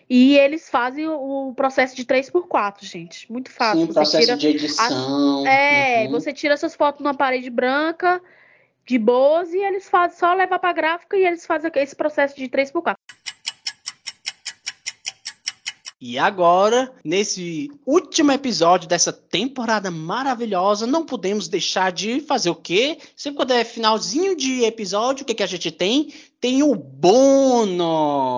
E 0.10 0.38
eles 0.38 0.70
fazem 0.70 1.08
o 1.08 1.28
o 1.48 1.54
processo 1.54 1.96
de 1.96 2.06
3x4, 2.06 2.84
gente. 2.84 3.32
Muito 3.32 3.50
fácil. 3.52 3.82
Sim, 3.82 3.86
você 3.88 3.94
processo 3.94 4.26
tira 4.26 4.38
de 4.38 4.48
edição. 4.48 5.48
é, 5.48 6.06
uhum. 6.06 6.12
você 6.12 6.34
tira 6.34 6.58
suas 6.58 6.76
fotos 6.76 7.02
numa 7.02 7.14
parede 7.14 7.50
branca, 7.50 8.22
de 8.86 8.98
boas, 8.98 9.54
e 9.54 9.58
eles 9.58 9.90
fazem 9.90 10.18
só 10.18 10.34
levar 10.34 10.60
pra 10.60 10.74
gráfica 10.74 11.18
e 11.18 11.26
eles 11.26 11.46
fazem 11.46 11.72
esse 11.76 11.96
processo 11.96 12.36
de 12.36 12.48
3x4. 12.48 12.96
E 16.00 16.20
agora, 16.20 16.94
nesse 17.04 17.72
último 17.84 18.32
episódio 18.32 18.88
dessa 18.88 19.12
temporada 19.12 19.90
maravilhosa, 19.90 20.86
não 20.86 21.04
podemos 21.04 21.48
deixar 21.48 21.92
de 21.92 22.22
fazer 22.22 22.52
o 22.52 22.56
quê? 22.56 23.00
Sempre 23.16 23.38
quando 23.38 23.52
é 23.52 23.64
finalzinho 23.64 24.36
de 24.36 24.64
episódio, 24.64 25.24
o 25.24 25.26
que, 25.26 25.34
que 25.34 25.42
a 25.42 25.48
gente 25.48 25.72
tem? 25.72 26.14
Tem 26.40 26.62
o 26.62 26.76
bônus! 26.76 28.30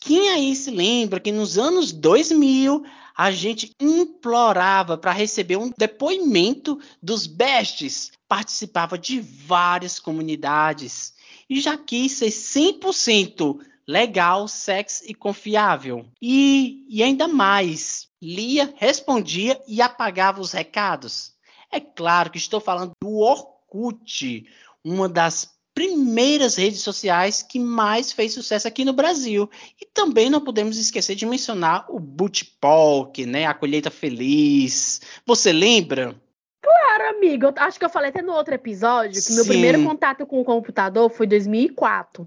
Quem 0.00 0.30
aí 0.30 0.56
se 0.56 0.70
lembra 0.70 1.20
que 1.20 1.30
nos 1.30 1.58
anos 1.58 1.92
2000 1.92 2.82
a 3.14 3.30
gente 3.30 3.72
implorava 3.78 4.96
para 4.96 5.12
receber 5.12 5.56
um 5.56 5.70
depoimento 5.76 6.80
dos 7.02 7.26
bestes? 7.26 8.10
Participava 8.26 8.96
de 8.98 9.20
várias 9.20 10.00
comunidades 10.00 11.12
e 11.48 11.60
já 11.60 11.76
quis 11.76 12.12
ser 12.12 12.30
100% 12.30 13.60
legal, 13.86 14.48
sexy 14.48 15.10
e 15.10 15.14
confiável. 15.14 16.06
E, 16.20 16.86
e 16.88 17.02
ainda 17.02 17.28
mais, 17.28 18.08
lia, 18.20 18.72
respondia 18.76 19.60
e 19.68 19.82
apagava 19.82 20.40
os 20.40 20.52
recados. 20.52 21.32
É 21.70 21.80
claro 21.80 22.30
que 22.30 22.38
estou 22.38 22.60
falando 22.60 22.92
do 23.02 23.18
Orkut, 23.18 24.46
uma 24.82 25.08
das 25.08 25.55
primeiras 25.76 26.56
redes 26.56 26.80
sociais 26.80 27.42
que 27.42 27.60
mais 27.60 28.10
fez 28.10 28.32
sucesso 28.32 28.66
aqui 28.66 28.82
no 28.82 28.94
Brasil. 28.94 29.50
E 29.78 29.84
também 29.84 30.30
não 30.30 30.40
podemos 30.40 30.78
esquecer 30.78 31.14
de 31.14 31.26
mencionar 31.26 31.84
o 31.90 32.00
Bootpalk, 32.00 33.26
né, 33.26 33.44
a 33.44 33.52
colheita 33.52 33.90
feliz. 33.90 35.02
Você 35.26 35.52
lembra? 35.52 36.18
Claro, 36.62 37.10
amigo, 37.14 37.44
eu 37.44 37.54
acho 37.58 37.78
que 37.78 37.84
eu 37.84 37.90
falei 37.90 38.08
até 38.08 38.22
no 38.22 38.32
outro 38.32 38.54
episódio 38.54 39.22
que 39.22 39.32
meu 39.34 39.44
Sim. 39.44 39.50
primeiro 39.50 39.84
contato 39.84 40.24
com 40.24 40.40
o 40.40 40.44
computador 40.44 41.10
foi 41.10 41.26
em 41.26 41.28
2004. 41.28 42.26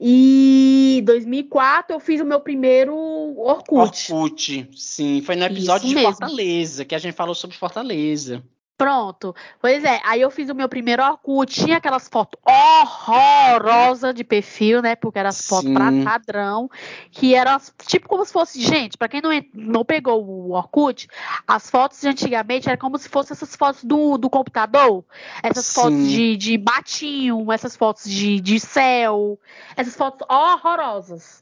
E 0.00 0.98
em 1.00 1.04
2004 1.04 1.96
eu 1.96 2.00
fiz 2.00 2.20
o 2.20 2.24
meu 2.24 2.38
primeiro 2.38 2.94
Orkut. 2.96 4.12
Orkut, 4.12 4.70
sim, 4.76 5.20
foi 5.22 5.34
no 5.34 5.44
episódio 5.44 5.88
de. 5.88 6.00
Fortaleza, 6.00 6.84
que 6.84 6.94
a 6.94 6.98
gente 6.98 7.14
falou 7.14 7.34
sobre 7.34 7.56
Fortaleza. 7.56 8.42
Pronto. 8.82 9.34
Pois 9.60 9.84
é, 9.84 10.00
aí 10.04 10.20
eu 10.20 10.30
fiz 10.30 10.48
o 10.50 10.54
meu 10.56 10.68
primeiro 10.68 11.04
Orkut, 11.04 11.52
tinha 11.54 11.76
aquelas 11.76 12.08
fotos 12.08 12.40
horrorosas 12.44 14.12
de 14.14 14.24
perfil, 14.24 14.82
né? 14.82 14.96
Porque 14.96 15.18
eram 15.20 15.28
as 15.28 15.46
fotos 15.46 15.72
pra 15.72 15.84
padrão, 16.04 16.68
que 17.10 17.32
eram 17.34 17.52
as- 17.54 17.72
tipo 17.86 18.08
como 18.08 18.24
se 18.24 18.32
fosse, 18.32 18.60
gente, 18.60 18.98
pra 18.98 19.08
quem 19.08 19.20
não, 19.20 19.30
não 19.54 19.84
pegou 19.84 20.24
o 20.24 20.50
Orkut, 20.52 21.06
as 21.46 21.70
fotos 21.70 22.00
de 22.00 22.08
antigamente 22.08 22.68
eram 22.68 22.78
como 22.80 22.98
se 22.98 23.08
fossem 23.08 23.34
essas 23.34 23.54
fotos 23.54 23.84
do, 23.84 24.18
do 24.18 24.28
computador, 24.28 25.04
essas 25.42 25.66
Sim. 25.66 25.80
fotos 25.80 26.08
de, 26.08 26.36
de 26.36 26.58
batinho, 26.58 27.52
essas 27.52 27.76
fotos 27.76 28.04
de, 28.10 28.40
de 28.40 28.58
céu, 28.58 29.38
essas 29.76 29.94
fotos 29.94 30.26
horrorosas. 30.28 31.40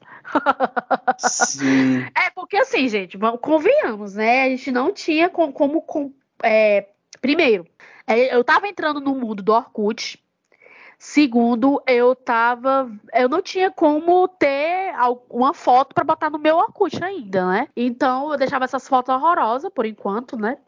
Sim. 1.18 2.04
É, 2.14 2.30
porque 2.34 2.56
assim, 2.56 2.88
gente, 2.88 3.18
convenhamos, 3.40 4.14
né? 4.14 4.42
A 4.44 4.48
gente 4.50 4.70
não 4.70 4.92
tinha 4.92 5.28
com- 5.28 5.50
como 5.52 5.80
com- 5.82 6.12
é, 6.42 6.86
Primeiro, 7.20 7.66
é, 8.06 8.34
eu 8.34 8.42
tava 8.42 8.68
entrando 8.68 9.00
no 9.00 9.14
mundo 9.14 9.42
do 9.42 9.52
Orkut. 9.52 10.22
Segundo, 10.98 11.82
eu 11.86 12.14
tava. 12.14 12.90
Eu 13.14 13.28
não 13.28 13.40
tinha 13.40 13.70
como 13.70 14.28
ter 14.28 14.92
uma 15.30 15.54
foto 15.54 15.94
para 15.94 16.04
botar 16.04 16.28
no 16.28 16.38
meu 16.38 16.56
Orkut 16.56 17.02
ainda, 17.02 17.46
né? 17.46 17.68
Então 17.74 18.30
eu 18.30 18.36
deixava 18.36 18.66
essas 18.66 18.86
fotos 18.86 19.14
horrorosas 19.14 19.72
por 19.72 19.86
enquanto, 19.86 20.36
né? 20.36 20.58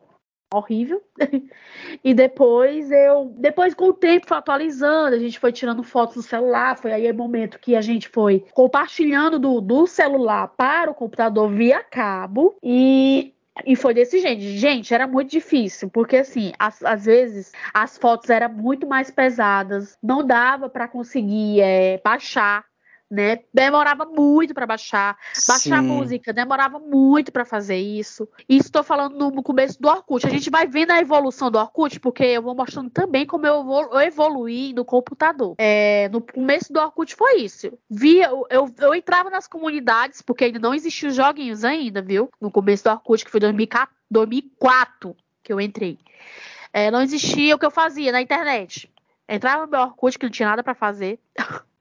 horrível. 0.57 1.03
e 2.05 2.15
depois 2.15 2.91
eu, 2.91 3.33
depois 3.37 3.75
com 3.75 3.87
o 3.87 3.93
tempo 3.93 4.27
foi 4.29 4.37
atualizando, 4.37 5.17
a 5.17 5.19
gente 5.19 5.39
foi 5.39 5.53
tirando 5.53 5.83
fotos 5.83 6.17
do 6.17 6.23
celular, 6.23 6.77
foi 6.77 6.93
aí 6.93 7.11
o 7.11 7.15
momento 7.15 7.59
que 7.59 7.75
a 7.75 7.81
gente 7.81 8.09
foi 8.09 8.45
compartilhando 8.53 9.39
do, 9.39 9.61
do 9.61 9.87
celular 9.87 10.49
para 10.49 10.91
o 10.91 10.95
computador 10.95 11.51
via 11.51 11.83
cabo 11.83 12.57
e 12.63 13.35
e 13.67 13.77
foi 13.77 13.95
desse 13.95 14.19
jeito. 14.21 14.41
Gente, 14.43 14.95
era 14.95 15.07
muito 15.07 15.31
difícil, 15.31 15.91
porque 15.91 16.17
assim, 16.17 16.53
às, 16.59 16.83
às 16.83 17.05
vezes 17.05 17.53
as 17.73 17.99
fotos 17.99 18.31
eram 18.31 18.49
muito 18.49 18.87
mais 18.87 19.11
pesadas, 19.11 19.97
não 20.03 20.27
dava 20.27 20.69
para 20.69 20.89
conseguir 20.89 21.61
é, 21.61 22.01
baixar 22.03 22.65
né? 23.13 23.41
Demorava 23.53 24.07
muito 24.07 24.55
para 24.55 24.67
baixar. 24.67 25.19
Baixar 25.47 25.83
Sim. 25.83 25.87
música, 25.87 26.33
demorava 26.33 26.79
muito 26.79 27.31
para 27.31 27.45
fazer 27.45 27.77
isso. 27.77 28.27
E 28.49 28.57
estou 28.57 28.83
falando 28.83 29.31
no 29.31 29.43
começo 29.43 29.81
do 29.81 29.87
Orkut. 29.87 30.27
A 30.27 30.31
gente 30.31 30.49
vai 30.49 30.67
vendo 30.67 30.93
a 30.93 30.99
evolução 30.99 31.51
do 31.51 31.59
Orkut, 31.59 32.01
porque 32.01 32.25
eu 32.25 32.41
vou 32.41 32.55
mostrando 32.55 32.89
também 32.89 33.27
como 33.27 33.47
eu 33.47 34.01
evoluí 34.01 34.73
no 34.73 34.83
computador. 34.83 35.57
É, 35.59 36.09
no 36.09 36.23
começo 36.23 36.73
do 36.73 36.81
Orkut 36.81 37.15
foi 37.15 37.43
isso. 37.43 37.71
Via, 37.91 38.29
eu, 38.29 38.47
eu, 38.49 38.75
eu, 38.79 38.95
entrava 38.95 39.29
nas 39.29 39.47
comunidades, 39.47 40.23
porque 40.23 40.45
ainda 40.45 40.59
não 40.59 40.73
existiam 40.73 41.11
joguinhos 41.11 41.65
ainda, 41.65 42.01
viu? 42.01 42.31
No 42.41 42.51
começo 42.51 42.85
do 42.85 42.91
Orkut, 42.91 43.27
que 43.27 43.31
foi 43.31 43.41
2004 43.41 45.15
que 45.43 45.53
eu 45.53 45.61
entrei. 45.61 45.99
É, 46.73 46.91
não 46.91 47.03
existia 47.03 47.55
o 47.55 47.59
que 47.59 47.67
eu 47.67 47.71
fazia 47.71 48.11
na 48.11 48.23
internet. 48.23 48.91
Entrava 49.29 49.67
no 49.67 49.71
meu 49.71 49.81
Orkut, 49.81 50.19
que 50.19 50.25
não 50.25 50.31
tinha 50.31 50.49
nada 50.49 50.63
para 50.63 50.75
fazer. 50.75 51.19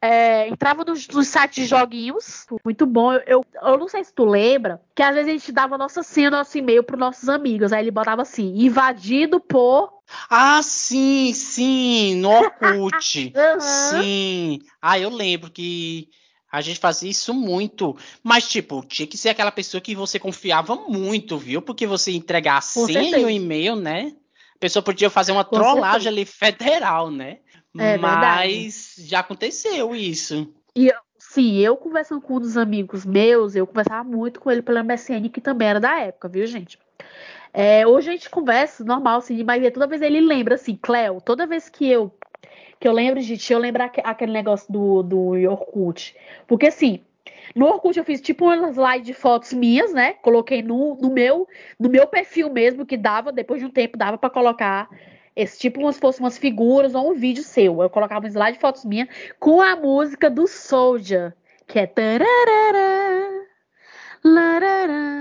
É, 0.00 0.48
entrava 0.48 0.84
nos, 0.84 1.06
nos, 1.08 1.28
sites 1.28 1.64
de 1.64 1.66
joguinhos, 1.66 2.46
muito 2.64 2.86
bom. 2.86 3.12
Eu, 3.26 3.44
eu 3.62 3.78
não 3.78 3.88
sei 3.88 4.04
se 4.04 4.12
tu 4.12 4.24
lembra, 4.24 4.80
que 4.94 5.02
às 5.02 5.14
vezes 5.14 5.28
a 5.28 5.32
gente 5.38 5.52
dava 5.52 5.78
nossa 5.78 6.02
senha, 6.02 6.30
nosso 6.30 6.56
e-mail 6.58 6.82
para 6.82 6.96
nossos 6.96 7.28
amigos. 7.28 7.72
Aí 7.72 7.84
ele 7.84 7.90
botava 7.90 8.22
assim, 8.22 8.52
invadido 8.56 9.40
por. 9.40 9.92
Ah, 10.28 10.60
sim, 10.62 11.32
sim, 11.32 12.16
no 12.16 12.30
Orkut. 12.60 13.32
uhum. 13.34 13.60
Sim. 13.60 14.58
Ah, 14.80 14.98
eu 14.98 15.10
lembro 15.10 15.50
que 15.50 16.08
a 16.52 16.60
gente 16.60 16.78
fazia 16.78 17.10
isso 17.10 17.32
muito. 17.32 17.96
Mas, 18.22 18.46
tipo, 18.46 18.84
tinha 18.84 19.06
que 19.06 19.16
ser 19.16 19.30
aquela 19.30 19.50
pessoa 19.50 19.80
que 19.80 19.94
você 19.94 20.18
confiava 20.18 20.76
muito, 20.76 21.38
viu? 21.38 21.62
Porque 21.62 21.86
você 21.86 22.12
entregar 22.12 22.58
a 22.58 22.60
senha 22.60 23.18
e 23.18 23.24
o 23.24 23.30
e-mail, 23.30 23.74
né? 23.74 24.12
A 24.54 24.58
pessoa 24.58 24.82
podia 24.82 25.08
fazer 25.08 25.32
uma 25.32 25.44
Com 25.44 25.56
trollagem 25.56 26.02
certeza. 26.02 26.08
ali 26.10 26.24
federal, 26.26 27.10
né? 27.10 27.38
É 27.78 27.96
Mas 27.96 28.94
verdade. 28.94 29.08
já 29.08 29.20
aconteceu 29.20 29.94
isso. 29.94 30.52
E 30.76 30.92
sim, 31.18 31.58
eu 31.58 31.76
conversando 31.76 32.20
com 32.20 32.36
um 32.36 32.40
dos 32.40 32.56
amigos 32.56 33.04
meus, 33.06 33.54
eu 33.54 33.66
conversava 33.66 34.04
muito 34.04 34.40
com 34.40 34.50
ele 34.50 34.62
pela 34.62 34.82
MSN, 34.82 35.28
que 35.30 35.40
também 35.40 35.68
era 35.68 35.80
da 35.80 35.98
época, 36.00 36.28
viu, 36.28 36.46
gente? 36.46 36.78
É, 37.52 37.86
hoje 37.86 38.08
a 38.08 38.12
gente 38.12 38.30
conversa 38.30 38.84
normal, 38.84 39.18
assim, 39.18 39.42
mas 39.44 39.62
toda 39.72 39.86
vez 39.86 40.00
ele 40.00 40.20
lembra 40.20 40.54
assim, 40.54 40.74
Cleo, 40.74 41.20
toda 41.20 41.46
vez 41.46 41.68
que 41.68 41.88
eu 41.88 42.12
que 42.80 42.88
eu 42.88 42.92
lembro 42.92 43.22
ti, 43.22 43.52
eu 43.52 43.60
lembro 43.60 43.84
aquele 44.02 44.32
negócio 44.32 44.72
do, 44.72 45.04
do 45.04 45.18
Orkut. 45.48 46.16
Porque 46.48 46.66
assim, 46.66 47.00
no 47.54 47.66
Orkut 47.66 47.96
eu 47.96 48.04
fiz 48.04 48.20
tipo 48.20 48.44
uma 48.44 48.70
slide 48.70 49.04
de 49.04 49.14
fotos 49.14 49.52
minhas, 49.52 49.92
né? 49.92 50.14
Coloquei 50.14 50.62
no, 50.62 50.96
no, 50.96 51.08
meu, 51.08 51.46
no 51.78 51.88
meu 51.88 52.08
perfil 52.08 52.50
mesmo, 52.50 52.84
que 52.84 52.96
dava, 52.96 53.30
depois 53.30 53.60
de 53.60 53.66
um 53.66 53.70
tempo, 53.70 53.96
dava 53.96 54.18
para 54.18 54.28
colocar 54.28 54.88
esse 55.34 55.58
tipo 55.58 55.80
como 55.80 55.92
se 55.92 56.00
fossem 56.00 56.24
umas 56.24 56.38
figuras 56.38 56.94
ou 56.94 57.10
um 57.10 57.14
vídeo 57.14 57.42
seu. 57.42 57.82
Eu 57.82 57.90
colocava 57.90 58.26
um 58.26 58.28
slide 58.28 58.54
de 58.54 58.60
fotos 58.60 58.84
minha 58.84 59.08
com 59.38 59.60
a 59.60 59.76
música 59.76 60.28
do 60.30 60.46
Soldier, 60.46 61.34
que 61.66 61.78
é 61.78 61.86
tararara, 61.86 63.46
larara, 64.24 65.12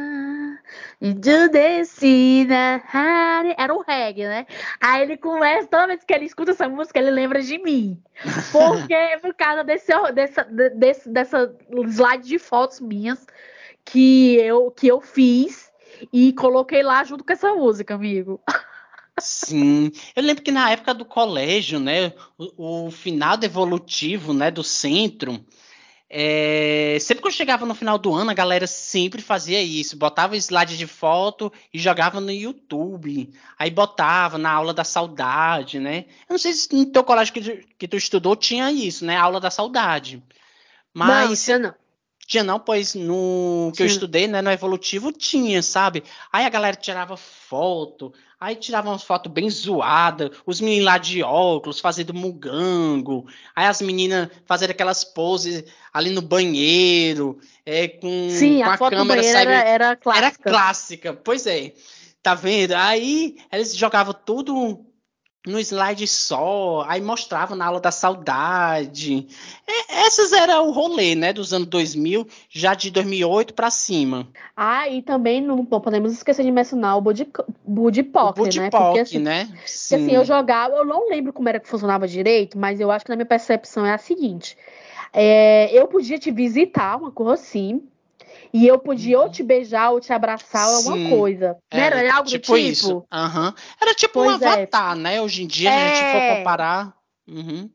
era 3.58 3.74
um 3.74 3.82
reggae, 3.82 4.24
né? 4.24 4.46
Aí 4.80 5.02
ele 5.02 5.18
começa, 5.18 5.68
toda 5.68 5.88
vez 5.88 6.04
que 6.04 6.14
ele 6.14 6.26
escuta 6.26 6.52
essa 6.52 6.70
música, 6.70 7.00
ele 7.00 7.10
lembra 7.10 7.42
de 7.42 7.58
mim. 7.58 8.00
Porque 8.52 9.18
por 9.22 9.34
causa 9.34 9.64
desse, 9.64 9.92
dessa, 10.14 10.44
desse, 10.44 11.10
dessa 11.10 11.56
slide 11.88 12.28
de 12.28 12.38
fotos 12.38 12.80
minhas 12.80 13.26
que 13.84 14.36
eu, 14.36 14.70
que 14.70 14.88
eu 14.88 15.02
fiz 15.02 15.72
e 16.14 16.34
coloquei 16.34 16.84
lá 16.84 17.04
junto 17.04 17.24
com 17.24 17.34
essa 17.34 17.54
música, 17.54 17.96
amigo. 17.96 18.40
Sim, 19.22 19.92
eu 20.16 20.24
lembro 20.24 20.44
que 20.44 20.52
na 20.52 20.72
época 20.72 20.94
do 20.94 21.06
colégio, 21.06 21.80
né, 21.80 22.14
o, 22.38 22.88
o 22.88 22.92
finado 22.92 23.46
evolutivo, 23.46 24.34
né, 24.34 24.50
do 24.52 24.64
centro, 24.64 25.44
é, 26.14 26.98
sempre 27.00 27.22
que 27.22 27.28
eu 27.30 27.32
chegava 27.32 27.66
no 27.66 27.74
final 27.74 27.98
do 27.98 28.14
ano, 28.14 28.32
a 28.32 28.34
galera 28.34 28.68
sempre 28.68 29.22
fazia 29.22 29.62
isso, 29.62 29.96
botava 29.96 30.36
slide 30.36 30.78
de 30.78 30.86
foto 30.86 31.54
e 31.74 31.80
jogava 31.80 32.20
no 32.20 32.32
YouTube, 32.32 33.32
aí 33.58 33.72
botava 33.72 34.38
na 34.38 34.52
aula 34.52 34.74
da 34.74 34.84
saudade, 34.84 35.80
né? 35.80 36.06
Eu 36.28 36.34
não 36.34 36.38
sei 36.38 36.52
se 36.52 36.76
no 36.76 36.86
teu 36.86 37.02
colégio 37.06 37.34
que 37.34 37.42
tu, 37.42 37.68
que 37.78 37.88
tu 37.88 37.96
estudou 37.96 38.36
tinha 38.36 38.70
isso, 38.70 39.06
né, 39.06 39.16
aula 39.16 39.40
da 39.40 39.50
saudade. 39.50 40.22
Mas 40.94 41.48
não, 41.48 41.60
não. 41.60 41.76
Tinha 42.32 42.46
não, 42.46 42.62
pois 42.62 42.96
no 42.96 43.74
que 43.76 43.84
eu 43.84 43.86
estudei, 43.86 44.26
né, 44.26 44.42
no 44.42 44.50
evolutivo 44.50 45.12
tinha, 45.12 45.62
sabe? 45.62 46.02
Aí 46.32 46.46
a 46.46 46.50
galera 46.50 46.78
tirava 46.78 47.18
foto, 47.18 48.14
aí 48.40 48.56
tirava 48.56 48.88
umas 48.88 49.04
fotos 49.04 49.30
bem 49.30 49.50
zoadas, 49.50 50.30
os 50.46 50.62
meninos 50.62 50.86
lá 50.86 50.98
de 50.98 51.22
óculos 51.22 51.82
fazendo 51.82 52.14
mugango, 52.14 53.28
aí 53.54 53.66
as 53.66 53.82
meninas 53.82 54.30
fazendo 54.46 54.72
aquelas 54.72 55.04
poses 55.04 55.66
ali 55.92 56.10
no 56.12 56.22
banheiro, 56.22 57.38
é, 57.66 57.90
com, 57.90 58.30
Sim, 58.30 58.64
com 58.64 58.70
a, 58.70 58.74
a 58.76 58.78
foto 58.78 58.96
câmera 58.96 59.26
era, 59.26 59.52
era 59.52 59.96
clássica. 59.98 60.26
Era 60.26 60.32
clássica, 60.32 61.14
pois 61.14 61.46
é. 61.46 61.74
Tá 62.24 62.34
vendo? 62.34 62.72
Aí 62.76 63.36
eles 63.52 63.76
jogavam 63.76 64.14
tudo 64.14 64.86
no 65.46 65.60
slide 65.60 66.08
só, 66.08 66.86
aí 66.88 67.02
mostrava 67.02 67.56
na 67.56 67.66
aula 67.66 67.80
da 67.80 67.92
saudade. 67.92 69.28
É, 69.68 70.06
essas 70.06 70.32
era 70.32 70.62
o 70.62 70.72
rolê, 70.72 71.16
né, 71.16 71.34
dos 71.34 71.52
anos 71.52 71.68
2000, 71.68 72.28
já 72.50 72.76
de 72.76 72.92
2008 72.92 73.54
para 73.56 73.72
cima. 73.72 74.28
Ah, 74.56 74.88
e 74.88 75.02
também 75.02 75.42
não, 75.42 75.68
não, 75.70 75.82
podemos 75.82 76.12
esquecer 76.14 76.44
de 76.44 76.52
mencionar 76.52 76.98
o 76.98 77.02
Bud, 77.02 77.28
Bud 77.66 78.04
Poker, 78.04 78.56
né? 78.56 78.70
Porque, 78.70 79.00
assim, 79.00 79.20
né? 79.20 79.46
Sim. 79.66 79.98
Porque, 79.98 80.06
assim, 80.06 80.16
eu 80.16 80.26
jogava, 80.26 80.76
eu 80.76 80.86
não 80.86 81.10
lembro 81.10 81.34
como 81.34 81.50
era 81.50 81.60
que 81.60 81.68
funcionava 81.68 82.08
direito, 82.08 82.58
mas 82.58 82.80
eu 82.80 82.92
acho 82.92 83.04
que 83.04 83.10
na 83.10 83.16
minha 83.16 83.26
percepção 83.26 83.84
é 83.84 83.94
a 83.94 83.98
seguinte. 83.98 84.56
É, 85.12 85.70
eu 85.74 85.88
podia 85.88 86.20
te 86.20 86.30
visitar, 86.30 86.98
uma 86.98 87.12
coisa 87.12 87.34
assim, 87.34 87.82
e 88.54 88.68
eu 88.68 88.78
podia 88.80 89.20
ou 89.20 89.30
te 89.30 89.44
beijar 89.44 89.92
ou 89.92 90.00
te 90.00 90.12
abraçar 90.12 90.68
ou 90.68 90.76
alguma 90.78 91.10
coisa. 91.10 91.58
Era, 91.70 92.00
Era 92.00 92.16
algo 92.16 92.30
tipo 92.30 92.46
tipo? 92.46 92.58
isso. 92.58 92.98
Uhum. 92.98 93.54
Era 93.80 93.94
tipo 93.94 94.14
pois 94.14 94.42
um 94.42 94.46
é. 94.46 94.54
avatar, 94.54 94.96
né? 94.96 95.22
Hoje 95.22 95.44
em 95.44 95.48
dia, 95.48 95.70
é... 95.70 95.74
a 95.74 95.96
gente 95.96 96.12
for 96.12 96.18
é. 96.18 96.38
comparar. 96.38 96.94
Uhum. 97.28 97.70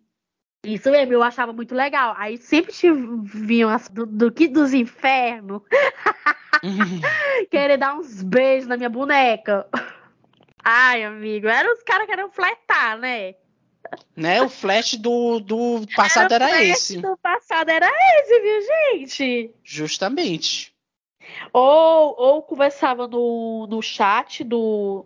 Isso 0.65 0.91
mesmo, 0.91 1.13
eu 1.13 1.23
achava 1.23 1.53
muito 1.53 1.75
legal. 1.75 2.15
Aí 2.19 2.37
sempre 2.39 2.73
te 2.73 2.91
vinham 2.91 3.71
as, 3.71 3.89
do, 3.89 4.05
do 4.05 4.33
que 4.33 4.49
dos 4.49 4.75
infernos 4.75 5.63
uhum. 6.63 7.01
querer 7.51 7.77
dar 7.77 7.95
uns 7.95 8.23
beijos 8.23 8.69
na 8.69 8.77
minha 8.77 8.91
boneca. 8.91 9.67
Ai, 10.63 11.05
amigo, 11.05 11.47
eram 11.47 11.73
os 11.73 11.83
caras 11.85 12.07
que 12.07 12.11
queriam 12.11 12.31
fletar, 12.31 12.99
né? 12.99 13.35
Né? 14.15 14.43
O 14.43 14.49
flash 14.49 14.95
do, 14.95 15.41
do 15.41 15.87
passado 15.95 16.33
era, 16.33 16.49
era 16.49 16.65
esse. 16.65 16.99
do 16.99 17.17
passado 17.17 17.69
era 17.69 17.89
esse, 17.89 18.41
viu, 18.41 18.61
gente? 18.63 19.51
Justamente. 19.63 20.75
Ou, 21.53 22.15
ou 22.19 22.43
conversava 22.43 23.07
no, 23.07 23.67
no 23.69 23.83
chat 23.83 24.45
do, 24.45 25.05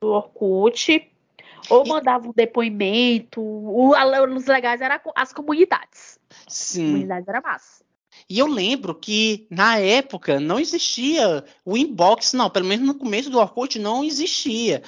do 0.00 0.08
Orkut, 0.08 1.10
ou 1.68 1.86
mandava 1.86 2.28
um 2.28 2.32
depoimento. 2.32 3.40
O, 3.40 3.90
os 3.90 4.46
legais 4.46 4.80
eram 4.80 4.98
as 5.14 5.32
comunidades. 5.32 6.18
Sim. 6.46 6.82
As 6.82 6.88
comunidades 6.88 7.28
era 7.28 7.40
massa. 7.40 7.88
E 8.28 8.38
eu 8.38 8.46
lembro 8.46 8.94
que 8.94 9.46
na 9.50 9.78
época 9.78 10.40
não 10.40 10.58
existia 10.58 11.44
o 11.64 11.76
inbox, 11.76 12.32
não, 12.34 12.50
pelo 12.50 12.66
menos 12.66 12.86
no 12.86 12.94
começo 12.94 13.30
do 13.30 13.38
Orkut 13.38 13.78
não 13.78 14.04
existia. 14.04 14.82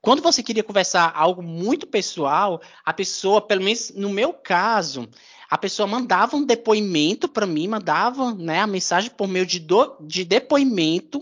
Quando 0.00 0.22
você 0.22 0.42
queria 0.42 0.62
conversar 0.62 1.12
algo 1.14 1.42
muito 1.42 1.86
pessoal, 1.86 2.60
a 2.84 2.92
pessoa, 2.92 3.40
pelo 3.40 3.62
menos 3.62 3.90
no 3.90 4.10
meu 4.10 4.32
caso, 4.32 5.08
a 5.50 5.58
pessoa 5.58 5.86
mandava 5.86 6.36
um 6.36 6.44
depoimento 6.44 7.28
para 7.28 7.46
mim, 7.46 7.68
mandava 7.68 8.34
né, 8.34 8.60
a 8.60 8.66
mensagem 8.66 9.10
por 9.10 9.28
meio 9.28 9.46
de, 9.46 9.58
do, 9.60 9.96
de 10.00 10.24
depoimento. 10.24 11.20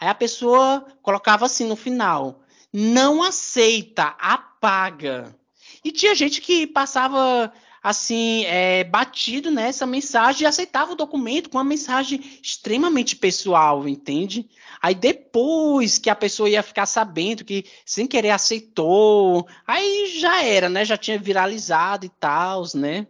Aí 0.00 0.08
a 0.08 0.14
pessoa 0.14 0.86
colocava 1.02 1.46
assim 1.46 1.66
no 1.66 1.76
final: 1.76 2.40
não 2.72 3.22
aceita, 3.22 4.14
apaga. 4.18 5.34
E 5.84 5.92
tinha 5.92 6.14
gente 6.14 6.40
que 6.40 6.66
passava 6.66 7.52
assim, 7.86 8.44
é, 8.46 8.82
batido 8.82 9.48
nessa 9.48 9.86
mensagem 9.86 10.42
e 10.42 10.46
aceitava 10.46 10.90
o 10.90 10.96
documento 10.96 11.48
com 11.48 11.56
uma 11.56 11.62
mensagem 11.62 12.20
extremamente 12.42 13.14
pessoal, 13.14 13.86
entende? 13.86 14.50
Aí 14.82 14.92
depois 14.92 15.96
que 15.96 16.10
a 16.10 16.16
pessoa 16.16 16.50
ia 16.50 16.64
ficar 16.64 16.86
sabendo 16.86 17.44
que 17.44 17.64
sem 17.84 18.04
querer 18.08 18.30
aceitou, 18.30 19.46
aí 19.64 20.06
já 20.18 20.42
era, 20.42 20.68
né? 20.68 20.84
Já 20.84 20.96
tinha 20.96 21.16
viralizado 21.16 22.04
e 22.04 22.08
tal, 22.08 22.64
né? 22.74 23.06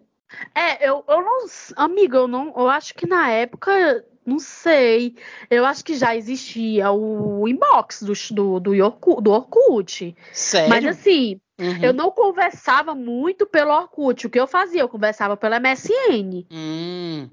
É, 0.55 0.87
eu, 0.87 1.03
eu 1.09 1.23
não. 1.23 1.47
Amigo, 1.75 2.15
eu 2.15 2.29
não. 2.29 2.53
Eu 2.55 2.69
acho 2.69 2.93
que 2.93 3.07
na 3.07 3.31
época. 3.31 4.05
Não 4.27 4.39
sei. 4.39 5.15
Eu 5.49 5.65
acho 5.65 5.83
que 5.85 5.95
já 5.95 6.15
existia 6.15 6.91
o 6.91 7.49
inbox 7.49 8.03
do, 8.03 8.13
do, 8.35 8.61
do, 8.61 8.85
Orkut, 8.85 9.23
do 9.23 9.31
Orkut. 9.31 10.15
Sério? 10.33 10.69
Mas 10.69 10.85
assim, 10.85 11.41
Uhum. 11.59 11.83
eu 11.83 11.93
não 11.93 12.11
conversava 12.11 12.95
muito 12.95 13.47
pelo 13.47 13.73
Orkut. 13.73 14.27
O 14.27 14.31
que 14.31 14.39
eu 14.39 14.47
fazia? 14.47 14.83
Eu 14.83 14.89
conversava 14.89 15.37
pelo 15.37 15.55
MSN. 15.55 16.47
Hum. 16.51 17.31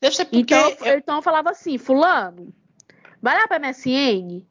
Deve 0.00 0.16
ser 0.16 0.24
porque. 0.24 0.54
Então, 0.54 0.86
eu, 0.86 0.98
então 0.98 1.16
eu 1.16 1.22
falava 1.22 1.50
assim, 1.50 1.78
fulano, 1.78 2.52
vai 3.22 3.36
lá 3.36 3.46
para 3.46 3.60
MSN. 3.60 4.44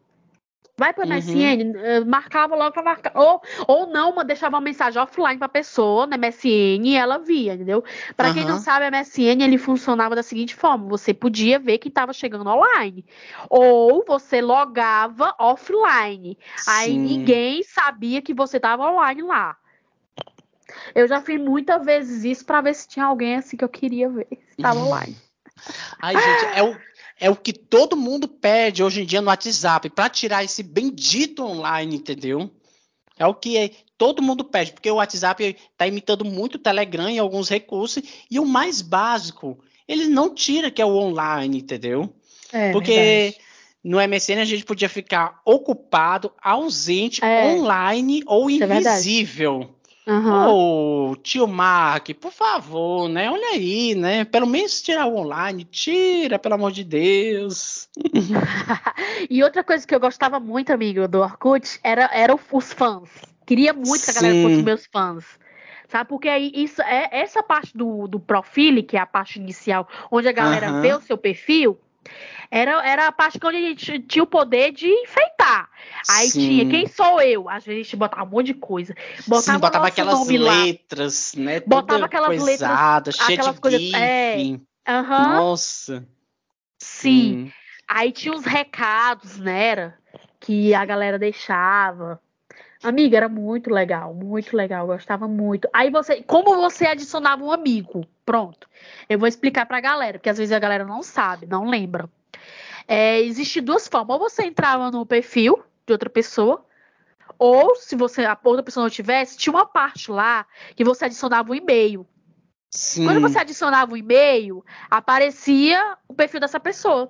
Vai 0.80 0.93
Uhum. 0.97 1.09
MSN, 1.09 1.75
eh, 1.75 1.99
marcava 2.05 2.55
logo 2.55 2.71
para 2.71 2.82
marcar. 2.82 3.11
Ou, 3.13 3.41
ou 3.67 3.88
não, 3.88 4.15
deixava 4.23 4.55
uma 4.55 4.61
mensagem 4.61 5.01
offline 5.01 5.38
para 5.38 5.49
pessoa 5.49 6.07
no 6.07 6.15
MSN 6.17 6.88
e 6.88 6.95
ela 6.95 7.17
via, 7.17 7.53
entendeu? 7.53 7.84
Para 8.15 8.34
quem 8.34 8.45
não 8.45 8.57
sabe, 8.57 8.86
o 8.86 8.88
MSN 8.88 9.43
ele 9.43 9.57
funcionava 9.57 10.15
da 10.15 10.23
seguinte 10.23 10.55
forma: 10.55 10.88
você 10.88 11.13
podia 11.13 11.59
ver 11.59 11.80
quem 11.80 11.89
estava 11.89 12.13
chegando 12.13 12.49
online, 12.49 13.05
ou 13.49 14.05
você 14.07 14.41
logava 14.41 15.36
offline. 15.38 16.38
Aí 16.65 16.93
Sim. 16.93 16.99
ninguém 16.99 17.61
sabia 17.63 18.21
que 18.21 18.34
você 18.34 18.55
estava 18.55 18.89
online 18.89 19.21
lá. 19.21 19.57
Eu 20.95 21.07
já 21.07 21.19
fiz 21.19 21.41
muitas 21.41 21.84
vezes 21.84 22.23
isso 22.23 22.45
para 22.45 22.61
ver 22.61 22.73
se 22.73 22.88
tinha 22.88 23.05
alguém 23.05 23.36
assim 23.36 23.57
que 23.57 23.65
eu 23.65 23.69
queria 23.69 24.07
ver 24.07 24.27
se 24.30 24.55
estava 24.57 24.80
online. 24.86 25.17
Ai, 26.01 26.15
gente, 26.15 26.57
é 26.57 26.63
o, 26.63 26.73
é 27.20 27.30
o 27.30 27.36
que 27.36 27.51
todo 27.53 27.97
mundo 27.97 28.28
pede 28.28 28.84
hoje 28.84 29.01
em 29.01 29.05
dia 29.05 29.22
no 29.22 29.28
WhatsApp 29.28 29.89
para 29.89 30.09
tirar 30.09 30.43
esse 30.43 30.63
bendito 30.63 31.43
online, 31.43 31.97
entendeu? 31.97 32.49
É 33.17 33.26
o 33.26 33.34
que 33.34 33.57
é- 33.57 33.72
todo 33.97 34.22
mundo 34.22 34.45
pede, 34.45 34.72
porque 34.72 34.89
o 34.89 34.95
WhatsApp 34.95 35.43
está 35.72 35.86
imitando 35.86 36.24
muito 36.24 36.55
o 36.55 36.59
Telegram 36.59 37.09
em 37.09 37.20
alguns 37.20 37.49
recursos, 37.49 38.01
e 38.32 38.39
o 38.39 38.45
mais 38.45 38.82
básico, 38.82 39.59
ele 39.88 40.07
não 40.07 40.34
tira, 40.34 40.72
que 40.72 40.82
é 40.82 40.86
o 40.86 40.95
online, 40.95 41.57
entendeu? 41.59 42.13
É, 42.51 42.72
Porque 42.72 43.36
no 43.84 43.99
MSN 43.99 44.39
a 44.41 44.45
gente 44.45 44.63
podia 44.63 44.88
ficar 44.89 45.41
ocupado, 45.45 46.32
ausente, 46.41 47.24
É. 47.24 47.53
online 47.53 48.24
ou 48.26 48.49
Isso 48.49 48.63
é 48.63 48.67
verdade. 48.67 48.95
invisível. 48.95 49.76
Aham. 50.10 50.47
Ô, 50.51 51.16
tio 51.22 51.47
Mark, 51.47 52.10
por 52.20 52.32
favor, 52.32 53.07
né? 53.07 53.30
Olha 53.30 53.49
aí, 53.49 53.93
né? 53.93 54.26
Pelo 54.26 54.47
menos 54.47 54.82
tirar 54.82 55.05
o 55.05 55.16
online, 55.16 55.64
tira, 55.64 56.39
pelo 56.39 56.55
amor 56.55 56.72
de 56.72 56.84
Deus. 56.84 57.88
E 59.30 59.43
outra 59.43 59.64
coisa 59.64 59.86
que 59.86 59.93
eu 59.93 59.99
gostava 59.99 60.39
muito, 60.39 60.72
amigo, 60.72 61.07
do 61.07 61.20
Orkut, 61.20 61.80
era, 61.84 62.10
era 62.14 62.34
os 62.51 62.74
fãs. 62.74 63.10
Queria 63.45 63.74
muito 63.74 64.03
que 64.03 64.12
a 64.12 64.14
galera 64.14 64.34
Sim. 64.34 64.41
fosse 64.41 64.64
meus 64.64 64.86
fãs. 64.88 65.26
Sabe? 65.88 66.10
Porque 66.10 66.30
aí 66.30 66.51
isso 66.55 66.82
é 66.82 67.10
essa 67.12 67.43
parte 67.43 67.78
do, 67.78 68.07
do 68.07 68.20
profile, 68.20 68.82
que 68.82 68.95
é 68.95 68.99
a 68.99 69.05
parte 69.05 69.39
inicial, 69.39 69.88
onde 70.10 70.28
a 70.28 70.32
galera 70.32 70.70
Aham. 70.70 70.82
vê 70.82 70.93
o 70.93 71.01
seu 71.01 71.18
perfil, 71.18 71.80
era, 72.51 72.86
era 72.88 73.07
a 73.07 73.12
parte 73.12 73.39
que 73.39 73.45
onde 73.45 73.57
a 73.57 73.62
gente 73.62 73.99
tinha 73.99 74.24
o 74.24 74.28
poder 74.28 74.72
de 74.72 74.88
enfeitar. 74.88 75.70
Aí 76.10 76.30
Sim. 76.30 76.39
tinha, 76.47 76.66
quem 76.70 76.88
sou 76.88 77.22
eu? 77.22 77.49
Às 77.49 77.66
vezes 77.66 77.82
a 77.82 77.84
gente 77.84 77.95
botava 77.95 78.24
um 78.24 78.28
monte 78.30 78.47
de 78.47 78.53
coisa. 78.55 78.95
Botava, 79.28 79.57
Sim, 79.57 79.60
botava 79.60 79.80
nosso 79.86 79.91
aquelas 79.93 80.20
nome 80.20 80.38
lá. 80.38 80.64
letras, 80.64 81.34
né? 81.36 81.60
Botava 81.62 82.05
aquelas 82.05 82.30
letras, 82.30 82.70
coisada, 82.70 83.12
cheia 83.12 83.34
aquelas 83.39 83.55
de 83.55 83.62
coisas- 83.62 83.93
é. 83.93 84.60
Aham, 84.88 85.36
Nossa. 85.36 86.07
sim. 86.80 87.51
Aí 87.88 88.12
tinha 88.12 88.34
os 88.34 88.45
recados, 88.45 89.38
né? 89.39 89.68
Era, 89.68 89.97
que 90.39 90.74
a 90.74 90.86
galera 90.86 91.18
deixava. 91.20 92.22
Amiga, 92.82 93.17
era 93.17 93.27
muito 93.27 93.69
legal, 93.69 94.13
muito 94.13 94.55
legal, 94.55 94.88
gostava 94.88 95.27
muito. 95.27 95.67
Aí 95.73 95.89
você, 95.89 96.23
como 96.23 96.55
você 96.55 96.86
adicionava 96.88 97.43
um 97.43 97.51
amigo? 97.51 98.05
Pronto. 98.25 98.69
Eu 99.09 99.19
vou 99.19 99.27
explicar 99.27 99.65
pra 99.65 99.82
galera, 99.82 100.17
porque 100.17 100.30
às 100.30 100.38
vezes 100.38 100.53
a 100.53 100.59
galera 100.59 100.86
não 100.86 101.03
sabe, 101.03 101.45
não 101.45 101.65
lembra. 101.65 102.09
É, 102.88 103.19
existe 103.21 103.59
duas 103.59 103.88
formas. 103.88 104.13
Ou 104.15 104.30
você 104.30 104.43
entrava 104.43 104.89
no 104.89 105.05
perfil 105.05 105.61
de 105.86 105.91
outra 105.91 106.09
pessoa, 106.09 106.65
ou 107.38 107.75
se 107.75 107.95
você 107.97 108.23
a 108.23 108.38
outra 108.43 108.63
pessoa 108.63 108.86
não 108.86 108.89
tivesse, 108.89 109.38
tinha 109.38 109.51
uma 109.53 109.65
parte 109.65 110.09
lá 110.09 110.45
que 110.75 110.84
você 110.86 111.05
adicionava 111.05 111.51
um 111.51 111.55
e-mail. 111.55 112.07
Sim. 112.71 113.03
Quando 113.03 113.19
você 113.19 113.39
adicionava 113.39 113.93
um 113.93 113.97
e-mail, 113.97 114.63
aparecia 114.89 115.97
o 116.07 116.13
perfil 116.13 116.39
dessa 116.39 116.59
pessoa. 116.59 117.09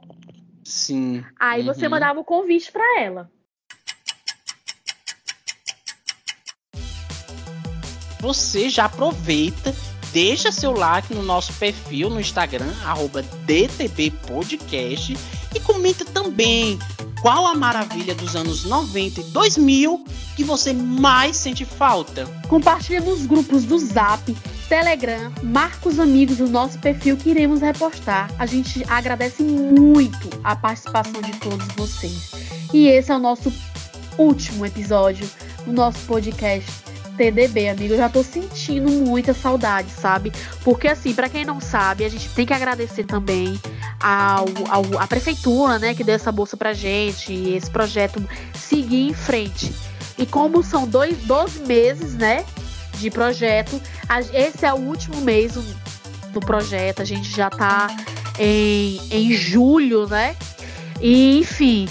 Sim. 0.63 1.23
Aí 1.39 1.61
você 1.63 1.85
Uhum. 1.85 1.91
mandava 1.91 2.19
o 2.19 2.23
convite 2.23 2.71
pra 2.71 3.01
ela. 3.01 3.29
Você 8.19 8.69
já 8.69 8.85
aproveita, 8.85 9.75
deixa 10.11 10.51
seu 10.51 10.71
like 10.71 11.13
no 11.13 11.23
nosso 11.23 11.53
perfil 11.53 12.09
no 12.09 12.19
Instagram, 12.19 12.71
arroba 12.83 13.21
DTB 13.45 14.11
Podcast, 14.27 15.17
e 15.53 15.59
comenta 15.59 16.05
também 16.05 16.77
qual 17.21 17.47
a 17.47 17.55
maravilha 17.55 18.15
dos 18.15 18.35
anos 18.35 18.63
90 18.63 19.21
e 19.21 19.23
2000 19.25 20.05
que 20.35 20.43
você 20.43 20.71
mais 20.71 21.35
sente 21.35 21.65
falta. 21.65 22.25
Compartilha 22.47 23.01
nos 23.01 23.25
grupos 23.25 23.65
do 23.65 23.77
Zap, 23.77 24.33
Telegram, 24.69 25.31
marca 25.43 25.89
os 25.89 25.99
amigos 25.99 26.37
do 26.37 26.47
nosso 26.47 26.79
perfil 26.79 27.17
que 27.17 27.29
iremos 27.29 27.61
repostar. 27.61 28.31
A 28.37 28.45
gente 28.45 28.85
agradece 28.87 29.43
muito 29.43 30.29
a 30.43 30.55
participação 30.55 31.21
de 31.21 31.33
todos 31.39 31.67
vocês. 31.75 32.31
E 32.73 32.87
esse 32.87 33.11
é 33.11 33.15
o 33.15 33.19
nosso 33.19 33.51
último 34.17 34.65
episódio 34.65 35.29
do 35.65 35.73
nosso 35.73 35.99
podcast 36.05 36.71
TDB, 37.19 37.67
amigo. 37.67 37.93
Eu 37.93 37.97
já 37.97 38.07
tô 38.07 38.23
sentindo 38.23 38.89
muita 38.89 39.33
saudade, 39.33 39.91
sabe? 39.91 40.31
Porque 40.63 40.87
assim, 40.87 41.13
pra 41.13 41.27
quem 41.27 41.43
não 41.43 41.59
sabe, 41.59 42.05
a 42.05 42.09
gente 42.09 42.29
tem 42.29 42.45
que 42.45 42.53
agradecer 42.53 43.03
também 43.03 43.59
ao, 43.99 44.45
ao, 44.69 44.99
à 44.99 45.05
prefeitura, 45.05 45.77
né, 45.77 45.93
que 45.93 46.01
deu 46.01 46.15
essa 46.15 46.31
bolsa 46.31 46.55
pra 46.55 46.71
gente 46.71 47.33
e 47.33 47.55
esse 47.55 47.69
projeto 47.69 48.23
seguir 48.53 49.09
em 49.09 49.13
frente. 49.13 49.73
E 50.17 50.25
como 50.25 50.63
são 50.63 50.87
dois, 50.87 51.17
12 51.23 51.59
meses, 51.65 52.13
né, 52.15 52.45
de 52.97 53.11
projeto, 53.11 53.81
a- 54.07 54.21
esse 54.21 54.65
é 54.65 54.73
o 54.73 54.77
último 54.77 55.19
mês 55.19 55.53
do, 55.53 55.63
do 56.31 56.39
projeto, 56.39 57.01
a 57.01 57.05
gente 57.05 57.29
já 57.35 57.49
tá 57.49 57.87
em, 58.37 59.01
em 59.11 59.33
julho, 59.33 60.07
né? 60.07 60.37
E, 61.01 61.39
enfim, 61.39 61.87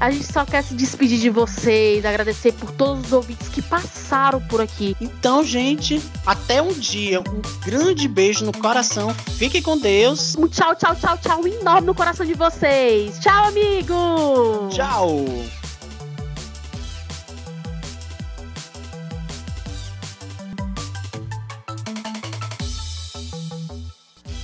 a 0.00 0.10
gente 0.10 0.32
só 0.32 0.44
quer 0.46 0.64
se 0.64 0.74
despedir 0.74 1.18
de 1.18 1.28
vocês, 1.28 2.04
agradecer 2.04 2.52
por 2.52 2.72
todos 2.72 3.06
os 3.06 3.12
ouvintes 3.12 3.48
que 3.48 3.60
passaram 3.60 4.40
por 4.40 4.60
aqui. 4.62 4.96
Então, 5.00 5.44
gente, 5.44 6.02
até 6.24 6.62
um 6.62 6.72
dia. 6.72 7.20
Um 7.20 7.42
grande 7.64 8.08
beijo 8.08 8.44
no 8.44 8.52
coração. 8.52 9.14
Fique 9.36 9.60
com 9.60 9.76
Deus. 9.76 10.34
Um 10.36 10.48
tchau, 10.48 10.74
tchau, 10.74 10.96
tchau, 10.96 11.18
tchau 11.18 11.46
enorme 11.46 11.86
no 11.86 11.94
coração 11.94 12.24
de 12.24 12.34
vocês. 12.34 13.18
Tchau, 13.20 13.48
amigo! 13.48 14.68
Tchau. 14.70 15.59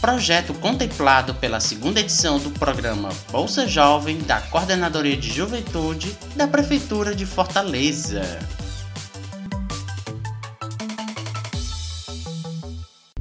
Projeto 0.07 0.55
contemplado 0.55 1.35
pela 1.35 1.59
segunda 1.59 1.99
edição 1.99 2.39
do 2.39 2.53
programa 2.53 3.09
Bolsa 3.33 3.67
Jovem 3.67 4.19
da 4.19 4.41
Coordenadoria 4.41 5.17
de 5.17 5.29
Juventude 5.29 6.17
da 6.37 6.47
Prefeitura 6.47 7.13
de 7.13 7.27
Fortaleza. 7.27 8.23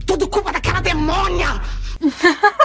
Tudo 0.05 0.27
culpa 0.27 0.51
daquela 0.51 0.79
demônia! 0.79 1.59